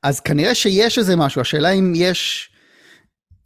אז 0.03 0.19
כנראה 0.19 0.55
שיש 0.55 0.97
איזה 0.97 1.15
משהו, 1.15 1.41
השאלה 1.41 1.69
אם 1.69 1.93
יש, 1.95 2.49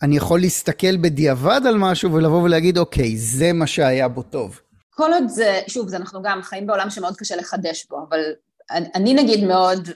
אני 0.02 0.18
יכול 0.18 0.40
להסתכל 0.40 0.98
בדיעבד 0.98 1.62
על 1.68 1.78
משהו 1.78 2.14
ולבוא 2.14 2.44
ולהגיד, 2.44 2.78
אוקיי, 2.78 3.18
זה 3.18 3.54
מה 3.54 3.68
שהיה 3.68 4.08
בו 4.08 4.24
טוב. 4.24 4.60
כל 4.90 5.14
עוד 5.14 5.28
זה, 5.28 5.60
שוב, 5.68 5.88
זה 5.88 5.98
אנחנו 5.98 6.22
גם 6.22 6.42
חיים 6.44 6.68
בעולם 6.68 6.90
שמאוד 6.90 7.16
קשה 7.18 7.36
לחדש 7.36 7.88
בו, 7.90 8.06
אבל 8.10 8.20
אני, 8.72 8.88
אני 8.96 9.14
נגיד 9.14 9.44
מאוד 9.44 9.90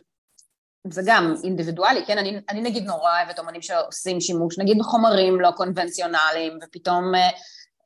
זה 0.87 1.01
גם 1.05 1.33
אינדיבידואלי, 1.43 2.05
כן? 2.05 2.17
אני, 2.17 2.39
אני 2.49 2.61
נגיד 2.61 2.85
נורא 2.85 3.11
אוהבת 3.11 3.39
אומנים 3.39 3.61
שעושים 3.61 4.21
שימוש, 4.21 4.59
נגיד 4.59 4.77
בחומרים 4.79 5.41
לא 5.41 5.51
קונבנציונליים, 5.51 6.59
ופתאום 6.63 7.15
אה, 7.15 7.29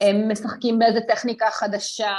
הם 0.02 0.32
משחקים 0.32 0.80
באיזה 0.80 1.00
טכניקה 1.08 1.46
חדשה 1.52 2.14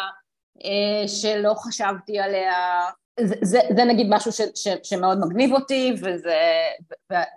אה, 0.64 1.08
שלא 1.08 1.54
חשבתי 1.54 2.18
עליה. 2.18 2.84
זה, 3.20 3.34
זה, 3.42 3.60
זה 3.76 3.84
נגיד 3.84 4.06
משהו 4.10 4.32
ש, 4.32 4.40
ש, 4.54 4.68
שמאוד 4.82 5.18
מגניב 5.18 5.52
אותי, 5.52 5.94
וזה, 5.96 6.38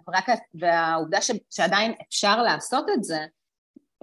ורק, 0.07 0.25
והעובדה 0.53 1.21
ש, 1.21 1.31
שעדיין 1.49 1.93
אפשר 2.07 2.41
לעשות 2.41 2.85
את 2.93 3.03
זה, 3.03 3.19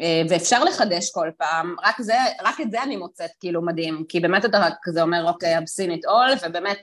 אה, 0.00 0.22
ואפשר 0.30 0.64
לחדש 0.64 1.10
כל 1.10 1.30
פעם, 1.38 1.76
רק, 1.82 2.02
זה, 2.02 2.14
רק 2.42 2.60
את 2.60 2.70
זה 2.70 2.82
אני 2.82 2.96
מוצאת 2.96 3.30
כאילו 3.40 3.62
מדהים, 3.62 4.04
כי 4.08 4.20
באמת 4.20 4.44
אתה 4.44 4.68
כזה 4.82 5.02
אומר, 5.02 5.28
אוקיי, 5.28 5.58
I've 5.58 5.60
seen 5.60 5.90
it 5.90 6.10
all, 6.10 6.48
ובאמת 6.48 6.78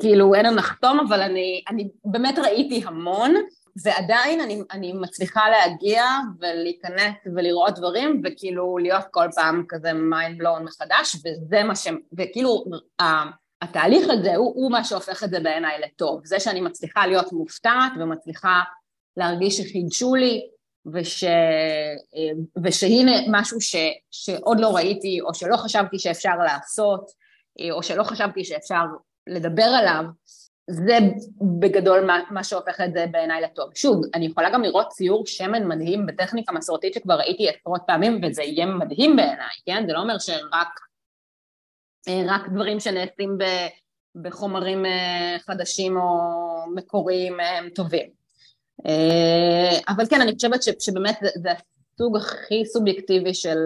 כאילו 0.00 0.34
אין 0.34 0.46
לנו 0.46 0.56
נחתום, 0.56 1.00
אבל 1.00 1.20
אני, 1.22 1.62
אני 1.68 1.88
באמת 2.04 2.38
ראיתי 2.38 2.82
המון, 2.86 3.34
ועדיין 3.82 4.40
אני, 4.40 4.62
אני 4.72 4.92
מצליחה 4.92 5.48
להגיע 5.50 6.04
ולהיכנס 6.40 7.14
ולראות 7.36 7.74
דברים, 7.74 8.22
וכאילו 8.24 8.78
להיות 8.78 9.04
כל 9.10 9.28
פעם 9.34 9.64
כזה 9.68 9.90
mind 9.90 10.42
blown 10.42 10.62
מחדש, 10.62 11.16
וזה 11.16 11.62
מה 11.64 11.76
ש... 11.76 11.88
וכאילו 12.18 12.64
התהליך 13.62 14.08
הזה 14.10 14.36
הוא, 14.36 14.52
הוא 14.54 14.70
מה 14.70 14.84
שהופך 14.84 15.24
את 15.24 15.30
זה 15.30 15.40
בעיניי 15.40 15.78
לטוב. 15.80 16.20
זה 16.24 16.40
שאני 16.40 16.60
מצליחה 16.60 17.06
להיות 17.06 17.32
מופתעת 17.32 17.92
ומצליחה 18.00 18.62
להרגיש 19.16 19.60
שחידשו 19.60 20.14
לי, 20.14 20.46
וש, 20.92 21.24
אה, 21.24 21.94
ושהנה 22.64 23.12
משהו 23.30 23.60
ש, 23.60 23.76
שעוד 24.10 24.60
לא 24.60 24.76
ראיתי, 24.76 25.20
או 25.20 25.34
שלא 25.34 25.56
חשבתי 25.56 25.98
שאפשר 25.98 26.36
לעשות, 26.44 27.10
אה, 27.60 27.72
או 27.72 27.82
שלא 27.82 28.02
חשבתי 28.02 28.44
שאפשר 28.44 28.84
לדבר 29.26 29.62
עליו, 29.62 30.04
זה 30.70 30.98
בגדול 31.60 32.04
מה, 32.04 32.20
מה 32.30 32.44
שהופך 32.44 32.80
את 32.80 32.92
זה 32.92 33.06
בעיניי 33.10 33.42
לטוב. 33.42 33.70
שוב, 33.74 34.00
אני 34.14 34.26
יכולה 34.26 34.50
גם 34.50 34.62
לראות 34.62 34.88
ציור 34.88 35.26
שמן 35.26 35.68
מדהים 35.68 36.06
בטכניקה 36.06 36.52
מסורתית 36.52 36.94
שכבר 36.94 37.14
ראיתי 37.14 37.48
עשרות 37.48 37.82
פעמים 37.86 38.20
וזה 38.22 38.42
יהיה 38.42 38.66
מדהים 38.66 39.16
בעיניי, 39.16 39.56
כן? 39.66 39.84
זה 39.86 39.92
לא 39.92 39.98
אומר 39.98 40.18
שרק 40.18 40.80
רק 42.08 42.48
דברים 42.48 42.80
שנעשים 42.80 43.38
ב, 43.38 43.44
בחומרים 44.22 44.86
אה, 44.86 45.36
חדשים 45.40 45.96
או 45.96 46.20
מקוריים 46.74 47.40
אה, 47.40 47.58
הם 47.58 47.68
טובים. 47.68 48.10
אה, 48.86 49.78
אבל 49.88 50.06
כן, 50.10 50.20
אני 50.20 50.34
חושבת 50.34 50.62
ש, 50.62 50.68
שבאמת 50.80 51.18
זה, 51.22 51.28
זה 51.34 51.48
הסוג 51.50 52.16
הכי 52.16 52.64
סובייקטיבי 52.64 53.34
של, 53.34 53.58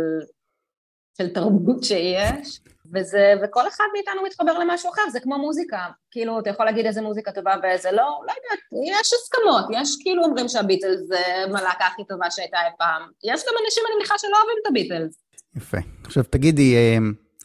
של 1.18 1.28
תרבות 1.34 1.84
שיש. 1.84 2.60
וזה, 2.94 3.34
וכל 3.42 3.68
אחד 3.68 3.84
מאיתנו 3.92 4.22
מתחבר 4.26 4.58
למשהו 4.58 4.90
אחר, 4.90 5.02
זה 5.12 5.20
כמו 5.20 5.38
מוזיקה, 5.38 5.78
כאילו 6.10 6.40
אתה 6.40 6.50
יכול 6.50 6.66
להגיד 6.66 6.86
איזה 6.86 7.02
מוזיקה 7.02 7.32
טובה 7.32 7.54
ואיזה 7.62 7.92
לא, 7.92 8.22
לא 8.26 8.32
יודעת, 8.32 8.90
יש 9.00 9.12
הסכמות, 9.12 9.82
יש 9.82 9.96
כאילו 10.00 10.24
אומרים 10.24 10.48
שהביטלס 10.48 11.00
זה 11.08 11.22
מלהקה 11.48 11.86
הכי 11.92 12.02
טובה 12.08 12.30
שהייתה 12.30 12.56
אי 12.56 12.72
פעם, 12.78 13.02
יש 13.24 13.40
גם 13.40 13.54
אנשים 13.64 13.82
אני 13.86 13.94
מניחה 13.96 14.14
שלא 14.18 14.36
אוהבים 14.36 14.56
את 14.62 14.66
הביטלס. 14.70 15.14
יפה. 15.56 15.78
עכשיו 16.04 16.22
תגידי, 16.30 16.76
אה, 16.76 16.98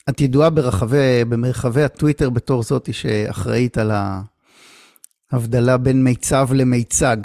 את 0.09 0.21
ידועה 0.21 0.49
ברחבי, 0.49 1.25
במרחבי 1.29 1.83
הטוויטר 1.83 2.29
בתור 2.29 2.63
זאתי 2.63 2.93
שאחראית 2.93 3.77
על 3.77 3.91
ההבדלה 5.31 5.77
בין 5.77 6.03
מיצב 6.03 6.47
למיצג. 6.53 7.17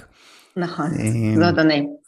נכון, 0.57 0.87
אה, 0.87 1.47
זאת 1.47 1.59
אני. 1.59 2.00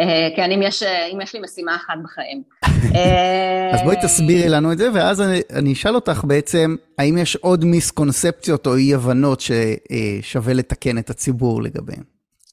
אה, 0.00 0.28
כן, 0.36 0.50
אם 0.52 0.62
יש, 0.62 0.82
אה, 0.82 1.06
אם 1.06 1.20
יש 1.20 1.34
לי 1.34 1.40
משימה 1.40 1.76
אחת 1.76 1.94
בחיים. 2.04 2.42
אז 3.74 3.82
בואי 3.84 3.96
תסבירי 4.02 4.48
לנו 4.48 4.72
את 4.72 4.78
זה, 4.78 4.88
ואז 4.94 5.20
אני, 5.20 5.40
אני 5.52 5.72
אשאל 5.72 5.94
אותך 5.94 6.24
בעצם, 6.24 6.76
האם 6.98 7.18
יש 7.18 7.36
עוד 7.36 7.64
מיסקונספציות 7.64 8.66
או 8.66 8.76
אי-הבנות 8.76 9.40
ששווה 9.40 10.54
לתקן 10.54 10.98
את 10.98 11.10
הציבור 11.10 11.62
לגביהן? 11.62 12.02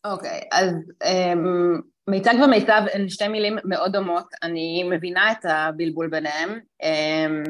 אוקיי, 0.05 0.39
okay, 0.39 0.57
אז 0.57 0.69
um, 1.03 1.81
מיצג 2.07 2.33
ומיצב 2.45 2.81
הן 2.93 3.09
שתי 3.09 3.27
מילים 3.27 3.57
מאוד 3.63 3.91
דומות, 3.91 4.25
אני 4.43 4.83
מבינה 4.91 5.31
את 5.31 5.45
הבלבול 5.45 6.09
ביניהם. 6.09 6.59
Um, 6.83 7.49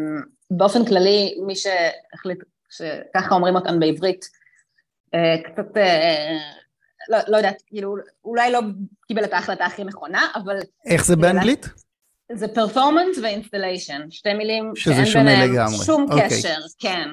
באופן 0.51 0.85
כללי, 0.85 1.35
מי 1.47 1.53
שהחליט 1.55 2.43
שככה 2.69 3.35
אומרים 3.35 3.55
אותן 3.55 3.79
בעברית, 3.79 4.25
uh, 5.15 5.51
קצת... 5.51 5.77
Uh, 5.77 6.62
לא, 7.09 7.17
לא 7.27 7.37
יודעת, 7.37 7.61
כאילו, 7.67 7.95
אולי 8.25 8.51
לא 8.51 8.59
קיבל 9.07 9.23
את 9.23 9.33
ההחלטה 9.33 9.65
הכי 9.65 9.83
נכונה, 9.83 10.27
אבל... 10.35 10.57
איך 10.85 11.05
זה 11.05 11.15
באנגלית? 11.15 11.69
זה 12.31 12.47
performance 12.47 13.17
ו 13.23 13.29
installation, 13.29 14.01
שתי 14.09 14.33
מילים 14.33 14.71
שאין 14.75 15.05
ביניהם 15.13 15.69
שום 15.85 16.05
okay. 16.09 16.13
אוקיי. 16.13 16.29
קשר, 16.29 16.57
כן. 16.79 17.09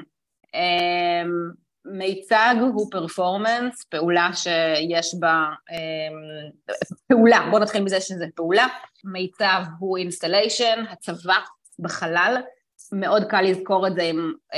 Um, 0.46 1.56
מיצג 1.84 2.54
הוא 2.60 2.90
performance, 2.90 3.84
פעולה 3.84 4.30
שיש 4.34 5.14
בה, 5.20 5.44
um, 5.70 6.72
פעולה, 7.08 7.46
בואו 7.50 7.62
נתחיל 7.62 7.82
מזה 7.82 8.00
שזה 8.00 8.24
פעולה, 8.34 8.66
מיצב 9.04 9.62
הוא 9.78 9.98
installation, 9.98 10.84
הצבה 10.90 11.36
בחלל, 11.78 12.36
מאוד 12.92 13.24
קל 13.24 13.42
לזכור 13.42 13.86
את 13.86 13.94
זה 13.94 14.02
אם, 14.02 14.32
uh, 14.52 14.56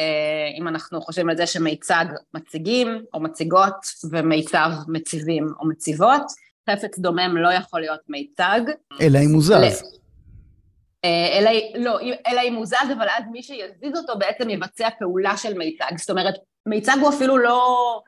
אם 0.60 0.68
אנחנו 0.68 1.00
חושבים 1.00 1.30
על 1.30 1.36
זה 1.36 1.46
שמיצג 1.46 2.04
מציגים 2.34 3.04
או 3.14 3.20
מציגות 3.20 3.86
ומיצב 4.10 4.70
מציבים 4.88 5.52
או 5.60 5.68
מציבות, 5.68 6.22
חפץ 6.70 6.98
דומם 6.98 7.36
לא 7.36 7.52
יכול 7.52 7.80
להיות 7.80 8.00
מיצג. 8.08 8.60
אלא 9.00 9.18
אם 9.18 9.32
הוא 9.32 9.42
זז. 9.42 9.82
אה, 11.04 11.38
אלא, 11.38 11.50
לא, 11.74 11.98
אלא 12.26 12.40
אם 12.40 12.54
הוא 12.54 12.66
זז, 12.66 12.90
אבל 12.98 13.06
אז 13.18 13.24
מי 13.32 13.42
שיזיז 13.42 13.96
אותו 13.96 14.18
בעצם 14.18 14.50
יבצע 14.50 14.88
פעולה 14.98 15.36
של 15.36 15.58
מיצג. 15.58 15.98
זאת 15.98 16.10
אומרת, 16.10 16.34
מיצג 16.66 16.96
הוא 17.00 17.08
אפילו 17.08 17.38
לא, 17.38 18.00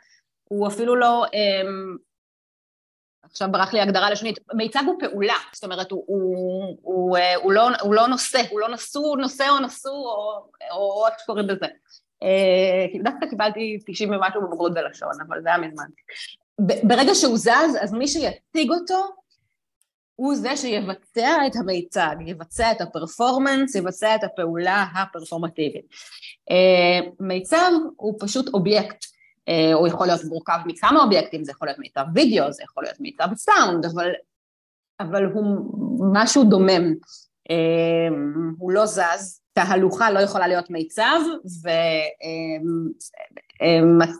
הוא 0.44 0.68
אפילו 0.68 0.96
לא, 0.96 1.24
אמ, 1.34 1.96
עכשיו 3.34 3.48
ברח 3.52 3.72
לי 3.72 3.80
הגדרה 3.80 4.10
לשונית, 4.10 4.38
מיצג 4.54 4.82
הוא 4.86 4.94
פעולה, 5.00 5.34
זאת 5.52 5.64
אומרת, 5.64 5.90
הוא, 5.90 6.04
הוא, 6.06 6.76
הוא, 6.82 7.16
אה, 7.16 7.36
הוא, 7.36 7.52
לא, 7.52 7.68
הוא 7.80 7.94
לא 7.94 8.06
נושא, 8.06 8.42
הוא 8.50 8.60
לא 8.60 8.68
נשוא, 8.68 9.16
נושא 9.16 9.48
או 9.48 9.58
נשוא, 9.58 9.90
או, 9.90 10.46
או 10.70 11.06
איך 11.06 11.14
שקוראים 11.22 11.48
לזה. 11.48 11.66
אה, 12.22 13.02
דווקא 13.04 13.26
קיבלתי 13.26 13.78
90 13.86 14.10
ומשהו 14.10 14.40
בבגרות 14.42 14.74
בלשון, 14.74 15.12
אבל 15.28 15.42
זה 15.42 15.48
היה 15.48 15.58
מזמן. 15.58 15.84
ברגע 16.58 17.14
שהוא 17.14 17.36
זז, 17.38 17.76
אז 17.80 17.92
מי 17.92 18.08
שיציג 18.08 18.70
אותו, 18.70 19.04
הוא 20.16 20.34
זה 20.34 20.56
שיבצע 20.56 21.46
את 21.46 21.56
המיצג, 21.56 22.16
יבצע 22.26 22.72
את 22.72 22.80
הפרפורמנס, 22.80 23.74
יבצע 23.74 24.14
את 24.14 24.24
הפעולה 24.24 24.86
הפרפורמטיבית. 24.94 25.84
אה, 26.50 27.10
מיצג 27.20 27.70
הוא 27.96 28.14
פשוט 28.20 28.48
אובייקט, 28.54 29.04
הוא 29.74 29.88
יכול 29.88 30.06
להיות 30.06 30.24
מורכב 30.24 30.58
מכמה 30.66 31.02
אובייקטים, 31.02 31.44
זה 31.44 31.52
יכול 31.52 31.68
להיות 31.68 31.78
מיצב 31.78 32.04
וידאו, 32.14 32.52
זה 32.52 32.62
יכול 32.62 32.84
להיות 32.84 33.00
מיצב 33.00 33.28
סאונד, 33.36 33.84
אבל, 33.86 34.10
אבל 35.00 35.24
הוא 35.24 35.66
משהו 36.12 36.44
דומם, 36.44 36.94
אה, 37.50 38.16
הוא 38.58 38.72
לא 38.72 38.86
זז, 38.86 39.40
תהלוכה 39.52 40.10
לא 40.10 40.18
יכולה 40.18 40.48
להיות 40.48 40.70
מיצב, 40.70 41.20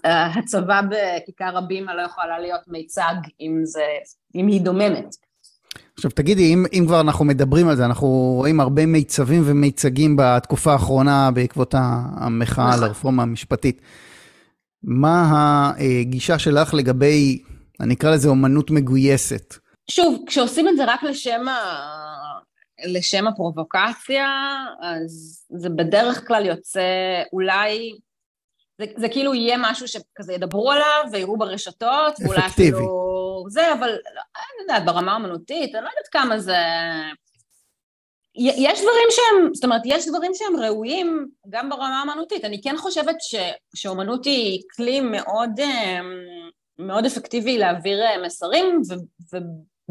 והצבה 0.04 0.80
בכיכר 0.90 1.58
הבימה 1.58 1.94
לא 1.94 2.02
יכולה 2.02 2.38
להיות 2.38 2.60
מיצג 2.68 3.14
אם, 3.40 3.60
זה, 3.64 3.84
אם 4.34 4.46
היא 4.46 4.60
דוממת. 4.60 5.14
עכשיו 5.94 6.10
תגידי, 6.10 6.54
אם, 6.54 6.64
אם 6.72 6.84
כבר 6.86 7.00
אנחנו 7.00 7.24
מדברים 7.24 7.68
על 7.68 7.76
זה, 7.76 7.84
אנחנו 7.84 8.08
רואים 8.36 8.60
הרבה 8.60 8.86
מיצבים 8.86 9.42
ומיצגים 9.46 10.16
בתקופה 10.18 10.72
האחרונה 10.72 11.30
בעקבות 11.30 11.74
המחאה 12.16 12.64
על 12.64 12.70
נכון. 12.70 12.84
הרפורמה 12.84 13.22
המשפטית. 13.22 13.80
מה 14.84 15.72
הגישה 16.00 16.38
שלך 16.38 16.74
לגבי, 16.74 17.42
אני 17.80 17.94
אקרא 17.94 18.10
לזה 18.10 18.28
אומנות 18.28 18.70
מגויסת? 18.70 19.54
שוב, 19.90 20.24
כשעושים 20.26 20.68
את 20.68 20.76
זה 20.76 20.84
רק 20.86 21.02
לשם, 21.02 21.48
ה... 21.48 21.58
לשם 22.86 23.26
הפרובוקציה, 23.26 24.28
אז 24.82 25.44
זה 25.48 25.68
בדרך 25.68 26.26
כלל 26.28 26.46
יוצא 26.46 26.82
אולי 27.32 27.92
זה, 28.78 28.84
זה 28.96 29.08
כאילו 29.08 29.34
יהיה 29.34 29.56
משהו 29.60 29.88
שכזה 29.88 30.32
ידברו 30.32 30.70
עליו 30.72 31.04
ויראו 31.12 31.38
ברשתות, 31.38 32.14
ואולי 32.20 32.46
אפילו... 32.46 33.14
זה, 33.48 33.72
אבל 33.72 33.88
לא, 33.88 34.22
אני 34.36 34.62
יודעת, 34.62 34.84
ברמה 34.84 35.12
האמנותית, 35.12 35.74
אני 35.74 35.84
לא 35.84 35.88
יודעת 35.88 36.08
כמה 36.12 36.38
זה... 36.38 36.56
יש 38.36 38.80
דברים 38.80 39.08
שהם, 39.10 39.54
זאת 39.54 39.64
אומרת, 39.64 39.82
יש 39.84 40.08
דברים 40.08 40.32
שהם 40.34 40.56
ראויים 40.56 41.28
גם 41.48 41.70
ברמה 41.70 42.00
האמנותית. 42.00 42.44
אני 42.44 42.62
כן 42.62 42.76
חושבת 42.76 43.16
ש, 43.20 43.34
שאומנות 43.74 44.24
היא 44.24 44.62
כלי 44.76 45.00
מאוד, 45.00 45.60
אמ, 45.60 46.04
מאוד 46.78 47.06
אפקטיבי 47.06 47.58
להעביר 47.58 48.02
אה, 48.02 48.22
מסרים, 48.26 48.82
ו, 48.88 48.94
ו, 49.32 49.38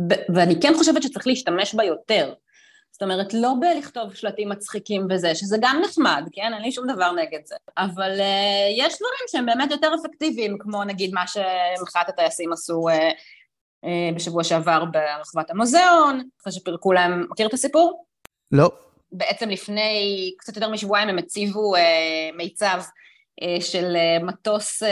ו, 0.10 0.14
ואני 0.36 0.62
כן 0.62 0.74
חושבת 0.78 1.04
שצריך 1.04 1.28
להשתמש 1.28 1.76
בה 1.76 1.84
יותר. 1.84 2.34
זאת 2.92 3.04
אומרת, 3.04 3.34
לא 3.34 3.54
בלכתוב 3.62 4.14
שלטים 4.14 4.50
מצחיקים 4.50 5.08
וזה, 5.10 5.36
שזה 5.36 5.58
גם 5.62 5.82
נחמד, 5.86 6.24
כן? 6.32 6.52
אין 6.54 6.62
לי 6.62 6.72
שום 6.72 6.88
דבר 6.88 7.12
נגד 7.12 7.40
זה. 7.46 7.56
אבל 7.78 8.20
uh, 8.20 8.70
יש 8.78 8.96
דברים 8.96 9.26
שהם 9.28 9.46
באמת 9.46 9.72
יותר 9.72 9.92
אפקטיביים, 10.02 10.58
כמו 10.60 10.84
נגיד 10.84 11.14
מה 11.14 11.24
שמחאת 11.28 12.10
הטייסים 12.10 12.54
עשו 12.54 12.82
uh, 12.90 12.94
uh, 13.86 14.16
בשבוע 14.16 14.44
שעבר 14.44 14.84
ברחבת 14.86 15.50
המוזיאון, 15.50 16.22
אחרי 16.42 16.54
שפירקו 16.54 16.94
להם, 16.94 17.26
מכיר 17.30 17.48
את 17.48 17.54
הסיפור? 17.54 18.06
לא. 18.54 18.72
בעצם 19.12 19.50
לפני 19.50 20.32
קצת 20.38 20.56
יותר 20.56 20.70
משבועיים 20.70 21.10
הם 21.10 21.18
הציבו 21.18 21.76
uh, 21.76 21.80
מיצב 22.38 22.82
uh, 23.42 23.62
של 23.62 23.96
uh, 23.96 24.24
מטוס 24.24 24.84
uh, 24.84 24.88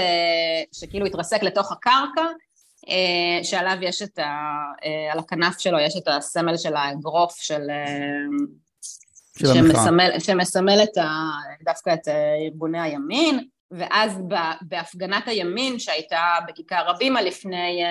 שכאילו 0.72 1.06
התרסק 1.06 1.44
לתוך 1.44 1.72
הקרקע, 1.72 2.22
אה, 2.90 3.44
שעליו 3.44 3.78
יש 3.82 4.02
את 4.02 4.20
ה... 4.20 4.24
אה, 4.86 5.14
על 5.14 5.20
הכנף 5.20 5.60
שלו 5.60 5.80
יש 5.80 5.94
את 5.98 6.08
הסמל 6.08 6.58
של 6.58 6.76
האגרוף 6.76 7.36
של... 7.42 7.70
אה, 7.70 8.26
של 9.40 9.48
שמסמל, 9.54 10.20
שמסמל 10.20 10.80
את 10.84 10.98
ה, 10.98 11.10
דווקא 11.64 11.94
את 11.94 12.08
ארגוני 12.48 12.82
הימין, 12.82 13.48
ואז 13.72 14.20
בהפגנת 14.62 15.28
הימין 15.28 15.80
שהייתה 15.80 16.36
בכיכר 16.48 16.84
רבימה 16.88 17.22
לפני, 17.22 17.84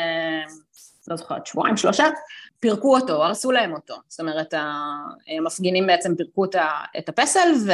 לא 1.09 1.17
זוכרת, 1.17 1.47
שבועיים, 1.47 1.77
שלושה, 1.77 2.05
פירקו 2.61 2.97
אותו, 2.97 3.25
הרסו 3.25 3.53
להם 3.53 3.75
אותו. 3.75 3.95
זאת 4.09 4.21
אומרת, 4.21 4.55
המפגינים 5.29 5.87
בעצם 5.87 6.15
פירקו 6.17 6.45
את 6.99 7.09
הפסל, 7.09 7.49
ו, 7.67 7.73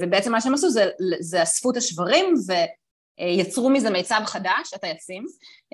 ובעצם 0.00 0.32
מה 0.32 0.40
שהם 0.40 0.54
עשו 0.54 0.70
זה, 0.70 0.90
זה 1.20 1.42
אספו 1.42 1.70
את 1.70 1.76
השברים, 1.76 2.34
ו... 2.48 2.52
אה, 3.20 3.26
יצרו 3.26 3.70
מזה 3.70 3.90
מיצב 3.90 4.20
חדש, 4.26 4.74
הטייסים, 4.74 5.26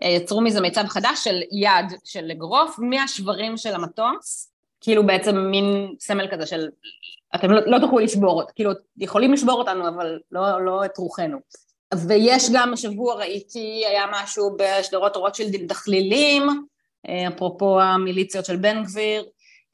אה, 0.03 0.09
יצרו 0.09 0.41
מזה 0.41 0.61
מיצב 0.61 0.87
חדש 0.87 1.25
של 1.25 1.41
יד 1.53 1.99
של 2.05 2.31
אגרוף 2.31 2.79
מהשברים 2.79 3.57
של 3.57 3.75
המטוס, 3.75 4.53
כאילו 4.81 5.07
בעצם 5.07 5.37
מין 5.37 5.95
סמל 6.01 6.29
כזה 6.31 6.47
של 6.47 6.69
אתם 7.35 7.51
לא, 7.51 7.61
לא 7.67 7.79
תוכלו 7.79 7.99
לשבור, 7.99 8.43
כאילו 8.55 8.71
יכולים 8.97 9.33
לשבור 9.33 9.59
אותנו 9.59 9.89
אבל 9.89 10.19
לא, 10.33 10.65
לא 10.65 10.85
את 10.85 10.99
רוחנו. 10.99 11.39
ויש 12.09 12.51
גם 12.55 12.73
השבוע 12.73 13.15
ראיתי, 13.15 13.83
היה 13.87 14.05
משהו 14.13 14.57
בשדרות 14.59 15.17
רוטשילד 15.17 15.55
עם 15.55 15.67
דחלילים, 15.67 16.43
אה, 16.43 16.55
אפרופו 17.07 17.81
המיליציות 17.81 18.45
של 18.45 18.57
בן 18.57 18.83
גביר, 18.85 19.25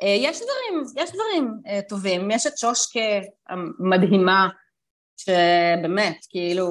יש 0.03 0.37
דברים, 0.37 0.85
יש 0.97 1.11
דברים 1.13 1.55
טובים, 1.89 2.31
יש 2.31 2.47
את 2.47 2.59
שושקה 2.59 3.01
המדהימה, 3.49 4.49
שבאמת, 5.17 6.17
כאילו, 6.29 6.69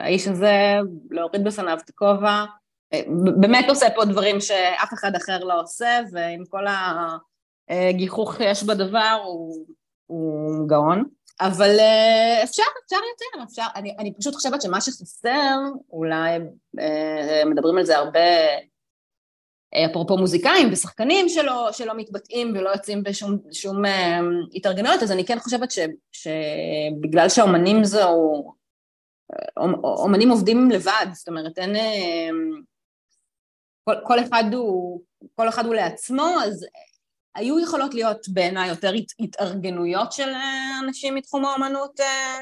האיש 0.00 0.28
הזה, 0.28 0.78
להוריד 1.10 1.44
בפניו 1.44 1.78
את 1.84 1.90
הכובע, 1.90 2.44
באמת 3.40 3.64
עושה 3.68 3.86
פה 3.94 4.04
דברים 4.04 4.40
שאף 4.40 4.92
אחד 4.94 5.14
אחר 5.16 5.38
לא 5.38 5.60
עושה, 5.60 6.00
ועם 6.12 6.42
כל 6.48 6.64
הגיחוך 7.68 8.36
שיש 8.36 8.62
בדבר 8.62 9.18
הוא, 9.24 9.66
הוא 10.06 10.68
גאון. 10.68 11.04
אבל 11.40 11.78
אה, 11.78 12.44
אפשר, 12.44 12.62
אפשר 12.84 12.96
יותר, 12.96 13.44
אפשר, 13.44 13.66
אני, 13.74 13.96
אני 13.98 14.14
פשוט 14.14 14.34
חושבת 14.34 14.62
שמה 14.62 14.80
שחסר, 14.80 15.56
אולי 15.90 16.38
אה, 16.78 17.42
מדברים 17.46 17.78
על 17.78 17.84
זה 17.84 17.96
הרבה, 17.96 18.20
אה, 18.20 18.58
אפרופו 19.74 20.16
מוזיקאים 20.18 20.72
ושחקנים 20.72 21.28
שלא, 21.28 21.68
שלא 21.72 21.94
מתבטאים 21.96 22.52
ולא 22.56 22.70
יוצאים 22.70 23.02
בשום 23.02 23.84
התארגנויות, 24.54 25.02
אז 25.02 25.12
אני 25.12 25.24
כן 25.24 25.38
חושבת 25.38 25.70
ש, 25.70 25.78
שבגלל 26.12 27.28
שהאומנים 27.28 27.84
זו 27.84 28.08
אומנים 29.84 30.30
עובדים 30.30 30.70
לבד, 30.70 31.06
זאת 31.12 31.28
אומרת 31.28 31.58
אין... 31.58 31.76
אה, 31.76 32.28
כל, 33.84 33.94
כל, 34.04 34.20
אחד 34.20 34.44
הוא, 34.52 35.00
כל 35.34 35.48
אחד 35.48 35.66
הוא 35.66 35.74
לעצמו, 35.74 36.26
אז 36.44 36.66
היו 37.34 37.60
יכולות 37.60 37.94
להיות 37.94 38.28
בעיניי 38.28 38.68
יותר 38.68 38.92
התארגנויות 39.20 40.12
של 40.12 40.28
אה, 40.28 40.78
אנשים 40.84 41.14
מתחום 41.14 41.44
האומנות 41.44 42.00
אה, 42.00 42.38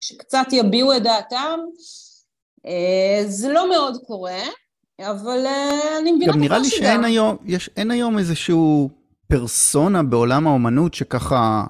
שקצת 0.00 0.46
יביעו 0.52 0.96
את 0.96 1.02
דעתם. 1.02 1.60
זה 3.26 3.52
לא 3.52 3.68
מאוד 3.68 3.96
קורה, 4.06 4.40
אבל 5.00 5.46
אני 6.00 6.12
מבינה 6.12 6.32
גם 6.32 6.40
נראה 6.40 6.58
לי 6.58 6.68
שאין 6.68 7.04
היום, 7.04 7.36
יש, 7.44 7.70
אין 7.76 7.90
היום 7.90 8.18
איזשהו 8.18 8.90
פרסונה 9.28 10.02
בעולם 10.02 10.46
האומנות 10.46 10.94
שככה 10.94 11.64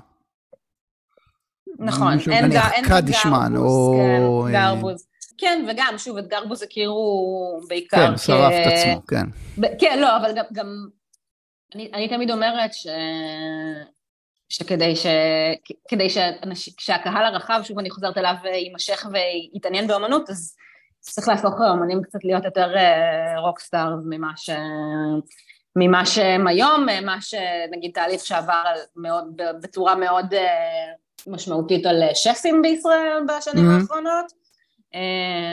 נכון, 1.78 2.12
אין 2.30 2.50
גרבוז, 2.82 3.56
או... 3.56 4.44
כן, 4.46 4.52
גרבוז. 4.52 5.06
כן, 5.38 5.66
וגם, 5.70 5.94
שוב, 5.98 6.16
את 6.16 6.28
גרבוז 6.28 6.62
הכירו 6.62 7.60
בעיקר 7.68 7.96
כן, 7.96 8.16
כ... 8.16 8.20
שרף 8.20 8.52
את 8.52 8.72
עצמו, 8.72 9.06
כן. 9.06 9.26
כן, 9.78 9.98
לא, 10.00 10.16
אבל 10.16 10.32
גם, 10.36 10.44
גם 10.52 10.66
אני, 11.74 11.90
אני 11.94 12.08
תמיד 12.08 12.30
אומרת 12.30 12.74
ש... 12.74 12.86
שכדי 14.48 14.96
ש... 14.96 15.06
כדי. 15.88 16.08
שהקהל 16.78 17.24
הרחב, 17.24 17.60
שוב 17.62 17.78
אני 17.78 17.90
חוזרת 17.90 18.18
אליו, 18.18 18.34
יימשך 18.44 19.06
ויתעניין 19.12 19.86
באמנות, 19.86 20.30
אז 20.30 20.56
צריך 21.00 21.28
להפוך 21.28 21.60
האמנים 21.60 22.02
קצת 22.02 22.24
להיות 22.24 22.44
יותר 22.44 22.74
rock 23.36 23.65
stars 23.65 24.00
ממה 24.04 24.32
ש... 24.36 24.50
ממה 25.76 26.06
שהם 26.06 26.46
היום, 26.46 26.86
מה 27.04 27.16
שנגיד 27.20 27.90
תהליך 27.94 28.24
שעבר 28.24 28.62
מאוד, 28.96 29.40
בצורה 29.62 29.94
מאוד 29.94 30.34
משמעותית 31.26 31.86
על 31.86 32.02
שפים 32.14 32.62
בישראל 32.62 33.22
בשנים 33.28 33.64
mm-hmm. 33.64 33.80
האחרונות. 33.80 34.32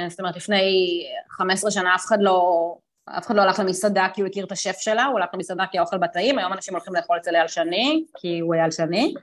זאת 0.10 0.20
אומרת, 0.20 0.36
לפני 0.36 1.04
15 1.30 1.72
שנה 1.72 1.96
אף 1.96 2.06
אחד 2.06 2.18
לא, 2.20 2.76
אף 3.18 3.26
אחד 3.26 3.36
לא 3.36 3.42
הלך 3.42 3.60
למסעדה 3.60 4.08
כי 4.14 4.22
הוא 4.22 4.28
הכיר 4.28 4.46
את 4.46 4.52
השף 4.52 4.76
שלה, 4.80 5.06
הוא 5.06 5.20
הלך 5.20 5.30
למסעדה 5.34 5.64
כי 5.72 5.78
האוכל 5.78 5.98
בטעים, 5.98 6.40
היום 6.40 6.54
אנשים 6.54 6.74
הולכים 6.74 6.96
לאכול 6.96 7.18
אצל 7.18 7.36
אייל 7.36 7.48
שני, 7.48 8.06
כי 8.18 8.40
הוא 8.40 8.56
אייל 8.56 8.72
שני. 8.72 9.14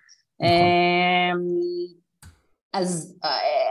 אז... 2.72 3.18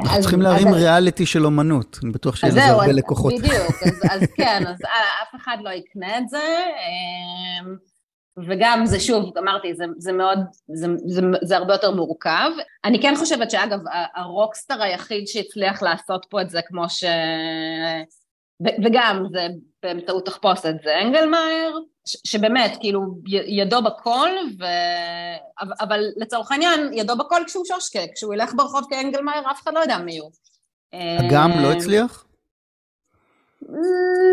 אנחנו 0.02 0.22
צריכים 0.22 0.42
להרים 0.42 0.74
ריאליטי 0.74 1.26
של 1.26 1.46
אומנות, 1.46 2.00
אני 2.04 2.12
בטוח 2.12 2.36
שיהיה 2.36 2.54
לזה 2.54 2.66
הרבה 2.66 2.92
לקוחות. 2.92 3.34
בדיוק, 3.34 3.84
אז 4.12 4.22
כן, 4.38 4.64
אז 4.68 4.78
אף 5.24 5.36
אחד 5.36 5.58
לא 5.62 5.70
יקנה 5.70 6.18
את 6.18 6.30
זה. 6.30 6.40
וגם 8.48 8.86
זה 8.86 9.00
שוב, 9.00 9.38
אמרתי, 9.38 9.74
זה, 9.76 9.86
זה 9.98 10.14
מאוד, 10.14 10.40
זה, 10.74 10.88
זה, 11.06 11.22
זה 11.42 11.58
הרבה 11.58 11.74
יותר 11.74 11.92
מורכב. 11.92 12.50
אני 12.86 13.02
כן 13.02 13.14
חושבת 13.18 13.52
שאגב, 13.52 13.80
הרוקסטאר 14.16 14.82
היחיד 14.82 15.28
שהצליח 15.28 15.84
לעשות 15.84 16.26
פה 16.30 16.42
את 16.42 16.50
זה 16.50 16.60
כמו 16.68 16.90
ש... 16.90 17.04
וגם 18.86 19.26
זה 19.32 19.48
באמצעות 19.84 20.26
תחפושת, 20.26 20.74
זה 20.84 21.02
אנגלמאייר, 21.02 21.80
שבאמת, 22.06 22.78
כאילו, 22.80 23.02
ידו 23.28 23.82
בכל, 23.82 24.30
ו... 24.60 24.66
אבל 25.80 26.04
לצורך 26.18 26.52
העניין, 26.52 26.94
ידו 26.94 27.18
בכל 27.18 27.42
כשהוא 27.48 27.66
שושקה, 27.66 28.00
כשהוא 28.16 28.34
ילך 28.34 28.54
ברחוב 28.56 28.88
כאנגלמאייר, 28.90 29.52
אף 29.52 29.64
אחד 29.64 29.74
לא 29.74 29.80
יודע 29.80 29.98
מי 29.98 30.18
הוא. 30.18 30.32
אגם 30.94 31.52
לא 31.62 31.72
הצליח? 31.72 32.26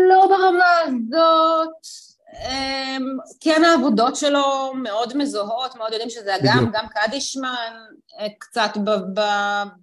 לא 0.09 0.27
ברמה 0.27 0.79
הזאת. 0.83 1.69
אמ, 2.33 3.17
כן 3.39 3.63
העבודות 3.63 4.15
שלו 4.15 4.73
מאוד 4.73 5.17
מזוהות, 5.17 5.75
מאוד 5.75 5.91
יודעים 5.91 6.09
שזה 6.09 6.35
אגם, 6.35 6.71
גם 6.73 6.85
קדישמן 6.87 7.73
אה, 8.19 8.27
קצת 8.39 8.71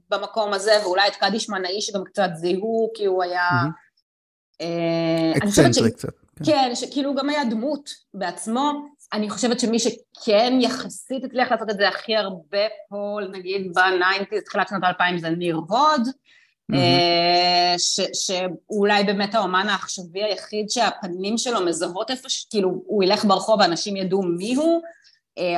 במקום 0.08 0.52
הזה, 0.52 0.72
ואולי 0.82 1.08
את 1.08 1.16
קדישמן 1.16 1.64
האיש 1.64 1.90
גם 1.94 2.04
קצת 2.04 2.28
זיהו, 2.34 2.90
כי 2.94 3.04
הוא 3.04 3.22
היה... 3.22 3.48
אקצנטרי 5.36 5.90
קצת. 5.90 6.25
כן, 6.38 6.44
כן 6.44 6.74
שכאילו 6.74 7.08
הוא 7.08 7.16
גם 7.16 7.28
היה 7.28 7.44
דמות 7.44 7.90
בעצמו. 8.14 8.72
אני 9.12 9.30
חושבת 9.30 9.60
שמי 9.60 9.78
שכן 9.78 10.58
יחסית 10.60 11.24
הצליח 11.24 11.52
לעשות 11.52 11.70
את 11.70 11.76
זה 11.76 11.88
הכי 11.88 12.16
הרבה 12.16 12.58
פה, 12.88 13.18
נגיד 13.32 13.72
ב 13.74 13.81
nineties, 13.81 14.42
תחילת 14.42 14.68
שנות 14.68 14.82
האלפיים, 14.84 15.18
זה 15.18 15.30
ניר 15.30 15.56
הוד. 15.68 16.08
אה, 16.74 17.74
שאולי 18.12 19.04
באמת 19.04 19.34
האומן 19.34 19.68
העכשווי 19.68 20.24
היחיד 20.24 20.70
שהפנים 20.70 21.38
שלו 21.38 21.64
מזהות 21.64 22.10
איפה, 22.10 22.28
כאילו 22.50 22.82
הוא 22.86 23.04
ילך 23.04 23.24
ברחוב 23.24 23.60
ואנשים 23.60 23.96
ידעו 23.96 24.22
מי 24.22 24.54
הוא, 24.54 24.82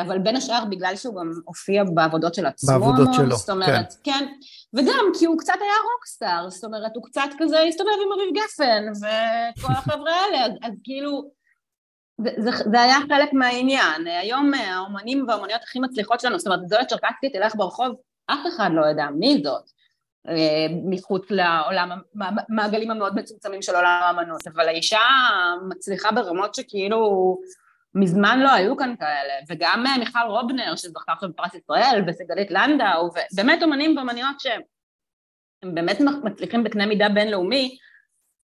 אבל 0.03 0.19
בין 0.19 0.37
השאר 0.37 0.65
בגלל 0.71 0.97
שהוא 0.97 1.21
גם 1.21 1.33
הופיע 1.45 1.85
בעבודות 1.95 2.35
של 2.35 2.47
עצמו, 2.47 2.73
בעבודות 2.73 3.15
שלו, 3.15 3.37
זאת 3.37 3.51
אומרת, 3.51 3.95
כן. 4.05 4.13
כן, 4.13 4.27
וגם 4.75 5.05
כי 5.19 5.27
הוא 5.27 5.39
קצת 5.39 5.55
היה 5.61 5.73
רוקסטאר, 5.95 6.51
זאת 6.51 6.65
אומרת, 6.65 6.93
הוא 6.95 7.05
קצת 7.05 7.29
כזה 7.39 7.61
הסתובב 7.61 7.91
עם 8.07 8.13
אביב 8.13 8.45
גפן 8.45 8.85
וכל 8.99 9.73
החבר'ה 9.79 10.13
האלה, 10.13 10.47
אז, 10.47 10.53
אז 10.63 10.73
כאילו, 10.85 11.31
זה, 12.21 12.31
זה, 12.39 12.51
זה 12.71 12.81
היה 12.81 12.97
חלק 13.09 13.33
מהעניין. 13.33 14.07
היום 14.07 14.55
האומנים 14.55 15.25
והאומניות 15.29 15.63
הכי 15.63 15.81
מצליחות 15.81 16.21
שלנו, 16.21 16.39
זאת 16.39 16.47
אומרת, 16.47 16.69
זוהי 16.69 16.87
צ'רקסקי 16.87 17.31
תלך 17.31 17.55
ברחוב, 17.57 17.95
אף 18.27 18.41
אחד 18.49 18.71
לא 18.75 18.87
יודע 18.87 19.07
מי 19.15 19.41
זאת. 19.45 19.71
אה, 20.29 20.67
מחוץ 20.85 21.31
לעולם, 21.31 21.91
המעגלים 22.21 22.91
המאוד 22.91 23.15
מצומצמים 23.15 23.63
של 23.63 23.75
עולם 23.77 24.01
האמנות, 24.03 24.47
אבל 24.47 24.69
האישה 24.69 25.01
מצליחה 25.69 26.13
ברמות 26.13 26.55
שכאילו 26.55 27.39
מזמן 28.01 28.41
לא 28.41 28.53
היו 28.53 28.77
כאן 28.77 28.95
כאלה, 28.99 29.35
וגם 29.49 29.87
אה, 29.87 29.99
מיכל 29.99 30.19
רובנר 30.29 30.77
שזכתה 30.77 31.13
עכשיו 31.13 31.29
בפרס 31.29 31.55
ישראל, 31.55 32.05
וסגלית 32.07 32.51
לנדאו, 32.51 33.11
ובאמת 33.33 33.63
אומנים 33.63 33.97
ואומניות 33.97 34.41
שהם 34.41 34.61
באמת 35.75 36.01
מצליחים 36.25 36.65
בקנה 36.65 36.87
מידה 36.87 37.09
בינלאומי, 37.09 37.77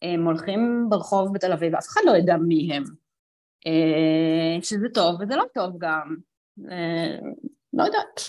הם 0.02 0.24
הולכים 0.24 0.86
ברחוב 0.88 1.34
בתל 1.34 1.52
אביב, 1.52 1.74
ואף 1.74 1.86
אחד 1.88 2.00
לא 2.06 2.16
ידע 2.16 2.36
מי 2.36 2.72
הם, 2.72 2.84
אה, 3.66 4.62
שזה 4.62 4.86
טוב 4.94 5.20
וזה 5.20 5.36
לא 5.36 5.44
טוב 5.54 5.76
גם, 5.78 6.16
לא 7.72 7.84
יודעת. 7.84 8.20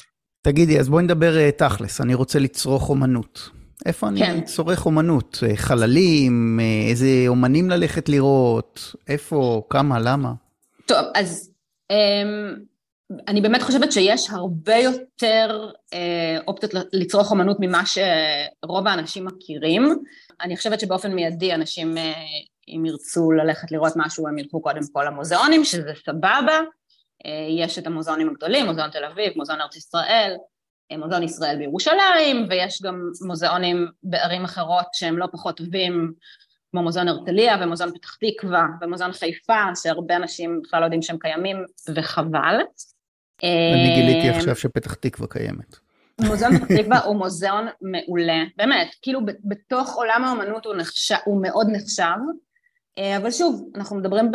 תגידי, 0.42 0.80
אז 0.80 0.90
בואי 0.90 1.04
נדבר 1.04 1.52
תכלס, 1.52 2.02
אני 2.02 2.14
רוצה 2.14 2.40
לצרוך 2.40 2.90
אומנות. 2.90 3.50
איפה 3.86 4.08
אני 4.08 4.20
כן. 4.20 4.42
צורך 4.42 4.86
אומנות? 4.86 5.40
אה, 5.44 5.56
חללים, 5.56 6.60
אה, 6.60 6.90
איזה 6.90 7.08
אומנים 7.28 7.70
ללכת 7.70 8.10
לראות? 8.10 8.96
איפה, 9.08 9.64
כמה, 9.70 10.00
למה? 10.00 10.34
טוב, 10.88 11.06
אז 11.16 11.52
um, 11.94 12.60
אני 13.28 13.42
באמת 13.42 13.62
חושבת 13.62 13.92
שיש 13.92 14.30
הרבה 14.30 14.76
יותר 14.76 15.72
uh, 15.74 16.44
אופציות 16.48 16.74
לצרוך 16.94 17.32
אומנות 17.32 17.58
ממה 17.60 17.84
שרוב 17.86 18.88
האנשים 18.88 19.26
מכירים. 19.26 20.04
אני 20.42 20.58
חושבת 20.58 20.80
שבאופן 20.80 21.14
מיידי 21.14 21.54
אנשים, 21.54 21.98
uh, 21.98 22.00
אם 22.68 22.86
ירצו 22.86 23.32
ללכת 23.32 23.72
לראות 23.72 23.94
משהו, 23.96 24.28
הם 24.28 24.38
ילכו 24.38 24.62
קודם 24.62 24.82
כל 24.94 25.04
למוזיאונים, 25.08 25.64
שזה 25.64 25.92
סבבה. 26.06 26.60
אה, 27.26 27.48
יש 27.50 27.80
את 27.80 27.88
המוזיאונים 27.88 28.30
הגדולים, 28.30 28.66
מוזיאון 28.66 28.90
תל 28.90 29.06
אביב, 29.06 29.34
מוזיאון 29.36 29.62
ארץ 29.62 29.76
ישראל, 29.76 30.36
אה, 30.92 30.98
מוזיאון 30.98 31.24
ישראל 31.24 31.58
בירושלים, 31.58 32.46
ויש 32.50 32.82
גם 32.82 33.10
מוזיאונים 33.28 33.88
בערים 34.04 34.44
אחרות 34.44 34.86
שהם 34.94 35.18
לא 35.18 35.28
פחות 35.32 35.58
טובים, 35.58 36.14
כמו 36.76 36.84
מוזיאון 36.84 37.08
הרצליה 37.08 37.58
ומוזיאון 37.62 37.92
פתח 37.94 38.16
תקווה 38.16 38.66
ומוזיאון 38.82 39.12
חיפה, 39.12 39.76
שהרבה 39.76 40.16
אנשים 40.16 40.62
בכלל 40.64 40.80
לא 40.80 40.86
יודעים 40.86 41.02
שהם 41.02 41.18
קיימים, 41.18 41.58
וחבל. 41.96 42.56
אני 43.44 43.90
אה, 43.90 43.96
גיליתי 43.96 44.30
עכשיו 44.30 44.56
שפתח 44.56 44.94
תקווה 44.94 45.28
קיימת. 45.28 45.76
מוזיאון 46.22 46.58
פתח 46.58 46.68
תקווה 46.82 47.00
הוא 47.00 47.16
מוזיאון 47.16 47.68
מעולה, 47.82 48.44
באמת, 48.58 48.88
כאילו 49.02 49.20
בתוך 49.44 49.96
עולם 49.96 50.24
האומנות 50.26 50.66
הוא, 50.66 50.76
נחשב, 50.76 51.16
הוא 51.26 51.42
מאוד 51.42 51.68
נחשב, 51.72 52.18
אבל 53.18 53.32
שוב, 53.32 53.70
אנחנו 53.76 53.96
מדברים 53.96 54.32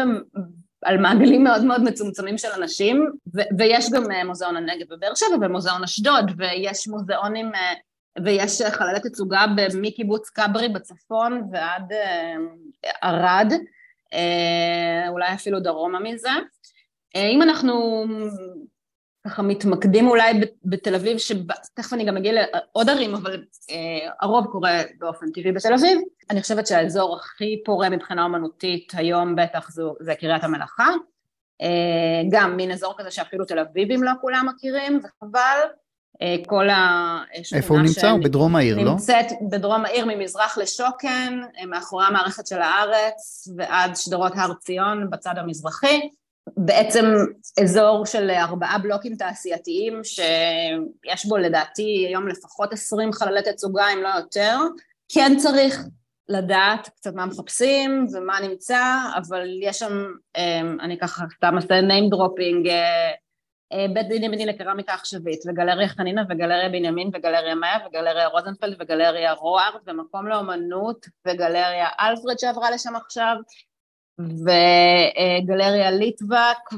על 0.85 0.99
מעגלים 0.99 1.45
מאוד 1.45 1.65
מאוד 1.65 1.83
מצומצמים 1.83 2.39
של 2.39 2.49
אנשים, 2.57 3.11
ו- 3.37 3.59
ויש 3.59 3.91
גם 3.91 4.11
אה, 4.11 4.25
מוזיאון 4.25 4.57
הנגב 4.57 4.87
בבאר 4.91 5.15
שבע 5.15 5.37
ומוזיאון 5.41 5.83
אשדוד, 5.83 6.25
ויש 6.37 6.89
מוזיאונים, 6.89 7.55
אה, 7.55 7.73
ויש 8.25 8.63
חללי 8.63 9.01
תצוגה 9.01 9.45
מקיבוץ 9.81 10.29
כברי 10.29 10.69
בצפון 10.69 11.49
ועד 11.53 11.93
אה, 11.93 12.37
ערד, 13.03 13.53
אולי 15.09 15.35
אפילו 15.35 15.61
דרומה 15.61 16.01
מזה. 16.01 16.31
אם 17.17 17.43
אנחנו 17.43 18.05
ככה 19.27 19.43
מתמקדים 19.43 20.09
אולי 20.09 20.33
בתל 20.65 20.95
אביב, 20.95 21.19
שתכף 21.19 21.93
אני 21.93 22.05
גם 22.05 22.17
אגיע 22.17 22.33
לעוד 22.33 22.91
ערים, 22.91 23.15
אבל 23.15 23.45
אה, 23.71 24.11
הרוב 24.21 24.47
קורה 24.47 24.83
באופן 24.99 25.27
טבעי 25.35 25.53
בתל 25.53 25.75
אביב. 25.75 26.01
אני 26.31 26.43
חושבת 26.43 26.67
שהאזור 26.67 27.17
הכי 27.17 27.63
פורה 27.65 27.91
מבחינה 27.91 28.25
אומנותית 28.25 28.93
היום 28.97 29.37
בטח 29.37 29.71
זו, 29.71 29.95
זה 30.01 30.15
קריית 30.15 30.45
המלאכה. 30.45 30.89
אה, 31.63 32.23
גם 32.31 32.57
מין 32.57 32.71
אזור 32.71 32.95
כזה 32.99 33.11
שאפילו 33.11 33.45
תל 33.45 33.59
אביבים 33.59 34.03
לא 34.03 34.13
כולם 34.21 34.47
מכירים, 34.55 35.01
וחבל. 35.05 35.59
אה, 36.23 36.37
כל 36.47 36.69
השכונה 36.71 37.61
איפה 37.63 37.75
הוא 37.75 37.83
נמצא? 37.83 38.11
הוא 38.11 38.25
בדרום 38.25 38.57
העיר, 38.57 38.77
לא? 38.77 38.91
נמצאת 38.91 39.27
בדרום 39.51 39.85
העיר 39.85 40.05
ממזרח 40.09 40.59
לשוקן, 40.59 41.41
אה, 41.59 41.67
מאחורי 41.67 42.07
המערכת 42.07 42.47
של 42.47 42.63
הארץ 42.63 43.49
ועד 43.57 43.97
שדרות 43.97 44.33
הר 44.37 44.55
ציון 44.55 45.11
בצד 45.11 45.35
המזרחי. 45.37 46.01
בעצם 46.57 47.05
אזור 47.63 48.07
של 48.07 48.31
ארבעה 48.31 48.79
בלוקים 48.79 49.17
תעשייתיים 49.17 50.01
שיש 50.05 51.27
בו 51.27 51.37
לדעתי 51.37 52.05
היום 52.09 52.29
לפחות 52.29 52.73
עשרים 52.73 53.13
חללי 53.13 53.43
תצוגה 53.43 53.85
אם 53.93 53.99
לא 54.03 54.09
יותר 54.09 54.57
כן 55.09 55.37
צריך 55.39 55.85
לדעת 56.29 56.89
קצת 56.89 57.15
מה 57.15 57.27
מחפשים 57.27 58.07
ומה 58.13 58.41
נמצא 58.49 58.83
אבל 59.17 59.49
יש 59.63 59.79
שם 59.79 60.07
אני 60.81 60.99
ככה 60.99 61.25
סתם 61.37 61.57
עושה 61.57 61.81
name 61.81 62.15
dropping 62.15 62.69
אה, 62.69 62.75
אה, 62.75 63.11
בית 63.95 64.09
דין 64.09 64.25
ימיני 64.25 64.47
לקרמיקה 64.47 64.95
עכשווית 64.95 65.41
וגלריה 65.47 65.89
חנינה 65.89 66.23
וגלריה 66.31 66.69
בנימין 66.69 67.11
וגלריה 67.15 67.55
מאיה 67.55 67.79
וגלריה 67.87 68.27
רוזנפלד 68.27 68.77
וגלריה 68.81 69.33
רוארד 69.33 69.81
ומקום 69.87 70.27
לאומנות 70.27 71.07
וגלריה 71.27 71.89
אלפרד 72.01 72.39
שעברה 72.39 72.71
לשם 72.71 72.97
עכשיו 72.97 73.37
וגלריה 74.21 75.91
ליטווק, 75.91 76.75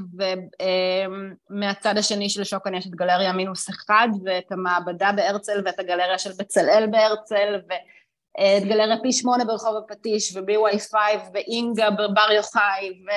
ומהצד 1.51 1.99
השני 1.99 2.29
של 2.29 2.45
שוקן 2.45 2.75
יש 2.75 2.87
את 2.87 2.95
גלריה 2.95 3.33
מינוס 3.33 3.71
אחד, 3.71 4.09
ואת 4.25 4.53
המעבדה 4.53 5.13
בהרצל, 5.17 5.63
ואת 5.65 5.79
הגלריה 5.79 6.19
של 6.19 6.31
בצלאל 6.39 6.87
בהרצל, 6.91 7.61
ואת 7.69 8.63
גלריה 8.63 8.97
פי 9.03 9.13
שמונה 9.13 9.45
ברחוב 9.45 9.77
הפטיש, 9.77 10.37
וב-Y5, 10.37 10.95
ואינגה 11.35 11.91
בבר 11.91 12.33
יוחאי, 12.33 12.91
ו... 12.91 13.11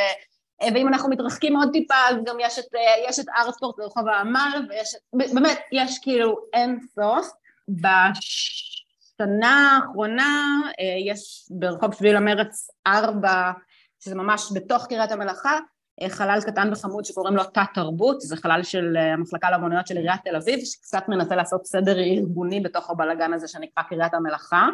ואם 0.62 0.88
אנחנו 0.88 1.10
מתרחקים 1.10 1.56
עוד 1.56 1.70
טיפה, 1.72 1.96
אז 2.10 2.16
גם 2.26 2.38
יש 2.40 2.60
את, 2.60 2.66
יש 3.10 3.20
את 3.20 3.26
ארטפורט 3.38 3.76
ברחוב 3.78 4.08
העמל, 4.08 4.68
ויש, 4.70 4.96
באמת, 5.14 5.60
יש 5.72 6.00
כאילו 6.00 6.38
אין 6.54 6.80
סוף. 6.96 7.32
בשנה 7.68 9.78
האחרונה 9.78 10.62
יש 11.08 11.48
ברחוב 11.50 11.94
שביל 11.94 12.16
המרץ 12.16 12.70
ארבע 12.88 13.52
שזה 14.00 14.16
ממש 14.16 14.52
בתוך 14.54 14.88
קריית 14.88 15.12
המלאכה, 15.12 15.60
חלל 16.10 16.40
קטן 16.46 16.70
וחמוד 16.72 17.06
שקוראים 17.06 17.36
לו 17.36 17.44
תת 17.44 17.62
תרבות, 17.74 18.22
זה 18.22 18.38
חלל 18.38 18.64
של 18.64 18.98
המחלקה 18.98 19.52
לאמנויות 19.52 19.88
של 19.88 19.98
עיריית 19.98 20.22
תל 20.24 20.36
אביב, 20.36 20.60
שקצת 20.60 21.04
מנסה 21.08 21.36
לעשות 21.36 21.66
סדר 21.66 22.00
ארגוני 22.00 22.62
בתוך 22.62 22.90
הבלגן 22.90 23.34
הזה 23.34 23.48
שנקרא 23.48 23.84
קריית 23.84 24.14
המלאכה. 24.14 24.68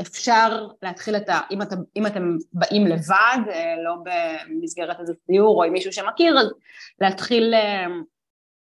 אפשר 0.00 0.68
להתחיל 0.82 1.16
את 1.16 1.28
ה... 1.28 1.40
אם 1.50 1.62
אתם, 1.62 1.76
אם 1.96 2.06
אתם 2.06 2.36
באים 2.52 2.86
לבד, 2.86 3.38
לא 3.84 3.94
במסגרת 4.04 5.00
איזה 5.00 5.12
סיור 5.26 5.56
או 5.56 5.64
עם 5.64 5.72
מישהו 5.72 5.92
שמכיר, 5.92 6.38
אז 6.38 6.46
להתחיל 7.00 7.54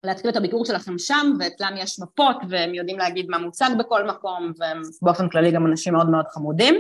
להתחיל 0.04 0.30
את 0.30 0.36
הביקור 0.36 0.66
שלכם 0.66 0.98
שם, 0.98 1.34
ואצלם 1.40 1.74
יש 1.78 2.00
מפות, 2.00 2.38
והם 2.50 2.74
יודעים 2.74 2.98
להגיד 2.98 3.30
מה 3.30 3.38
מוצג 3.38 3.70
בכל 3.80 4.08
מקום, 4.08 4.52
והם 4.58 4.82
באופן 5.02 5.30
כללי 5.30 5.52
גם 5.52 5.66
אנשים 5.66 5.94
מאוד 5.94 6.10
מאוד 6.10 6.26
חמודים. 6.28 6.76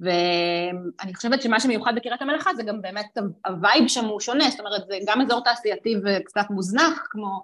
ואני 0.00 1.14
חושבת 1.14 1.42
שמה 1.42 1.60
שמיוחד 1.60 1.92
בקריית 1.96 2.22
המלאכה 2.22 2.54
זה 2.54 2.62
גם 2.62 2.82
באמת 2.82 3.18
ה 3.46 3.54
vibe 3.54 3.88
שם 3.88 4.04
הוא 4.04 4.20
שונה, 4.20 4.50
זאת 4.50 4.60
אומרת 4.60 4.86
זה 4.86 4.98
גם 5.06 5.20
אזור 5.20 5.44
תעשייתי 5.44 5.94
וקצת 6.04 6.46
מוזנח 6.50 7.06
כמו 7.10 7.26
אה, 7.26 7.42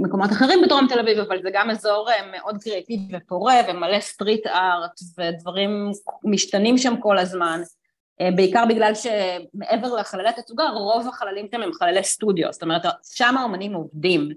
מקומות 0.00 0.30
אחרים 0.30 0.62
בדרום 0.62 0.86
תל 0.88 0.98
אביב, 0.98 1.18
אבל 1.18 1.42
זה 1.42 1.48
גם 1.52 1.70
אזור 1.70 2.10
אה, 2.10 2.26
מאוד 2.32 2.56
קריאטיבי 2.62 3.16
ופורה 3.16 3.54
ומלא 3.68 4.00
street 4.00 4.46
art 4.46 5.00
ודברים 5.18 5.90
משתנים 6.24 6.78
שם 6.78 6.94
כל 7.00 7.18
הזמן. 7.18 7.60
אה, 8.20 8.30
בעיקר 8.30 8.64
בגלל 8.68 8.92
שמעבר 8.94 9.94
לחללי 9.94 10.32
תצוגה, 10.36 10.68
רוב 10.68 11.08
החללים 11.08 11.46
שם 11.50 11.62
הם 11.62 11.72
חללי 11.72 12.04
סטודיו, 12.04 12.52
זאת 12.52 12.62
אומרת, 12.62 12.82
שם 13.14 13.36
האומנים 13.38 13.74
עובדים. 13.74 14.28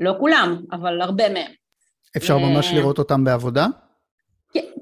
לא 0.00 0.14
כולם, 0.20 0.62
אבל 0.72 1.00
הרבה 1.00 1.28
מהם. 1.28 1.52
אפשר 2.16 2.38
ממש 2.38 2.72
לראות 2.72 2.98
אותם 2.98 3.24
בעבודה? 3.24 3.66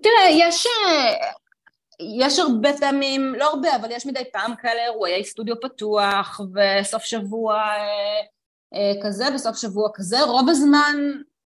תראה, 0.02 0.30
יש, 0.30 0.66
אה, 0.66 1.14
יש 2.22 2.38
הרבה 2.38 2.68
פעמים, 2.80 3.34
לא 3.34 3.44
הרבה, 3.44 3.76
אבל 3.76 3.90
יש 3.90 4.06
מדי 4.06 4.22
פעם 4.32 4.54
כאלה 4.56 4.84
אירועי 4.84 5.24
סטודיו 5.24 5.60
פתוח, 5.60 6.40
וסוף 6.54 7.02
שבוע 7.02 7.54
אה, 7.54 8.20
כזה, 9.02 9.24
וסוף 9.34 9.56
שבוע 9.56 9.88
כזה. 9.94 10.22
רוב 10.22 10.48
הזמן 10.48 10.96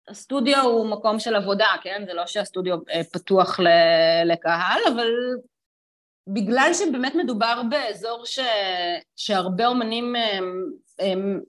הסטודיו 0.09 0.62
הוא 0.62 0.87
מקום 0.87 1.18
של 1.18 1.35
עבודה, 1.35 1.66
כן? 1.83 2.03
זה 2.07 2.14
לא 2.14 2.27
שהסטודיו 2.27 2.77
פתוח 3.12 3.61
לקהל, 4.25 4.81
אבל 4.95 5.09
בגלל 6.27 6.70
שבאמת 6.75 7.14
מדובר 7.14 7.62
באזור 7.70 8.27
ש... 8.27 8.39
שהרבה 9.16 9.66
אומנים 9.66 10.16
הם, 10.16 10.70
הם 10.99 11.41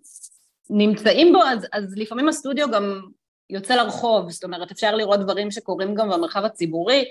נמצאים 0.69 1.33
בו, 1.33 1.43
אז, 1.43 1.67
אז 1.73 1.97
לפעמים 1.97 2.27
הסטודיו 2.27 2.71
גם 2.71 3.01
יוצא 3.49 3.75
לרחוב, 3.75 4.29
זאת 4.29 4.43
אומרת 4.43 4.71
אפשר 4.71 4.95
לראות 4.95 5.19
דברים 5.19 5.51
שקורים 5.51 5.95
גם 5.95 6.09
במרחב 6.09 6.45
הציבורי, 6.45 7.05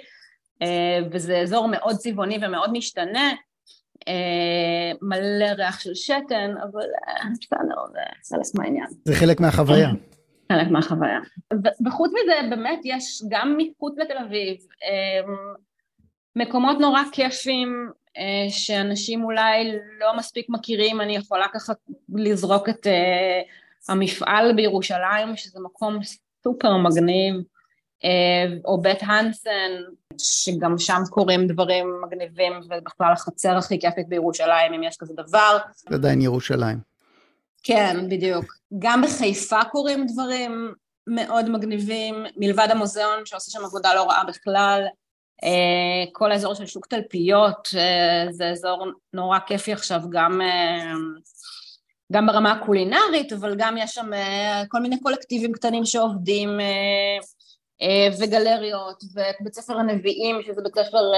אה, 0.63 0.99
וזה 1.11 1.39
אזור 1.39 1.69
מאוד 1.69 1.97
צבעוני 1.97 2.39
ומאוד 2.43 2.71
משתנה, 2.73 3.29
אה, 3.29 3.35
מלא 5.03 5.45
ריח 5.57 5.81
של 5.81 5.95
שתן, 5.95 6.55
אבל 6.63 6.87
אה, 7.09 7.31
בסדר, 8.21 8.43
זה 8.43 8.55
חלק 8.55 8.55
מהעניין. 8.55 8.87
זה 9.05 9.15
חלק 9.15 9.41
מהחוויה. 9.41 9.89
חלק 10.53 10.69
מהחוויה. 10.71 11.19
וחוץ 11.87 12.11
מזה, 12.11 12.57
באמת 12.57 12.81
יש 12.85 13.23
גם 13.29 13.57
מחוץ 13.59 13.99
לתל 13.99 14.19
אביב, 14.19 14.57
מקומות 16.37 16.79
נורא 16.81 17.03
כיפים 17.13 17.91
אה, 18.17 18.51
שאנשים 18.51 19.25
אולי 19.25 19.73
לא 20.01 20.17
מספיק 20.17 20.47
מכירים, 20.49 21.01
אני 21.01 21.17
יכולה 21.17 21.47
ככה 21.55 21.73
לזרוק 22.15 22.69
את 22.69 22.87
אה, 22.87 23.41
המפעל 23.89 24.53
בירושלים, 24.53 25.37
שזה 25.37 25.61
מקום 25.61 25.99
סופר 26.45 26.77
מגניב, 26.77 27.35
אה, 27.35 27.41
או 28.65 28.81
בית 28.81 28.99
הנסן, 29.03 29.71
שגם 30.19 30.79
שם 30.79 31.03
קורים 31.11 31.47
דברים 31.47 32.01
מגניבים, 32.03 32.53
ובכלל 32.65 33.13
החצר 33.13 33.57
הכי 33.57 33.81
כיפית 33.81 34.09
בירושלים, 34.09 34.73
אם 34.73 34.83
יש 34.83 34.97
כזה 34.97 35.15
דבר. 35.17 35.59
זה 35.77 35.95
עדיין 35.95 36.21
ירושלים. 36.21 36.79
כן, 37.63 38.09
בדיוק. 38.09 38.45
גם 38.79 39.03
בחיפה 39.03 39.65
קורים 39.65 40.07
דברים 40.07 40.75
מאוד 41.07 41.51
מגניבים, 41.51 42.15
מלבד 42.37 42.69
המוזיאון 42.71 43.27
שעושה 43.27 43.51
שם 43.51 43.65
עבודה 43.65 43.95
לא 43.95 44.03
רעה 44.03 44.25
בכלל. 44.25 44.85
אה, 45.45 46.05
כל 46.13 46.33
האזור 46.33 46.55
של 46.55 46.67
שוק 46.67 46.87
תלפיות 46.87 47.69
אה, 47.77 48.33
זה 48.33 48.51
אזור 48.51 48.87
נורא 49.13 49.39
כיפי 49.47 49.73
עכשיו 49.73 50.01
גם, 50.11 50.41
אה, 50.41 50.93
גם 52.13 52.27
ברמה 52.27 52.53
הקולינרית 52.53 53.33
אבל 53.33 53.55
גם 53.59 53.77
יש 53.79 53.95
שם 53.95 54.11
כל 54.69 54.81
מיני 54.81 55.01
קולקטיבים 55.01 55.53
קטנים 55.53 55.85
שעובדים 55.85 56.59
וגלריות 58.21 59.05
ובית 59.41 59.55
ספר 59.55 59.79
הנביאים 59.79 60.43
שזה 60.43 60.63
בית 60.63 60.75
ספר 60.75 61.13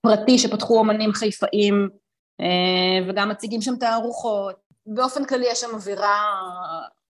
פרטי 0.00 0.38
שפתחו 0.38 0.78
אומנים 0.78 1.12
חיפאים 1.12 1.88
וגם 3.08 3.28
מציגים 3.28 3.60
שם 3.60 3.76
תערוכות 3.76 4.56
באופן 4.86 5.24
כללי 5.24 5.46
יש 5.50 5.60
שם 5.60 5.74
אווירה 5.74 6.22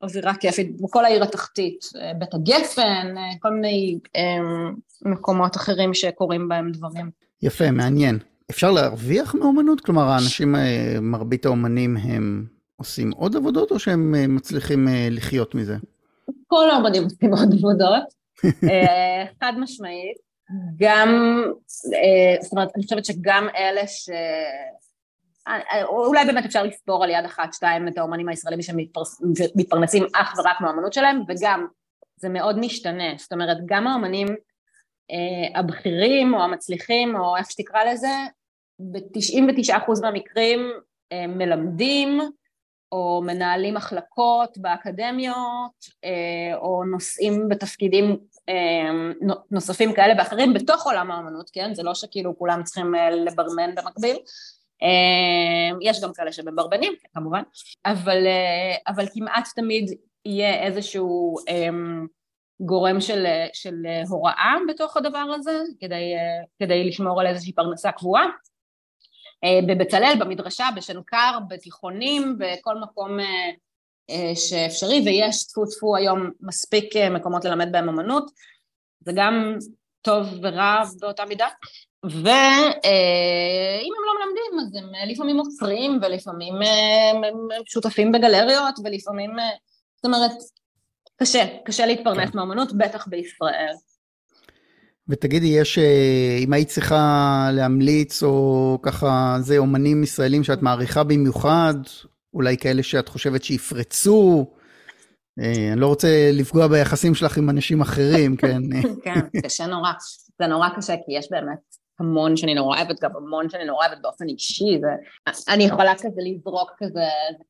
אווירה 0.02 0.34
כיפית 0.34 0.82
בכל 0.82 1.06
העיר 1.06 1.24
התחתית, 1.24 1.86
אה, 2.02 2.14
בית 2.14 2.34
הגפן, 2.34 3.18
אה, 3.18 3.40
כל 3.40 3.50
מיני 3.50 4.00
אה, 4.16 4.22
מקומות 5.06 5.56
אחרים 5.56 5.94
שקורים 5.94 6.50
בהם 6.50 6.72
דברים. 6.72 7.12
יפה, 7.42 7.72
מעניין. 7.72 8.20
אפשר 8.52 8.72
להרוויח 8.72 9.36
מאומנות? 9.36 9.82
כלומר, 9.82 10.04
האנשים, 10.04 10.56
מרבית 11.02 11.46
האומנים 11.46 11.98
הם 11.98 12.46
עושים 12.76 13.12
עוד 13.12 13.36
עבודות 13.36 13.72
או 13.72 13.80
שהם 13.80 14.36
מצליחים 14.36 14.88
לחיות 15.12 15.56
מזה? 15.56 15.78
כל 16.56 16.70
האומנים 16.70 17.04
עושים 17.04 17.34
עוד 17.34 17.54
עבודות, 17.54 18.14
חד 19.40 19.54
משמעית. 19.58 20.18
גם, 20.80 21.42
זאת 22.42 22.52
אומרת, 22.52 22.70
אני 22.76 22.84
חושבת 22.84 23.06
שגם 23.06 23.48
אלה 23.56 23.88
ש... 23.88 24.10
אולי 25.84 26.26
באמת 26.26 26.46
אפשר 26.46 26.64
לספור 26.64 27.04
על 27.04 27.10
יד 27.10 27.26
אחת, 27.26 27.54
שתיים 27.54 27.88
את 27.88 27.98
האומנים 27.98 28.30
הישראלים 28.30 28.62
שמתפרנסים 28.62 30.04
אך 30.16 30.34
ורק 30.38 30.62
מהאומנות 30.62 30.94
שלהם, 30.94 31.22
וגם 31.28 31.68
זה 32.16 32.30
מאוד 32.30 32.60
משתנה, 32.60 33.14
זאת 33.18 33.34
אומרת 33.34 33.58
גם 33.66 33.88
האומנים 33.88 34.28
אה, 35.12 35.60
הבכירים 35.60 36.34
או 36.34 36.44
המצליחים 36.44 37.16
או 37.16 37.38
איך 37.38 37.52
שתקרא 37.52 37.84
לזה, 37.84 38.16
ב-99% 38.80 40.02
מהמקרים 40.02 40.60
אה, 41.12 41.28
מלמדים 41.28 42.22
או 42.96 43.22
מנהלים 43.22 43.74
מחלקות 43.74 44.58
באקדמיות 44.58 45.86
אה, 46.04 46.56
או 46.56 46.84
נושאים 46.84 47.50
בתפקידים 47.50 48.18
אה, 48.50 49.12
נוספים 49.52 49.94
כאלה 49.94 50.14
ואחרים 50.18 50.54
בתוך 50.54 50.86
עולם 50.86 51.12
האומנות, 51.12 51.50
כן? 51.54 51.74
זה 51.74 51.84
לא 51.84 51.96
שכאילו 51.96 52.38
כולם 52.38 52.64
צריכים 52.64 52.96
אה, 52.96 53.10
לברמן 53.10 53.76
במקביל, 53.76 54.18
יש 55.82 56.04
גם 56.04 56.14
כאלה 56.14 56.32
שמברבנים 56.32 56.94
כמובן, 57.14 57.42
אבל, 57.86 58.18
אבל 58.88 59.06
כמעט 59.14 59.48
תמיד 59.56 59.92
יהיה 60.26 60.64
איזשהו 60.64 61.36
גורם 62.60 63.02
של, 63.02 63.26
של 63.54 63.76
הוראה 64.10 64.56
בתוך 64.68 64.98
הדבר 64.98 65.26
הזה 65.36 65.62
כדי, 65.80 66.14
כדי 66.60 66.84
לשמור 66.84 67.22
על 67.22 67.28
איזושהי 67.28 67.54
פרנסה 67.54 67.92
קבועה. 67.92 68.26
אה, 69.44 69.60
בבצלאל, 69.68 70.14
במדרשה, 70.20 70.68
בשנקר, 70.76 71.38
בתיכונים, 71.48 72.38
בכל 72.40 72.80
מקום 72.80 73.20
אה, 74.10 74.36
שאפשרי, 74.36 75.02
ויש 75.06 75.48
טפו 75.48 75.66
טפו 75.66 75.96
היום 75.96 76.30
מספיק 76.42 76.96
מקומות 77.12 77.46
ללמד 77.46 77.72
בהם 77.72 77.90
אמנות, 77.90 78.32
זה 79.00 79.12
גם 79.16 79.58
טוב 80.02 80.28
ורע 80.42 80.84
באותה 81.00 81.26
מידה. 81.26 81.48
ואם 82.10 83.92
הם 83.98 84.04
לא 84.06 84.14
מלמדים 84.20 84.60
אז 84.60 84.76
הם 84.76 84.96
אה, 84.96 85.06
לפעמים 85.06 85.38
עוצרים 85.38 86.00
ולפעמים 86.02 86.62
אה, 86.62 87.12
הם 87.28 87.48
שותפים 87.66 88.12
בגלריות 88.12 88.76
ולפעמים, 88.84 89.40
אה, 89.40 89.50
זאת 89.96 90.06
אומרת, 90.06 90.32
קשה, 91.22 91.46
קשה 91.66 91.86
להתפרנס 91.86 92.30
כן. 92.30 92.38
מאמנות, 92.38 92.74
בטח 92.74 93.08
בישראל. 93.08 93.74
ותגידי, 95.10 95.48
יש, 95.48 95.80
אם 96.40 96.54
היית 96.54 96.68
צריכה 96.68 97.50
להמליץ, 97.54 98.24
או 98.24 98.80
ככה, 98.82 99.38
זה 99.40 99.58
אומנים 99.58 100.04
ישראלים 100.04 100.44
שאת 100.44 100.62
מעריכה 100.62 101.04
במיוחד, 101.04 101.74
אולי 102.34 102.58
כאלה 102.58 102.84
שאת 102.84 103.10
חושבת 103.10 103.44
שיפרצו, 103.44 104.46
אני 105.40 105.80
לא 105.80 105.88
רוצה 105.88 106.30
לפגוע 106.34 106.68
ביחסים 106.68 107.16
שלך 107.16 107.38
עם 107.38 107.50
אנשים 107.50 107.82
אחרים, 107.82 108.36
כן? 108.42 108.62
כן, 109.04 109.40
קשה 109.44 109.66
נורא. 109.66 109.92
זה 110.40 110.48
נורא 110.48 110.70
קשה, 110.78 110.94
כי 111.06 111.18
יש 111.18 111.28
באמת 111.32 111.60
המון 112.00 112.38
שאני 112.38 112.54
נורא 112.54 112.78
אוהבת, 112.78 113.02
גם 113.02 113.12
המון 113.16 113.50
שאני 113.50 113.66
נורא 113.66 113.86
אוהבת 113.86 114.02
באופן 114.02 114.26
אישי, 114.28 114.80
ואני 115.48 115.64
יכולה 115.64 115.96
כזה 115.96 116.22
לזרוק 116.26 116.72
כזה 116.78 117.04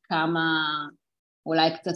כמה, 0.03 0.67
אולי 1.45 1.69
קצת 1.75 1.91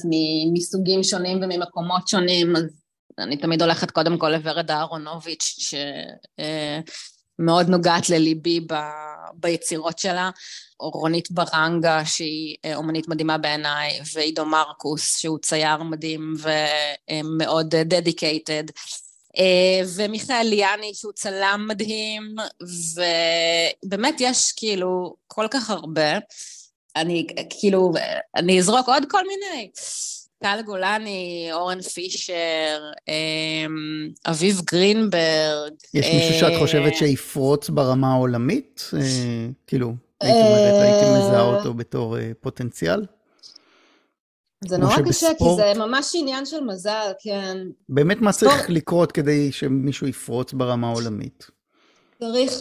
מסוגים 0.54 1.04
שונים 1.04 1.38
וממקומות 1.38 2.08
שונים, 2.08 2.56
אז 2.56 2.79
אני 3.20 3.38
תמיד 3.38 3.62
הולכת 3.62 3.92
קודם 3.92 4.18
כל 4.18 4.30
לוורד 4.30 4.72
אהרונוביץ', 4.72 5.56
שמאוד 7.40 7.70
נוגעת 7.70 8.10
לליבי 8.10 8.60
ב... 8.60 8.74
ביצירות 9.34 10.00
שלה, 10.00 10.30
או 10.80 10.90
רונית 10.90 11.32
ברנגה 11.32 12.06
שהיא 12.06 12.56
אומנית 12.76 13.08
מדהימה 13.08 13.38
בעיניי, 13.38 14.00
ועידו 14.14 14.46
מרקוס 14.46 15.18
שהוא 15.18 15.40
צייר 15.40 15.84
מדהים 15.84 16.34
ומאוד 17.12 17.76
דדיקייטד. 17.76 18.64
אה, 19.38 19.82
ומיכאל 19.96 20.48
ליאני 20.48 20.94
שהוא 20.94 21.14
צלם 21.16 21.66
מדהים, 21.70 22.36
ובאמת 23.84 24.16
יש 24.20 24.52
כאילו 24.52 25.16
כל 25.28 25.48
כך 25.52 25.70
הרבה. 25.70 26.20
אני 26.96 27.28
כאילו, 27.50 27.92
אני 28.36 28.60
אזרוק 28.60 28.88
עוד 28.88 29.04
כל 29.10 29.24
מיני. 29.28 29.70
טל 30.40 30.62
גולני, 30.66 31.50
אורן 31.54 31.82
פישר, 31.82 32.80
אמ, 33.08 34.10
אביב 34.26 34.62
גרינברג. 34.72 35.74
יש 35.94 36.06
מישהו 36.14 36.40
שאת 36.40 36.52
אה, 36.52 36.60
חושבת 36.60 36.96
שיפרוץ 36.96 37.70
ברמה 37.70 38.12
העולמית? 38.12 38.90
אה, 38.94 39.48
כאילו, 39.68 39.94
היית 40.22 40.36
אומרת, 40.36 40.84
הייתי 40.84 41.06
מזהה 41.18 41.42
אותו 41.42 41.74
בתור 41.74 42.18
פוטנציאל? 42.42 43.06
זה 44.66 44.78
נורא 44.78 44.96
קשה, 45.10 45.28
כי 45.38 45.44
זה 45.56 45.74
ממש 45.80 46.12
עניין 46.16 46.46
של 46.46 46.64
מזל, 46.64 47.12
כן. 47.20 47.58
באמת 47.90 48.22
מה 48.22 48.32
צריך 48.32 48.70
לקרות 48.70 49.12
כדי 49.12 49.52
שמישהו 49.52 50.08
יפרוץ 50.08 50.54
ברמה 50.54 50.88
העולמית? 50.90 51.48
צריך 52.20 52.54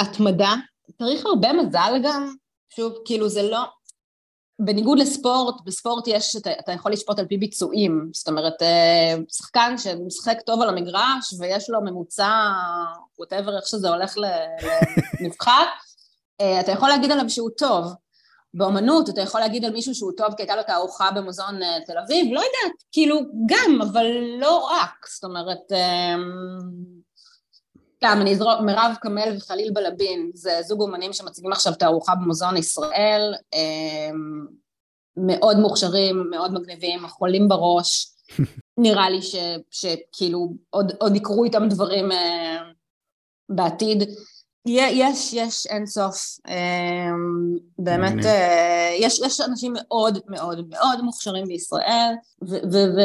התמדה, 0.00 0.54
צריך 0.98 1.26
הרבה 1.26 1.52
מזל 1.52 1.92
גם. 2.04 2.34
שוב, 2.76 2.92
כאילו 3.04 3.28
זה 3.28 3.42
לא... 3.42 3.64
בניגוד 4.58 4.98
לספורט, 4.98 5.54
בספורט 5.64 6.04
יש, 6.06 6.36
אתה, 6.36 6.50
אתה 6.60 6.72
יכול 6.72 6.92
לשפוט 6.92 7.18
על 7.18 7.26
פי 7.26 7.36
ביצועים, 7.36 8.10
זאת 8.12 8.28
אומרת, 8.28 8.62
אה, 8.62 9.14
שחקן 9.32 9.78
שמשחק 9.78 10.40
טוב 10.46 10.62
על 10.62 10.68
המגרש 10.68 11.32
ויש 11.38 11.70
לו 11.70 11.80
ממוצע, 11.80 12.52
ווטאבר, 13.18 13.56
איך 13.56 13.66
שזה 13.66 13.88
הולך 13.88 14.14
לנבחר, 15.20 15.64
אה, 16.40 16.60
אתה 16.60 16.72
יכול 16.72 16.88
להגיד 16.88 17.12
עליו 17.12 17.30
שהוא 17.30 17.50
טוב. 17.56 17.92
באמנות 18.54 19.08
אתה 19.08 19.20
יכול 19.20 19.40
להגיד 19.40 19.64
על 19.64 19.72
מישהו 19.72 19.94
שהוא 19.94 20.12
טוב 20.16 20.34
כי 20.36 20.42
הייתה 20.42 20.56
לו 20.56 20.62
תערוכה 20.62 21.10
במוזיאון 21.10 21.62
אה, 21.62 21.78
תל 21.86 21.98
אביב, 21.98 22.26
לא 22.32 22.40
יודעת, 22.40 22.82
כאילו 22.92 23.20
גם, 23.46 23.82
אבל 23.82 24.06
לא 24.40 24.58
רק, 24.58 25.06
זאת 25.14 25.24
אומרת, 25.24 25.72
סתם, 28.02 28.18
אני 28.20 28.32
אזרוק, 28.32 28.60
מירב 28.60 28.94
קמל 29.00 29.36
וחליל 29.36 29.72
בלבין, 29.72 30.30
זה 30.34 30.60
זוג 30.62 30.80
אומנים 30.80 31.12
שמציגים 31.12 31.52
עכשיו 31.52 31.74
תערוכה 31.74 32.14
במוזיאון 32.14 32.56
ישראל, 32.56 33.34
אמ, 33.54 34.46
מאוד 35.16 35.58
מוכשרים, 35.58 36.30
מאוד 36.30 36.52
מגניבים, 36.52 37.08
חולים 37.08 37.48
בראש, 37.48 38.12
נראה 38.78 39.10
לי 39.10 39.22
ש, 39.22 39.36
שכאילו 39.70 40.48
עוד, 40.70 40.92
עוד 41.00 41.16
יקרו 41.16 41.44
איתם 41.44 41.68
דברים 41.68 42.12
אה, 42.12 42.58
בעתיד. 43.48 44.02
יש, 44.66 45.32
יש 45.32 45.66
אין 45.66 45.86
סוף, 45.86 46.38
אמ, 46.48 47.58
באמת, 47.78 48.24
אה, 48.24 48.96
יש, 48.98 49.20
יש 49.26 49.40
אנשים 49.40 49.72
מאוד 49.76 50.18
מאוד 50.26 50.68
מאוד 50.68 51.00
מוכשרים 51.00 51.44
בישראל, 51.46 52.14
ו, 52.42 52.54
ו, 52.72 52.76
ו, 52.96 53.00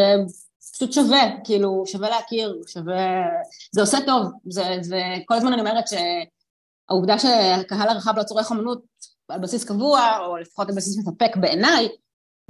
פשוט 0.78 0.93
שווה, 0.93 1.21
כאילו, 1.43 1.84
שווה 1.86 2.09
להכיר, 2.09 2.61
שווה... 2.67 3.25
זה 3.71 3.82
עושה 3.82 3.97
טוב, 4.05 4.32
זה, 4.49 4.63
זה... 4.82 5.01
כל 5.25 5.36
הזמן 5.36 5.53
אני 5.53 5.61
אומרת 5.61 5.86
שהעובדה 5.88 7.19
שהקהל 7.19 7.89
הרחב 7.89 8.13
לא 8.17 8.23
צורך 8.23 8.51
אמנות 8.51 8.82
על 9.28 9.39
בסיס 9.39 9.63
קבוע, 9.63 10.17
או 10.25 10.38
לפחות 10.38 10.69
על 10.69 10.75
בסיס 10.75 10.97
מספק 10.97 11.38
בעיניי, 11.38 11.88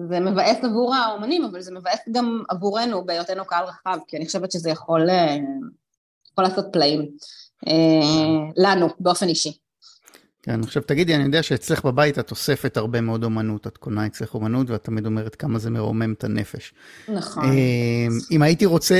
זה 0.09 0.19
מבאס 0.19 0.63
עבור 0.63 0.95
האומנים, 0.95 1.45
אבל 1.45 1.61
זה 1.61 1.71
מבאס 1.73 1.99
גם 2.11 2.43
עבורנו 2.49 3.05
בהיותנו 3.05 3.45
קהל 3.45 3.65
רחב, 3.65 3.97
כי 4.07 4.17
אני 4.17 4.25
חושבת 4.25 4.51
שזה 4.51 4.69
יכול, 4.69 5.09
אה, 5.09 5.37
יכול 6.31 6.43
לעשות 6.43 6.65
פלאים. 6.73 7.11
אה, 7.67 8.51
לנו, 8.57 8.87
באופן 8.99 9.27
אישי. 9.27 9.57
כן, 10.47 10.63
עכשיו 10.63 10.83
תגידי, 10.83 11.15
אני 11.15 11.23
יודע 11.23 11.43
שאצלך 11.43 11.85
בבית 11.85 12.19
את 12.19 12.31
אוספת 12.31 12.77
הרבה 12.77 13.01
מאוד 13.01 13.23
אומנות, 13.23 13.67
את 13.67 13.77
קונה 13.77 14.05
אצלך 14.05 14.33
אומנות 14.33 14.69
ואת 14.69 14.83
תמיד 14.83 15.05
אומרת 15.05 15.35
כמה 15.35 15.59
זה 15.59 15.69
מרומם 15.69 16.13
את 16.13 16.23
הנפש. 16.23 16.73
נכון. 17.09 17.43
אה, 17.43 18.07
אם 18.31 18.41
הייתי 18.41 18.65
רוצה 18.65 18.95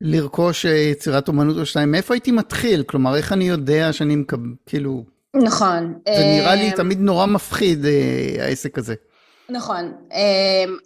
לרכוש 0.00 0.66
אה, 0.66 0.70
יצירת 0.70 1.28
אומנות 1.28 1.56
או 1.56 1.66
שתיים, 1.66 1.90
מאיפה 1.90 2.14
הייתי 2.14 2.32
מתחיל? 2.32 2.82
כלומר, 2.82 3.16
איך 3.16 3.32
אני 3.32 3.44
יודע 3.44 3.92
שאני 3.92 4.16
מקבל, 4.16 4.54
כאילו... 4.66 5.04
נכון. 5.34 5.94
זה 6.08 6.24
נראה 6.38 6.54
לי 6.54 6.70
אה, 6.70 6.76
תמיד 6.76 7.00
נורא 7.00 7.26
מפחיד, 7.26 7.84
העסק 8.40 8.78
הזה. 8.78 8.94
נכון. 9.48 9.92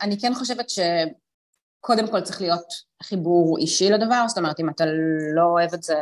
אני 0.03 0.21
כן 0.21 0.35
חושבת 0.35 0.67
שקודם 0.71 2.07
כל 2.11 2.21
צריך 2.21 2.41
להיות 2.41 2.73
חיבור 3.03 3.59
אישי 3.59 3.91
לדבר, 3.91 4.25
זאת 4.29 4.39
אומרת, 4.39 4.61
אם 4.61 4.69
אתה 4.69 4.85
לא 5.35 5.43
אוהב 5.43 5.75
את 5.75 5.83
זה, 5.83 5.95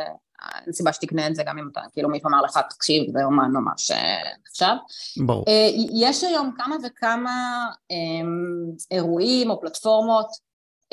אין 0.65 0.73
סיבה 0.73 0.93
שתקנה 0.93 1.27
את 1.27 1.35
זה 1.35 1.43
גם 1.43 1.57
אם 1.57 1.67
אתה, 1.71 1.81
כאילו 1.93 2.09
מישהו 2.09 2.29
אמר 2.29 2.41
לך, 2.41 2.59
תקשיב, 2.69 3.03
זה 3.11 3.23
אומן 3.23 3.51
ממש 3.51 3.91
נחשב. 4.47 4.75
ברור. 5.25 5.45
אה, 5.47 5.69
יש 5.93 6.23
היום 6.23 6.51
כמה 6.57 6.75
וכמה 6.83 7.65
אמ, 7.91 8.71
אירועים 8.91 9.49
או 9.49 9.61
פלטפורמות 9.61 10.27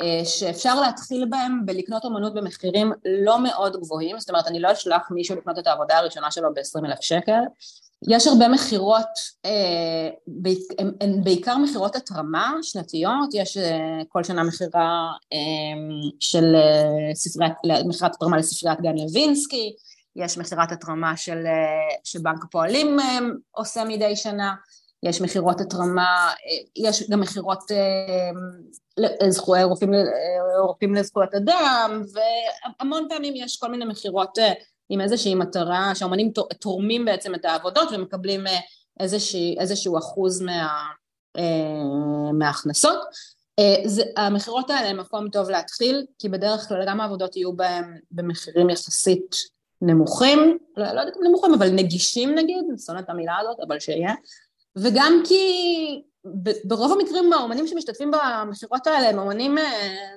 אה, 0.01 0.25
שאפשר 0.25 0.81
להתחיל 0.81 1.25
בהם 1.29 1.65
בלקנות 1.65 2.05
אומנות 2.05 2.33
במחירים 2.33 2.91
לא 3.25 3.43
מאוד 3.43 3.81
גבוהים, 3.81 4.19
זאת 4.19 4.29
אומרת, 4.29 4.47
אני 4.47 4.59
לא 4.59 4.71
אשלח 4.71 5.11
מישהו 5.11 5.35
לקנות 5.35 5.59
את 5.59 5.67
העבודה 5.67 5.97
הראשונה 5.97 6.31
שלו 6.31 6.53
ב-20 6.53 6.85
אלף 6.85 7.01
שקל. 7.01 7.41
יש 8.09 8.27
הרבה 8.27 8.47
מכירות, 8.47 9.07
אה, 9.45 10.09
הן 11.01 11.23
בעיקר 11.23 11.57
מכירות 11.57 11.95
התרמה 11.95 12.53
שנתיות, 12.61 13.29
יש 13.33 13.57
כל 14.09 14.23
שנה 14.23 14.43
מכירה 14.43 15.11
של 16.19 16.55
ספריית, 17.13 17.53
מכירת 17.85 18.15
התרמה 18.15 18.37
לספריית 18.37 18.81
גן 18.81 18.95
לוינסקי, 18.97 19.75
יש 20.15 20.37
מכירת 20.37 20.71
התרמה 20.71 21.17
של, 21.17 21.43
שבנק 22.03 22.43
הפועלים 22.43 22.97
עושה 23.51 23.83
מדי 23.83 24.15
שנה, 24.15 24.53
יש 25.03 25.21
מכירות 25.21 25.61
התרמה, 25.61 26.31
יש 26.75 27.09
גם 27.09 27.19
מכירות 27.19 27.59
רופאים 30.61 30.95
לזכויות 30.95 31.33
אדם, 31.33 32.01
והמון 32.13 33.07
פעמים 33.09 33.33
יש 33.35 33.57
כל 33.57 33.67
מיני 33.67 33.85
מכירות 33.85 34.37
עם 34.93 35.01
איזושהי 35.01 35.35
מטרה, 35.35 35.95
שהאמנים 35.95 36.31
תורמים 36.59 37.05
בעצם 37.05 37.35
את 37.35 37.45
העבודות 37.45 37.89
ומקבלים 37.91 38.43
איזושהי, 38.99 39.55
איזשהו 39.59 39.97
אחוז 39.97 40.41
מה, 40.41 40.67
מההכנסות. 42.33 42.99
המכירות 44.17 44.69
האלה 44.69 44.89
הם 44.89 44.99
מקום 44.99 45.29
טוב 45.29 45.49
להתחיל, 45.49 46.05
כי 46.19 46.29
בדרך 46.29 46.67
כלל 46.67 46.83
גם 46.87 47.01
העבודות 47.01 47.35
יהיו 47.35 47.53
בהם 47.53 47.97
במחירים 48.11 48.69
יחסית 48.69 49.35
נמוכים, 49.81 50.57
לא, 50.77 50.85
לא 50.93 50.99
יודעת 50.99 51.17
אם 51.17 51.27
נמוכים, 51.27 51.53
אבל 51.53 51.69
נגישים 51.69 52.35
נגיד, 52.35 52.65
אני 52.69 52.77
שונאת 52.77 53.03
את 53.03 53.09
המילה 53.09 53.37
הזאת, 53.39 53.57
אבל 53.67 53.79
שיהיה, 53.79 54.13
וגם 54.75 55.21
כי 55.27 55.43
ברוב 56.63 56.91
המקרים 56.91 57.33
האומנים 57.33 57.67
שמשתתפים 57.67 58.11
במכירות 58.11 58.87
האלה 58.87 59.09
הם 59.09 59.19
אומנים, 59.19 59.57
אה, 59.57 60.13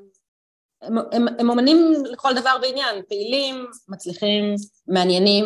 הם, 0.86 0.98
הם, 1.12 1.26
הם 1.38 1.50
אומנים 1.50 1.92
לכל 2.04 2.34
דבר 2.34 2.56
ועניין, 2.62 3.02
פעילים, 3.08 3.66
מצליחים, 3.88 4.54
מעניינים. 4.88 5.44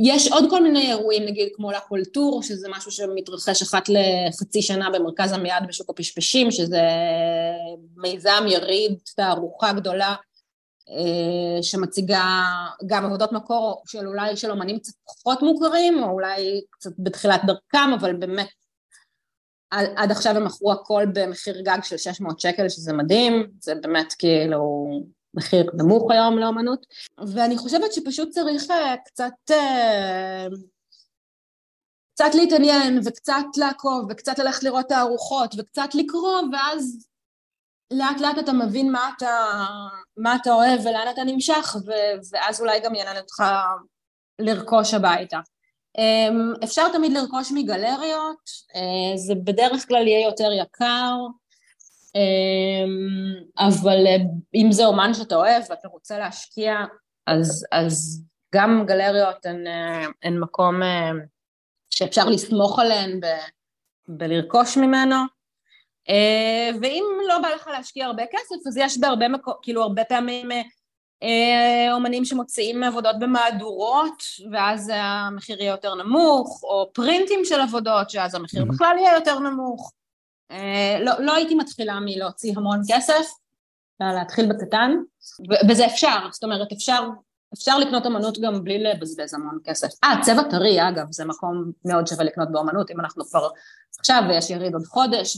יש 0.00 0.32
עוד 0.32 0.44
כל 0.50 0.62
מיני 0.62 0.90
אירועים, 0.90 1.24
נגיד 1.24 1.48
כמו 1.54 1.72
לקולטור, 1.72 2.42
שזה 2.42 2.68
משהו 2.70 2.90
שמתרחש 2.90 3.62
אחת 3.62 3.82
לחצי 3.88 4.62
שנה 4.62 4.90
במרכז 4.90 5.32
עמיעד 5.32 5.66
בשוק 5.68 5.90
הפשפשים, 5.90 6.50
שזה 6.50 6.82
מיזם 7.96 8.44
יריד, 8.48 8.98
תערוכה 9.16 9.72
גדולה 9.72 10.14
אה, 10.90 11.62
שמציגה 11.62 12.24
גם 12.86 13.04
עבודות 13.04 13.32
מקור 13.32 13.82
של 13.86 14.06
אולי 14.06 14.36
של 14.36 14.50
אומנים 14.50 14.78
קצת 14.78 14.92
פחות 15.06 15.42
מוכרים, 15.42 16.02
או 16.02 16.10
אולי 16.10 16.60
קצת 16.70 16.90
בתחילת 16.98 17.40
דרכם, 17.44 17.92
אבל 18.00 18.16
באמת 18.16 18.48
עד, 19.70 20.10
עכשיו 20.10 20.36
הם 20.36 20.44
מכרו 20.44 20.72
הכל 20.72 21.04
במחיר 21.14 21.60
גג 21.60 21.78
של 21.82 21.96
600 21.96 22.40
שקל, 22.40 22.68
שזה 22.68 22.92
מדהים, 22.92 23.50
זה 23.60 23.74
באמת 23.74 24.14
כאילו 24.18 24.90
מחיר 25.34 25.70
נמוך 25.74 26.10
היום 26.10 26.38
לאומנות, 26.38 26.86
ואני 27.34 27.58
חושבת 27.58 27.92
שפשוט 27.92 28.30
צריך 28.30 28.70
אה, 28.70 28.94
קצת, 29.04 29.32
אה, 29.50 30.46
קצת 32.14 32.34
להתעניין, 32.34 33.00
וקצת 33.04 33.44
לעקוב, 33.56 34.06
וקצת 34.10 34.38
ללכת 34.38 34.62
לראות 34.62 34.86
תערוכות, 34.88 35.54
וקצת 35.58 35.94
לקרוא, 35.94 36.40
ואז 36.52 37.06
לאט 37.92 38.20
לאט 38.20 38.38
אתה 38.38 38.52
מבין 38.52 38.92
מה 38.92 39.10
אתה, 39.16 39.64
מה 40.16 40.36
אתה 40.36 40.52
אוהב 40.52 40.80
ולאן 40.80 41.06
אתה 41.10 41.24
נמשך, 41.24 41.76
ו, 41.86 41.90
ואז 42.32 42.60
אולי 42.60 42.80
גם 42.80 42.94
יעניין 42.94 43.16
אותך 43.16 43.42
לרכוש 44.38 44.94
הביתה. 44.94 45.38
אמ, 45.98 46.52
אפשר 46.64 46.88
תמיד 46.92 47.12
לרכוש 47.12 47.52
מגלריות, 47.54 48.50
אה, 48.74 49.16
זה 49.16 49.34
בדרך 49.34 49.88
כלל 49.88 50.06
יהיה 50.06 50.26
יותר 50.28 50.52
יקר, 50.52 51.16
אמ, 52.14 53.44
אבל 53.58 54.06
אה, 54.06 54.16
אם 54.54 54.72
זה 54.72 54.84
אומן 54.84 55.14
שאתה 55.14 55.34
אוהב 55.34 55.62
ואתה 55.70 55.88
רוצה 55.88 56.18
להשקיע, 56.18 56.74
אז, 57.26 57.66
אז 57.72 58.24
גם 58.54 58.84
גלריות 58.86 59.46
הן, 59.46 59.66
אה, 59.66 60.06
הן 60.22 60.38
מקום 60.38 60.80
שאפשר 61.90 62.24
לסמוך 62.28 62.78
עליהן 62.78 63.20
ב, 63.20 63.26
בלרכוש 64.08 64.76
ממנו. 64.76 65.16
ואם 66.82 67.04
לא 67.28 67.38
בא 67.38 67.48
לך 67.48 67.66
להשקיע 67.66 68.06
הרבה 68.06 68.22
כסף, 68.26 68.66
אז 68.66 68.76
יש 68.76 68.98
בהרבה 69.00 69.28
מקום, 69.28 69.54
כאילו 69.62 69.82
הרבה 69.82 70.04
פעמים 70.04 70.48
אומנים 71.92 72.24
שמוציאים 72.24 72.82
עבודות 72.82 73.18
במהדורות, 73.18 74.22
ואז 74.52 74.92
המחיר 74.94 75.60
יהיה 75.60 75.70
יותר 75.70 75.94
נמוך, 75.94 76.62
או 76.62 76.90
פרינטים 76.92 77.44
של 77.44 77.60
עבודות, 77.60 78.10
שאז 78.10 78.34
המחיר 78.34 78.64
בכלל 78.64 78.96
יהיה 78.98 79.14
יותר 79.14 79.38
נמוך. 79.38 79.92
לא, 81.00 81.12
לא 81.18 81.34
הייתי 81.34 81.54
מתחילה 81.54 82.00
מלהוציא 82.00 82.52
המון 82.56 82.80
כסף, 82.88 83.26
אלא 84.02 84.12
להתחיל 84.12 84.52
בקטן, 84.52 84.96
וזה 85.68 85.86
אפשר, 85.86 86.18
זאת 86.32 86.44
אומרת 86.44 86.72
אפשר 86.72 87.08
אפשר 87.54 87.78
לקנות 87.78 88.06
אמנות 88.06 88.38
גם 88.40 88.64
בלי 88.64 88.82
לבזבז 88.82 89.34
המון 89.34 89.58
כסף. 89.64 89.88
אה, 90.04 90.14
צבע 90.22 90.42
טרי, 90.42 90.88
אגב, 90.88 91.06
זה 91.10 91.24
מקום 91.24 91.72
מאוד 91.84 92.06
שווה 92.06 92.24
לקנות 92.24 92.48
באמנות, 92.52 92.90
אם 92.90 93.00
אנחנו 93.00 93.24
כבר 93.24 93.48
עכשיו, 93.98 94.22
ויש 94.28 94.50
יריד 94.50 94.74
עוד 94.74 94.86
חודש, 94.86 95.36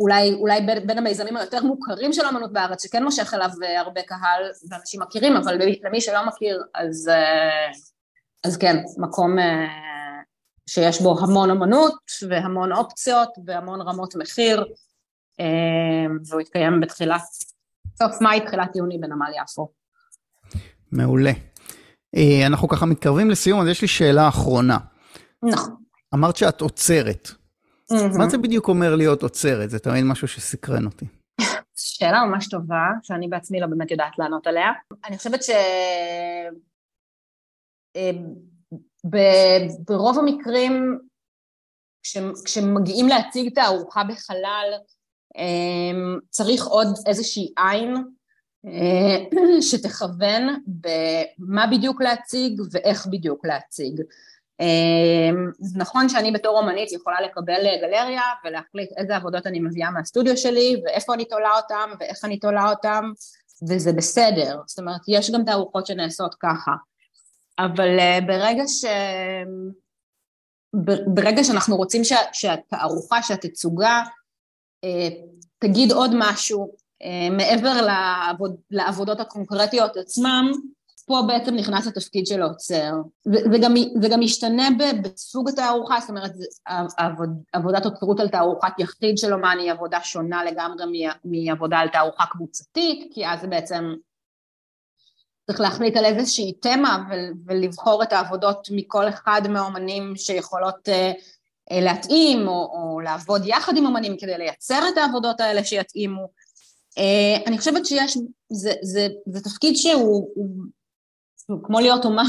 ואולי 0.00 0.60
בין, 0.66 0.86
בין 0.86 0.98
המיזמים 0.98 1.36
היותר 1.36 1.62
מוכרים 1.62 2.12
של 2.12 2.26
אמנות 2.26 2.52
בארץ, 2.52 2.82
שכן 2.82 3.04
מושך 3.04 3.34
אליו 3.34 3.48
אה, 3.62 3.80
הרבה 3.80 4.02
קהל 4.02 4.42
ואנשים 4.70 5.02
מכירים, 5.02 5.36
אבל 5.36 5.58
למי 5.84 6.00
שלא 6.00 6.26
מכיר, 6.26 6.62
אז, 6.74 7.08
אה, 7.08 7.70
אז 8.44 8.56
כן, 8.56 8.76
מקום 8.98 9.36
שיש 10.66 11.02
בו 11.02 11.18
המון 11.20 11.50
אמנות 11.50 11.98
והמון 12.28 12.72
אופציות 12.72 13.28
והמון 13.46 13.80
רמות 13.80 14.16
מחיר, 14.16 14.64
והוא 16.28 16.40
יתקיים 16.40 16.80
בתחילת, 16.80 17.22
סוף 17.98 18.20
מאי, 18.20 18.40
תחילת 18.40 18.76
יוני 18.76 18.98
בנמל 18.98 19.30
יפו. 19.42 19.68
מעולה. 20.92 21.32
אה, 22.16 22.46
אנחנו 22.46 22.68
ככה 22.68 22.86
מתקרבים 22.86 23.30
לסיום, 23.30 23.60
אז 23.60 23.68
יש 23.68 23.82
לי 23.82 23.88
שאלה 23.88 24.28
אחרונה. 24.28 24.78
נכון. 25.42 25.74
אמרת 26.14 26.36
שאת 26.36 26.60
עוצרת. 26.60 27.30
מה 28.18 28.28
זה 28.28 28.38
בדיוק 28.38 28.68
אומר 28.68 28.94
להיות 28.96 29.22
עוצרת? 29.22 29.70
זה 29.70 29.78
תמיד 29.78 30.04
משהו 30.04 30.28
שסקרן 30.28 30.86
אותי. 30.86 31.06
שאלה 31.76 32.24
ממש 32.24 32.48
טובה, 32.48 32.88
שאני 33.02 33.28
בעצמי 33.28 33.60
לא 33.60 33.66
באמת 33.66 33.90
יודעת 33.90 34.18
לענות 34.18 34.46
עליה. 34.46 34.72
אני 35.04 35.18
חושבת 35.18 35.42
ש... 35.42 35.50
אה, 37.96 38.10
ברוב 39.86 40.18
המקרים, 40.18 40.98
כשמגיעים 42.44 43.08
להציג 43.08 43.52
את 43.52 43.58
הארוחה 43.58 44.04
בחלל, 44.04 44.72
אה, 45.36 46.18
צריך 46.30 46.66
עוד 46.66 46.86
איזושהי 47.06 47.52
עין 47.56 47.94
אה, 48.66 49.62
שתכוון 49.70 50.62
במה 50.66 51.66
בדיוק 51.66 52.02
להציג 52.02 52.60
ואיך 52.72 53.06
בדיוק 53.06 53.46
להציג. 53.46 54.00
אה, 54.60 55.30
נכון 55.74 56.08
שאני 56.08 56.32
בתור 56.32 56.58
אומנית 56.58 56.92
יכולה 56.92 57.20
לקבל 57.20 57.62
גלריה 57.80 58.22
ולהחליט 58.44 58.90
איזה 58.96 59.16
עבודות 59.16 59.46
אני 59.46 59.60
מביאה 59.60 59.90
מהסטודיו 59.90 60.36
שלי 60.36 60.82
ואיפה 60.84 61.14
אני 61.14 61.24
תולה 61.24 61.50
אותם 61.56 61.90
ואיך 62.00 62.24
אני 62.24 62.38
תולה 62.38 62.70
אותם 62.70 63.12
וזה 63.68 63.92
בסדר, 63.92 64.60
זאת 64.66 64.78
אומרת 64.78 65.00
יש 65.08 65.30
גם 65.30 65.44
תערוכות 65.44 65.86
שנעשות 65.86 66.34
ככה. 66.40 66.72
אבל 67.58 67.98
אה, 67.98 68.18
ברגע 68.26 68.62
ש... 68.66 68.84
ברגע 71.14 71.44
שאנחנו 71.44 71.76
רוצים 71.76 72.02
שהתערוכה, 72.32 73.22
שהתצוגה 73.22 74.02
תגיד 75.58 75.92
עוד 75.92 76.10
משהו 76.14 76.70
אה, 77.02 77.36
מעבר 77.36 77.82
לעבוד, 77.82 78.56
לעבודות 78.70 79.20
הקונקרטיות 79.20 79.96
עצמם, 79.96 80.52
פה 81.10 81.22
בעצם 81.26 81.54
נכנס 81.54 81.86
התפקיד 81.86 82.26
של 82.26 82.42
העוצר. 82.42 82.92
זה 84.02 84.08
גם, 84.08 84.20
משתנה 84.20 84.68
בסוג 85.02 85.48
התערוכה, 85.48 86.00
זאת 86.00 86.10
אומרת, 86.10 86.32
עבוד, 86.96 87.30
עבודת 87.52 87.84
עוצרות 87.84 88.20
על 88.20 88.28
תערוכת 88.28 88.72
יחיד 88.78 89.18
של 89.18 89.32
אומן 89.32 89.56
היא 89.60 89.72
עבודה 89.72 89.98
שונה 90.02 90.44
לגמרי 90.44 91.06
מעבודה 91.24 91.78
על 91.78 91.88
תערוכה 91.88 92.24
קבוצתית, 92.26 93.10
כי 93.14 93.26
אז 93.26 93.46
בעצם 93.46 93.94
צריך 95.46 95.60
להחליט 95.60 95.96
על 95.96 96.04
איזושהי 96.04 96.52
תמה 96.52 97.04
ולבחור 97.46 98.02
את 98.02 98.12
העבודות 98.12 98.68
מכל 98.70 99.08
אחד 99.08 99.42
מהאומנים 99.48 100.16
שיכולות 100.16 100.88
אה, 100.88 101.12
אה, 101.72 101.80
להתאים, 101.80 102.48
או, 102.48 102.52
או 102.52 103.00
לעבוד 103.00 103.42
יחד 103.46 103.76
עם 103.76 103.86
אומנים 103.86 104.16
כדי 104.18 104.38
לייצר 104.38 104.82
את 104.92 104.98
העבודות 104.98 105.40
האלה 105.40 105.64
שיתאימו. 105.64 106.28
Uh, 106.98 107.46
אני 107.46 107.58
חושבת 107.58 107.86
שיש, 107.86 108.18
זה, 108.52 108.72
זה, 108.82 109.08
זה 109.26 109.40
תפקיד 109.40 109.76
שהוא, 109.76 110.02
הוא, 110.02 110.30
הוא, 110.34 110.48
כמו 111.62 111.80
להיות 111.80 112.04
אומן, 112.04 112.22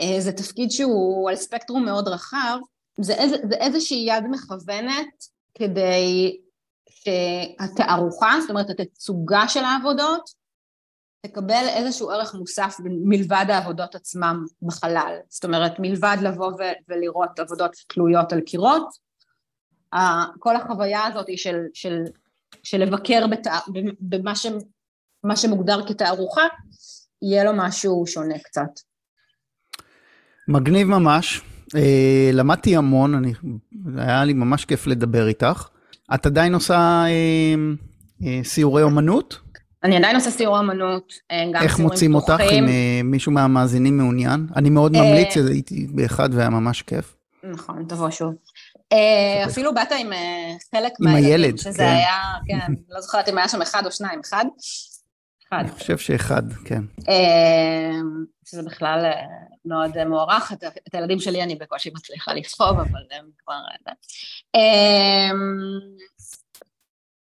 uh, 0.00 0.20
זה 0.20 0.32
תפקיד 0.32 0.70
שהוא 0.70 1.30
על 1.30 1.36
ספקטרום 1.36 1.84
מאוד 1.84 2.08
רחב, 2.08 2.58
זה, 3.00 3.14
איז, 3.14 3.32
זה 3.50 3.54
איזושהי 3.54 4.04
יד 4.08 4.24
מכוונת 4.30 5.24
כדי 5.54 6.36
שהתערוכה, 6.90 8.34
זאת 8.40 8.50
אומרת 8.50 8.70
התצוגה 8.70 9.48
של 9.48 9.64
העבודות, 9.64 10.30
תקבל 11.20 11.64
איזשהו 11.68 12.10
ערך 12.10 12.34
מוסף 12.34 12.76
מלבד 12.84 13.46
העבודות 13.48 13.94
עצמם 13.94 14.44
בחלל. 14.62 15.16
זאת 15.28 15.44
אומרת, 15.44 15.72
מלבד 15.78 16.16
לבוא 16.22 16.52
ו- 16.52 16.78
ולראות 16.88 17.38
עבודות 17.38 17.76
תלויות 17.88 18.32
על 18.32 18.40
קירות, 18.40 18.88
כל 20.38 20.56
החוויה 20.56 21.06
הזאת 21.06 21.26
של, 21.36 21.56
של 21.74 22.04
של 22.62 22.78
לבקר 22.78 23.26
בת... 23.30 23.46
במה 24.00 24.36
ש... 24.36 24.46
שמוגדר 25.34 25.86
כתערוכה, 25.88 26.42
יהיה 27.22 27.44
לו 27.44 27.52
משהו 27.54 28.04
שונה 28.06 28.38
קצת. 28.38 28.70
מגניב 30.48 30.88
ממש. 30.88 31.42
אה, 31.76 32.30
למדתי 32.32 32.76
המון, 32.76 33.14
אני, 33.14 33.32
היה 33.96 34.24
לי 34.24 34.32
ממש 34.32 34.64
כיף 34.64 34.86
לדבר 34.86 35.28
איתך. 35.28 35.68
את 36.14 36.26
עדיין 36.26 36.54
עושה 36.54 37.04
אה, 37.06 37.54
אה, 38.26 38.40
סיורי 38.44 38.82
אומנות? 38.82 39.38
אני 39.84 39.96
עדיין 39.96 40.16
עושה 40.16 40.30
סיורי 40.30 40.58
אומנות, 40.58 41.12
גם 41.54 41.62
איך 41.62 41.78
מוצאים 41.78 42.14
אותך 42.14 42.40
אם 42.52 42.66
מישהו 43.10 43.32
מהמאזינים 43.32 43.98
מעוניין? 43.98 44.46
אני 44.56 44.70
מאוד 44.70 44.92
ממליץ, 44.92 45.36
הייתי 45.36 45.86
באחד 45.94 46.28
והיה 46.32 46.50
ממש 46.50 46.82
כיף. 46.82 47.16
נכון, 47.52 47.84
תבוא 47.88 48.10
שוב. 48.10 48.34
אפילו 49.46 49.74
באת 49.74 49.92
עם 49.98 50.10
חלק 50.74 50.92
מהילדים. 51.00 51.56
שזה 51.56 51.78
כן. 51.78 51.84
היה, 51.84 52.22
כן, 52.46 52.72
לא 52.88 53.00
זוכרת 53.00 53.28
אם 53.28 53.38
היה 53.38 53.48
שם 53.48 53.62
אחד 53.62 53.86
או 53.86 53.92
שניים, 53.92 54.20
אחד? 54.24 54.44
אחד. 55.48 55.58
אני 55.60 55.70
חושב 55.70 55.98
שאחד, 55.98 56.42
כן. 56.64 56.82
אה, 57.08 58.00
שזה 58.44 58.62
בכלל 58.62 59.12
מאוד 59.64 60.04
מוערך, 60.04 60.52
את 60.88 60.94
הילדים 60.94 61.20
שלי 61.20 61.42
אני 61.42 61.54
בקושי 61.54 61.90
מצליחה 61.94 62.34
לסחוב, 62.34 62.78
אבל 62.78 63.00
הם 63.10 63.30
כבר... 63.38 63.60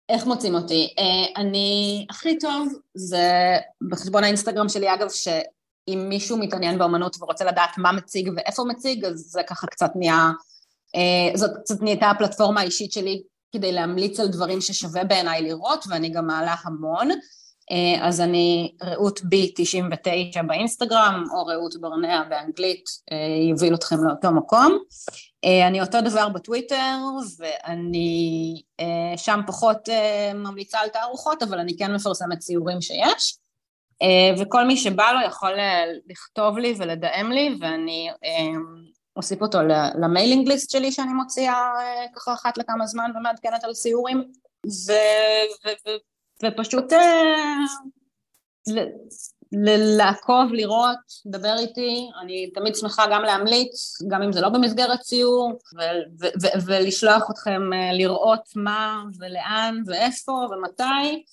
איך 0.10 0.26
מוצאים 0.26 0.56
אותי? 0.56 0.94
אני, 1.38 2.06
הכי 2.10 2.40
טוב 2.40 2.74
זה 2.94 3.58
בחשבון 3.90 4.24
האינסטגרם 4.24 4.70
שלי, 4.70 4.94
אגב, 4.94 5.10
שאם 5.10 6.06
מישהו 6.10 6.38
מתעניין 6.38 6.78
באמנות 6.78 7.18
ורוצה 7.20 7.46
לדעת 7.46 7.78
מה 7.78 7.92
מציג 7.92 8.32
ואיפה 8.38 8.64
מציג, 8.64 9.06
אז 9.06 9.18
זה 9.18 9.42
ככה 9.48 9.68
קצת 9.68 9.92
נהיה... 9.96 10.32
אה, 10.96 11.38
זאת 11.38 11.52
קצת 11.64 11.82
נהייתה 11.82 12.10
הפלטפורמה 12.10 12.62
האישית 12.62 12.92
שלי 12.92 13.22
כדי 13.52 13.72
להמליץ 13.72 14.20
על 14.20 14.28
דברים 14.28 14.62
ששווה 14.62 15.04
בעיניי 15.04 15.42
לראות, 15.42 15.86
ואני 15.90 16.10
גם 16.10 16.28
מעלה 16.28 16.56
המון. 16.64 17.10
אה, 17.72 18.08
אז 18.08 18.22
אני 18.22 18.74
רעות 18.84 19.20
בי 19.24 19.52
99 19.56 20.42
באינסטגרם, 20.42 21.24
או 21.32 21.46
רעות 21.46 21.82
ברנע 21.82 22.24
באנגלית, 22.30 22.86
אה, 23.12 23.50
יוביל 23.50 23.76
אתכם 23.76 24.04
לאותו 24.04 24.32
מקום. 24.32 24.78
אני 25.68 25.82
אותו 25.82 26.02
דבר 26.02 26.30
בטוויטר, 26.30 26.98
ואני 27.40 28.62
שם 29.18 29.40
פחות 29.48 29.90
ממליצה 30.36 30.80
על 30.80 30.90
תערוכות, 30.90 31.44
אבל 31.44 31.60
אני 31.60 31.78
כן 31.78 31.96
מפרסמת 31.96 32.40
ציורים 32.40 32.82
שיש. 32.82 33.38
וכל 34.40 34.66
מי 34.66 34.78
שבא 34.78 35.12
לו 35.12 35.28
יכול 35.28 35.52
לכתוב 36.10 36.58
לי 36.58 36.74
ולדאם 36.78 37.32
לי, 37.32 37.58
ואני 37.62 38.10
אוסיף 39.18 39.42
אותו 39.42 39.58
למיילינג 40.02 40.48
ליסט 40.48 40.70
שלי 40.70 40.92
שאני 40.92 41.14
מוציאה 41.14 41.72
אה, 41.80 42.06
ככה 42.16 42.34
אחת 42.34 42.58
לכמה 42.58 42.88
זמן 42.88 43.12
ומעדכנת 43.16 43.64
על 43.64 43.74
סיורים 43.74 44.18
ו, 44.66 44.92
ו, 45.66 45.90
ופשוט 46.44 46.94
אה, 46.94 47.56
לעקוב, 49.98 50.54
לראות, 50.54 50.98
לדבר 51.26 51.56
איתי, 51.60 52.10
אני 52.22 52.52
תמיד 52.52 52.76
שמחה 52.76 53.06
גם 53.12 53.24
להמליץ, 53.24 54.02
גם 54.08 54.22
אם 54.22 54.32
זה 54.32 54.42
לא 54.42 54.50
במסגרת 54.50 55.00
ציור, 55.00 55.60
ולשלוח 56.66 57.32
אתכם 57.32 57.74
אה, 57.74 57.94
לראות 57.94 58.50
מה 58.56 59.04
ולאן 59.20 59.82
ואיפה 59.86 60.32
ומתי, 60.32 61.24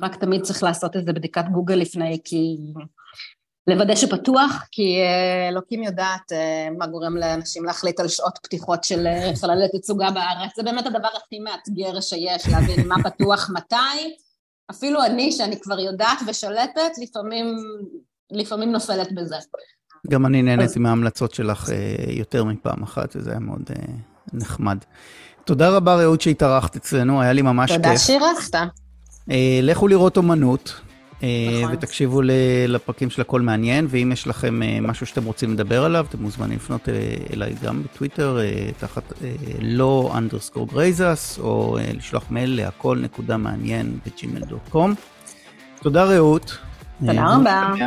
רק 0.00 0.16
תמיד 0.16 0.42
צריך 0.42 0.62
לעשות 0.62 0.96
איזה 0.96 1.12
בדיקת 1.12 1.44
גוגל 1.52 1.74
לפני, 1.74 2.20
כי 2.24 2.56
לוודא 3.68 3.94
שפתוח, 3.94 4.64
כי 4.70 5.00
אה, 5.00 5.48
אלוקים 5.48 5.82
יודעת 5.82 6.32
אה, 6.32 6.68
מה 6.78 6.86
גורם 6.86 7.16
לאנשים 7.16 7.64
להחליט 7.64 8.00
על 8.00 8.08
שעות 8.08 8.38
פתיחות 8.42 8.84
של 8.84 9.06
אה, 9.06 9.30
חללי 9.40 9.66
תצוגה 9.78 10.10
בארץ. 10.10 10.56
זה 10.56 10.62
באמת 10.62 10.86
הדבר 10.86 11.08
הכי 11.24 11.38
מאתגר 11.38 12.00
שיש, 12.00 12.48
להבין 12.48 12.88
מה 12.88 12.94
פתוח 13.04 13.50
מתי. 13.56 14.14
אפילו 14.70 15.04
אני, 15.04 15.32
שאני 15.32 15.60
כבר 15.60 15.80
יודעת 15.80 16.18
ושולטת, 16.26 16.98
לפעמים, 17.02 17.56
לפעמים 18.30 18.72
נופלת 18.72 19.12
בזה. 19.12 19.36
גם 20.10 20.26
אני 20.26 20.42
נהניתי 20.42 20.64
אז... 20.64 20.76
מההמלצות 20.76 21.34
שלך 21.34 21.68
יותר 22.08 22.44
מפעם 22.44 22.82
אחת, 22.82 23.16
וזה 23.16 23.30
היה 23.30 23.40
מאוד 23.40 23.70
נחמד. 24.32 24.78
תודה 25.44 25.70
רבה, 25.70 25.94
רעות, 25.94 26.20
שהתארחת 26.20 26.76
אצלנו, 26.76 27.22
היה 27.22 27.32
לי 27.32 27.42
ממש 27.42 27.72
תודה 27.72 27.82
כיף. 27.82 28.06
תודה 28.06 28.20
שאירחת. 28.44 28.54
לכו 29.62 29.88
לראות 29.88 30.16
אומנות. 30.16 30.80
אה, 31.22 31.28
נכון. 31.62 31.74
ותקשיבו 31.74 32.22
לפרקים 32.68 33.10
של 33.10 33.20
הכל 33.20 33.40
מעניין, 33.40 33.86
ואם 33.88 34.10
יש 34.12 34.26
לכם 34.26 34.62
אה, 34.62 34.78
משהו 34.80 35.06
שאתם 35.06 35.24
רוצים 35.24 35.52
לדבר 35.52 35.84
עליו, 35.84 36.06
אתם 36.08 36.22
מוזמנים 36.22 36.56
לפנות 36.56 36.88
אה, 36.88 36.94
אליי 37.32 37.54
גם 37.62 37.82
בטוויטר, 37.82 38.38
תחת 38.78 39.12
לא 39.60 40.12
underscore 40.18 40.68
גרייזס, 40.68 41.38
או 41.38 41.78
לשלוח 41.96 42.24
מייל 42.30 42.56
להכל 42.56 42.98
נקודה 43.02 43.36
מעניין 43.36 43.98
ב 44.06 44.12
Gmail 44.12 44.40
dot 44.40 44.68
com. 44.70 44.94
תודה 45.82 46.04
רעות. 46.04 46.58
תודה 47.06 47.36
רבה. 47.36 47.86